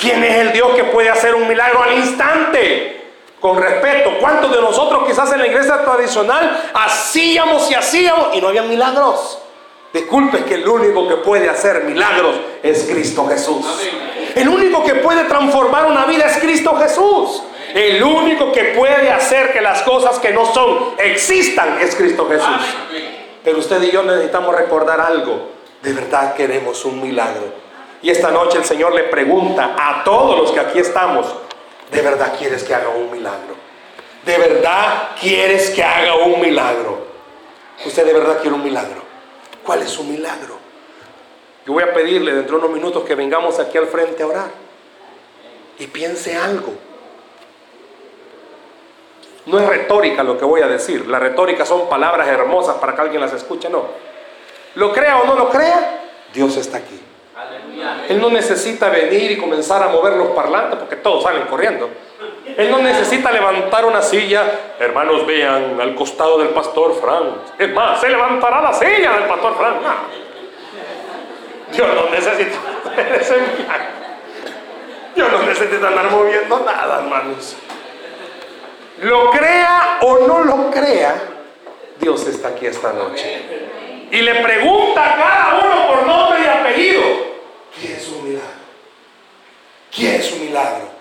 ¿Quién 0.00 0.24
es 0.24 0.38
el 0.38 0.52
Dios 0.52 0.74
que 0.74 0.84
puede 0.84 1.10
hacer 1.10 1.34
un 1.34 1.46
milagro 1.46 1.82
al 1.82 1.98
instante? 1.98 2.96
Con 3.40 3.60
respeto, 3.60 4.14
¿cuántos 4.18 4.50
de 4.50 4.60
nosotros 4.60 5.06
quizás 5.06 5.30
en 5.32 5.40
la 5.40 5.46
iglesia 5.46 5.84
tradicional 5.84 6.70
hacíamos 6.72 7.70
y 7.70 7.74
hacíamos 7.74 8.34
y 8.34 8.40
no 8.40 8.48
había 8.48 8.62
milagros? 8.62 9.38
Disculpe 9.96 10.44
que 10.44 10.56
el 10.56 10.68
único 10.68 11.08
que 11.08 11.16
puede 11.16 11.48
hacer 11.48 11.84
milagros 11.84 12.36
es 12.62 12.84
Cristo 12.84 13.26
Jesús. 13.28 13.64
El 14.34 14.46
único 14.46 14.84
que 14.84 14.96
puede 14.96 15.24
transformar 15.24 15.86
una 15.86 16.04
vida 16.04 16.26
es 16.26 16.36
Cristo 16.36 16.76
Jesús. 16.76 17.42
El 17.72 18.02
único 18.02 18.52
que 18.52 18.74
puede 18.76 19.10
hacer 19.10 19.54
que 19.54 19.62
las 19.62 19.80
cosas 19.84 20.18
que 20.18 20.32
no 20.32 20.52
son 20.52 20.90
existan 20.98 21.78
es 21.80 21.96
Cristo 21.96 22.28
Jesús. 22.28 22.76
Pero 23.42 23.58
usted 23.58 23.80
y 23.84 23.90
yo 23.90 24.02
necesitamos 24.02 24.54
recordar 24.54 25.00
algo. 25.00 25.48
De 25.82 25.94
verdad 25.94 26.34
queremos 26.34 26.84
un 26.84 27.00
milagro. 27.00 27.54
Y 28.02 28.10
esta 28.10 28.30
noche 28.30 28.58
el 28.58 28.66
Señor 28.66 28.94
le 28.94 29.04
pregunta 29.04 29.76
a 29.78 30.04
todos 30.04 30.38
los 30.38 30.52
que 30.52 30.60
aquí 30.60 30.78
estamos, 30.78 31.26
¿de 31.90 32.02
verdad 32.02 32.34
quieres 32.36 32.64
que 32.64 32.74
haga 32.74 32.90
un 32.90 33.10
milagro? 33.10 33.54
¿De 34.26 34.36
verdad 34.36 35.12
quieres 35.18 35.70
que 35.70 35.82
haga 35.82 36.16
un 36.16 36.38
milagro? 36.38 37.06
Usted 37.86 38.04
de 38.04 38.12
verdad 38.12 38.40
quiere 38.42 38.54
un 38.54 38.62
milagro. 38.62 39.05
¿Cuál 39.66 39.82
es 39.82 39.90
su 39.90 40.04
milagro? 40.04 40.56
Yo 41.66 41.72
voy 41.72 41.82
a 41.82 41.92
pedirle 41.92 42.32
dentro 42.32 42.58
de 42.58 42.64
unos 42.64 42.76
minutos 42.76 43.04
que 43.04 43.16
vengamos 43.16 43.58
aquí 43.58 43.76
al 43.76 43.88
frente 43.88 44.22
a 44.22 44.26
orar. 44.28 44.50
Y 45.80 45.88
piense 45.88 46.36
algo. 46.36 46.72
No 49.46 49.58
es 49.58 49.68
retórica 49.68 50.22
lo 50.22 50.38
que 50.38 50.44
voy 50.44 50.62
a 50.62 50.68
decir. 50.68 51.08
La 51.08 51.18
retórica 51.18 51.66
son 51.66 51.88
palabras 51.88 52.28
hermosas 52.28 52.76
para 52.76 52.94
que 52.94 53.00
alguien 53.02 53.20
las 53.20 53.32
escuche. 53.32 53.68
No. 53.68 53.84
Lo 54.76 54.92
crea 54.92 55.18
o 55.18 55.24
no 55.24 55.34
lo 55.34 55.50
crea, 55.50 56.02
Dios 56.32 56.56
está 56.56 56.78
aquí. 56.78 57.00
Él 58.08 58.20
no 58.20 58.30
necesita 58.30 58.88
venir 58.88 59.32
y 59.32 59.36
comenzar 59.36 59.82
a 59.82 59.88
mover 59.88 60.14
los 60.14 60.28
parlantes 60.28 60.78
porque 60.78 60.96
todos 60.96 61.24
salen 61.24 61.46
corriendo. 61.46 61.88
Él 62.56 62.70
no 62.70 62.78
necesita 62.78 63.32
levantar 63.32 63.84
una 63.84 64.02
silla. 64.02 64.44
Hermanos, 64.78 65.26
vean 65.26 65.80
al 65.80 65.94
costado 65.94 66.38
del 66.38 66.48
pastor 66.48 66.94
Frank. 67.00 67.58
Es 67.58 67.72
más, 67.72 68.00
se 68.00 68.08
levantará 68.08 68.60
la 68.60 68.72
silla 68.72 69.12
del 69.14 69.24
pastor 69.24 69.56
Frank. 69.56 69.76
Dios 71.72 71.88
no 71.94 72.10
necesita 72.10 72.58
ese 73.20 73.34
Dios 75.14 75.32
no 75.32 75.42
necesita 75.42 75.88
andar 75.88 76.10
moviendo 76.10 76.60
nada, 76.60 76.98
hermanos. 76.98 77.56
Lo 79.00 79.30
crea 79.30 79.98
o 80.02 80.26
no 80.26 80.44
lo 80.44 80.70
crea, 80.70 81.14
Dios 81.98 82.26
está 82.26 82.48
aquí 82.48 82.66
esta 82.66 82.92
noche. 82.92 83.40
Y 84.10 84.20
le 84.20 84.34
pregunta 84.36 85.04
a 85.04 85.16
cada 85.16 85.60
uno 85.64 85.86
por 85.88 86.06
nombre 86.06 86.40
y 86.42 86.46
apellido, 86.46 87.02
¿quién 87.78 87.92
es 87.94 88.08
un 88.08 88.24
milagro? 88.24 88.50
¿Quién 89.94 90.14
es 90.14 90.32
un 90.32 90.40
milagro? 90.40 90.95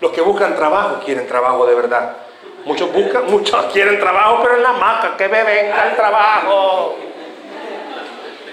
Los 0.00 0.12
que 0.12 0.20
buscan 0.20 0.56
trabajo 0.56 1.00
quieren 1.04 1.26
trabajo 1.26 1.66
de 1.66 1.74
verdad. 1.74 2.16
Muchos 2.64 2.92
buscan, 2.92 3.26
muchos 3.26 3.64
quieren 3.72 3.98
trabajo, 3.98 4.40
pero 4.42 4.56
en 4.56 4.62
la 4.62 4.72
maca, 4.72 5.16
que 5.16 5.28
me 5.28 5.42
venga 5.42 5.88
el 5.88 5.96
trabajo. 5.96 6.96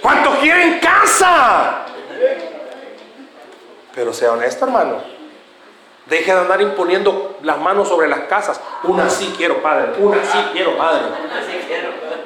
¿Cuántos 0.02 0.36
quieren 0.38 0.80
casa? 0.80 1.86
Pero 3.94 4.14
sea 4.14 4.34
honesto, 4.34 4.66
hermano. 4.66 5.18
Deje 6.06 6.34
de 6.34 6.40
andar 6.40 6.62
imponiendo 6.62 7.38
las 7.44 7.58
manos 7.58 7.90
sobre 7.90 8.08
las 8.08 8.22
casas. 8.22 8.62
Una 8.84 9.10
sí 9.10 9.34
quiero, 9.36 9.62
padre. 9.62 9.92
Una 9.98 10.24
sí 10.24 10.38
quiero, 10.54 10.78
padre. 10.78 11.02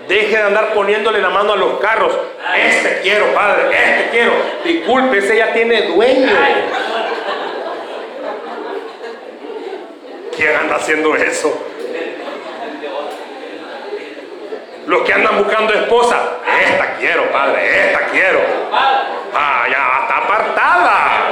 Deje 0.08 0.36
de 0.36 0.44
andar 0.44 0.74
poniéndole 0.74 1.20
la 1.20 1.30
mano 1.30 1.54
a 1.54 1.56
los 1.56 1.80
carros. 1.80 2.14
Este 2.56 3.00
quiero, 3.02 3.34
padre, 3.34 3.70
este 3.72 4.10
quiero. 4.12 4.34
Disculpe, 4.64 5.18
ese 5.18 5.38
ya 5.38 5.54
tiene 5.54 5.94
dueño. 5.94 6.30
¿Quién 10.42 10.56
anda 10.56 10.78
haciendo 10.78 11.16
eso? 11.16 11.54
Los 14.88 15.02
que 15.04 15.14
andan 15.14 15.38
buscando 15.38 15.72
esposa. 15.72 16.40
Esta 16.68 16.96
quiero, 16.96 17.32
padre, 17.32 17.90
esta 17.90 18.08
quiero. 18.08 18.40
Ah, 18.72 19.68
ya 19.70 20.00
está 20.02 20.18
apartada. 20.18 21.32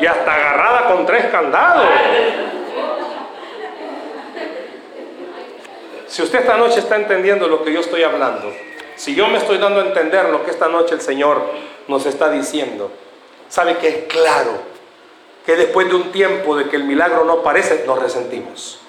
Y 0.00 0.06
hasta 0.06 0.34
agarrada 0.34 0.86
con 0.86 1.04
tres 1.04 1.26
candados. 1.26 1.84
Si 6.06 6.22
usted 6.22 6.38
esta 6.38 6.56
noche 6.56 6.78
está 6.78 6.96
entendiendo 6.96 7.48
lo 7.48 7.62
que 7.62 7.70
yo 7.74 7.80
estoy 7.80 8.02
hablando, 8.02 8.50
si 8.96 9.14
yo 9.14 9.28
me 9.28 9.36
estoy 9.36 9.58
dando 9.58 9.80
a 9.80 9.84
entender 9.84 10.30
lo 10.30 10.42
que 10.42 10.50
esta 10.52 10.68
noche 10.68 10.94
el 10.94 11.02
Señor 11.02 11.50
nos 11.86 12.06
está 12.06 12.30
diciendo, 12.30 12.90
sabe 13.50 13.76
que 13.76 13.88
es 13.88 13.96
claro 14.04 14.71
que 15.44 15.56
después 15.56 15.88
de 15.88 15.94
un 15.94 16.12
tiempo 16.12 16.56
de 16.56 16.68
que 16.68 16.76
el 16.76 16.84
milagro 16.84 17.24
no 17.24 17.40
aparece, 17.40 17.84
nos 17.86 17.98
resentimos, 17.98 18.80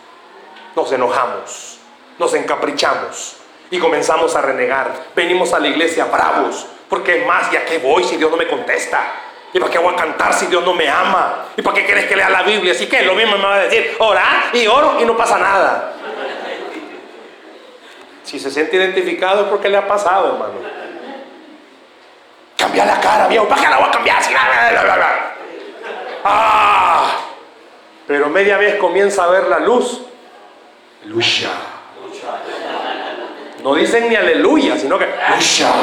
nos 0.76 0.92
enojamos, 0.92 1.80
nos 2.20 2.34
encaprichamos 2.34 3.38
y 3.72 3.80
comenzamos 3.80 4.36
a 4.36 4.42
renegar. 4.42 4.94
Venimos 5.16 5.54
a 5.54 5.60
la 5.60 5.68
iglesia 5.68 6.06
bravos, 6.06 6.68
porque 6.90 7.26
más, 7.26 7.52
¿ya 7.52 7.66
qué 7.66 7.80
voy 7.80 8.04
si 8.04 8.18
Dios 8.18 8.30
no 8.30 8.38
me 8.38 8.48
contesta? 8.48 9.14
¿Y 9.52 9.60
para 9.60 9.72
qué 9.72 9.78
voy 9.78 9.94
a 9.94 9.98
cantar 9.98 10.34
si 10.34 10.48
Dios 10.48 10.64
no 10.64 10.74
me 10.74 10.90
ama? 10.90 11.46
¿Y 11.56 11.62
para 11.62 11.76
qué 11.76 11.86
quieres 11.86 12.06
que 12.06 12.16
lea 12.16 12.30
la 12.30 12.44
Biblia? 12.44 12.74
Así 12.74 12.88
que 12.88 13.04
lo 13.04 13.14
mismo 13.14 13.38
me 13.38 13.44
va 13.44 13.56
a 13.56 13.60
decir, 13.60 13.96
orar 14.00 14.46
y 14.54 14.66
oro 14.68 14.98
y 15.00 15.06
no 15.06 15.16
pasa 15.16 15.38
nada. 15.38 15.94
Si 18.24 18.40
se 18.40 18.50
siente 18.50 18.78
identificado 18.78 19.44
es 19.44 19.48
porque 19.48 19.70
le 19.70 19.78
ha 19.78 19.88
pasado, 19.88 20.34
hermano. 20.34 20.54
Cambia 22.58 22.86
la 22.86 23.00
cara, 23.00 23.28
viejo. 23.28 23.48
¿Para 23.48 23.62
qué 23.62 23.70
la 23.70 23.78
voy 23.78 23.88
a 23.88 23.92
cambiar? 23.92 24.24
Si 24.24 24.34
Ah, 26.24 27.20
pero 28.08 28.30
media 28.30 28.58
vez 28.58 28.76
comienza 28.76 29.24
a 29.24 29.28
ver 29.28 29.48
la 29.48 29.60
luz. 29.60 30.02
Lucha. 31.06 31.52
No 33.64 33.76
dicen 33.76 34.10
ni 34.10 34.16
aleluya, 34.16 34.78
sino 34.78 34.98
que 34.98 35.06
lucha. 35.06 35.74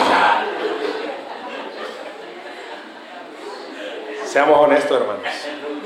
Seamos 4.24 4.60
honestos, 4.60 5.00
hermanos. 5.00 5.24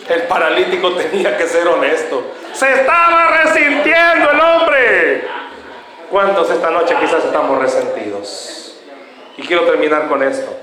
El 0.08 0.22
paralítico 0.24 0.92
tenía 0.92 1.36
que 1.36 1.46
ser 1.46 1.66
honesto. 1.66 2.22
Se 2.52 2.72
estaba 2.72 3.42
resintiendo 3.42 4.30
el 4.30 4.40
hombre. 4.40 5.28
¿Cuántos 6.10 6.50
esta 6.50 6.70
noche 6.70 6.94
quizás 7.00 7.24
estamos 7.24 7.58
resentidos? 7.58 8.76
Y 9.36 9.42
quiero 9.42 9.64
terminar 9.64 10.08
con 10.08 10.22
esto. 10.22 10.54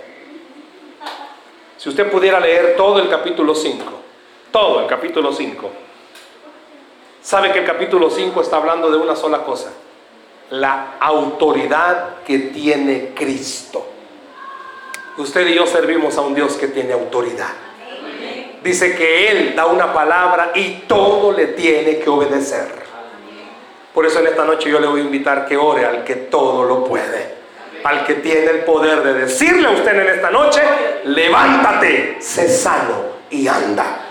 Si 1.82 1.90
usted 1.90 2.12
pudiera 2.12 2.40
leer 2.40 2.76
todo 2.78 3.00
el 3.00 3.10
capítulo 3.10 3.56
5, 3.56 3.84
todo 4.52 4.82
el 4.82 4.86
capítulo 4.86 5.34
5, 5.34 5.68
sabe 7.24 7.52
que 7.52 7.58
el 7.58 7.66
capítulo 7.66 8.12
5 8.12 8.40
está 8.40 8.58
hablando 8.58 8.92
de 8.92 8.98
una 8.98 9.16
sola 9.16 9.40
cosa, 9.40 9.72
la 10.52 10.98
autoridad 11.00 12.18
que 12.24 12.38
tiene 12.38 13.14
Cristo. 13.16 13.84
Usted 15.18 15.48
y 15.48 15.56
yo 15.56 15.66
servimos 15.66 16.16
a 16.20 16.22
un 16.22 16.36
Dios 16.36 16.54
que 16.54 16.68
tiene 16.68 16.94
autoridad. 16.94 17.50
Dice 18.64 18.96
que 18.96 19.32
Él 19.32 19.56
da 19.56 19.66
una 19.66 19.92
palabra 19.92 20.52
y 20.54 20.84
todo 20.88 21.32
le 21.32 21.48
tiene 21.48 21.98
que 21.98 22.12
obedecer. 22.12 22.76
Por 23.92 24.06
eso 24.06 24.20
en 24.20 24.28
esta 24.28 24.46
noche 24.46 24.70
yo 24.70 24.80
le 24.80 24.86
voy 24.86 25.00
a 25.02 25.04
invitar 25.06 25.48
que 25.48 25.58
ore 25.58 25.84
al 25.84 26.04
que 26.04 26.16
todo 26.16 26.64
lo 26.64 26.84
puede. 26.84 27.41
Al 27.84 28.06
que 28.06 28.16
tiene 28.16 28.52
el 28.52 28.60
poder 28.60 29.04
de 29.04 29.14
decirle 29.14 29.68
a 29.68 29.72
usted 29.72 30.00
en 30.00 30.08
esta 30.08 30.30
noche, 30.30 30.62
levántate, 31.06 32.18
sé 32.20 32.48
sano 32.48 33.12
y 33.30 33.48
anda. 33.48 34.08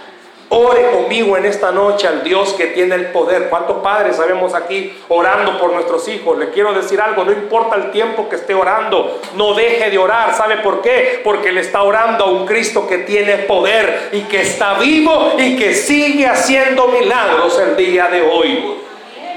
Ore 0.53 0.91
conmigo 0.91 1.37
en 1.37 1.45
esta 1.47 1.71
noche 1.71 2.09
al 2.09 2.25
Dios 2.25 2.55
que 2.55 2.67
tiene 2.67 2.97
el 2.97 3.07
poder. 3.13 3.49
¿Cuántos 3.49 3.77
padres 3.85 4.17
sabemos 4.17 4.53
aquí 4.53 4.93
orando 5.07 5.61
por 5.61 5.73
nuestros 5.73 6.09
hijos? 6.09 6.37
Le 6.39 6.51
quiero 6.51 6.73
decir 6.75 7.01
algo, 7.01 7.23
no 7.25 7.31
importa 7.31 7.77
el 7.77 7.93
tiempo 7.93 8.29
que 8.29 8.35
esté 8.35 8.53
orando, 8.53 9.21
no 9.37 9.55
deje 9.55 9.91
de 9.91 9.99
orar. 9.99 10.35
¿Sabe 10.35 10.57
por 10.57 10.83
qué? 10.83 11.21
Porque 11.23 11.53
le 11.53 11.61
está 11.61 11.85
orando 11.85 12.25
a 12.25 12.31
un 12.33 12.47
Cristo 12.47 12.89
que 12.89 12.99
tiene 12.99 13.37
poder 13.37 14.09
y 14.11 14.23
que 14.23 14.41
está 14.41 14.75
vivo 14.75 15.35
y 15.39 15.57
que 15.57 15.73
sigue 15.73 16.27
haciendo 16.27 16.89
milagros 16.89 17.57
el 17.61 17.77
día 17.77 18.09
de 18.09 18.23
hoy. 18.23 18.81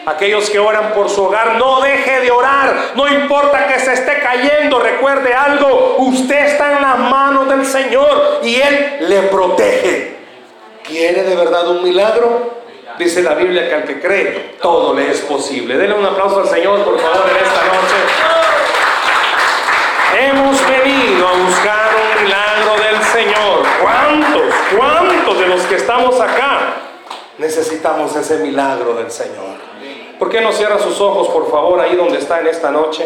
Aquellos 0.06 0.50
que 0.50 0.60
oran 0.60 0.92
por 0.94 1.10
su 1.10 1.24
hogar, 1.24 1.56
no 1.56 1.80
deje 1.80 2.20
de 2.20 2.30
orar. 2.30 2.92
No 2.96 3.08
importa 3.08 3.68
que 3.68 3.80
se 3.80 3.94
esté 3.94 4.20
cayendo, 4.20 4.80
recuerde 4.80 5.34
algo. 5.34 5.96
Usted 6.00 6.46
está 6.46 6.74
en 6.74 6.82
las 6.82 7.00
manos 7.00 7.48
del 7.48 7.66
Señor 7.66 8.40
y 8.44 8.56
Él 8.56 8.98
le 9.02 9.22
protege. 9.24 10.18
¿Quiere 10.84 11.24
de 11.24 11.36
verdad 11.36 11.70
un 11.70 11.84
milagro? 11.84 12.64
Dice 12.98 13.24
la 13.24 13.34
Biblia 13.34 13.68
que 13.68 13.76
al 13.76 13.84
que 13.86 14.00
cree, 14.02 14.56
todo 14.62 14.94
le 14.94 15.10
es 15.10 15.22
posible. 15.22 15.78
Denle 15.78 15.96
un 15.96 16.06
aplauso 16.06 16.42
al 16.42 16.50
Señor, 16.50 16.84
por 16.84 17.00
favor, 17.00 17.24
en 17.30 17.38
esta 17.38 17.64
noche. 17.66 17.96
Hemos 20.20 20.68
venido 20.68 21.28
a 21.28 21.32
buscar 21.32 21.90
un 21.96 22.24
milagro 22.24 22.76
del 22.84 23.02
Señor. 23.04 23.64
¿Cuántos? 23.82 24.54
¿Cuántos 24.78 25.40
de 25.40 25.48
los 25.48 25.62
que 25.62 25.76
estamos 25.76 26.20
acá 26.20 26.76
necesitamos 27.38 28.16
ese 28.16 28.38
milagro 28.38 28.94
del 28.96 29.10
Señor? 29.10 29.73
¿Por 30.24 30.32
qué 30.32 30.40
no 30.40 30.54
cierra 30.54 30.80
sus 30.80 31.02
ojos, 31.02 31.28
por 31.28 31.52
favor, 31.52 31.82
ahí 31.82 31.98
donde 31.98 32.18
está 32.18 32.40
en 32.40 32.48
esta 32.48 32.72
noche? 32.72 33.06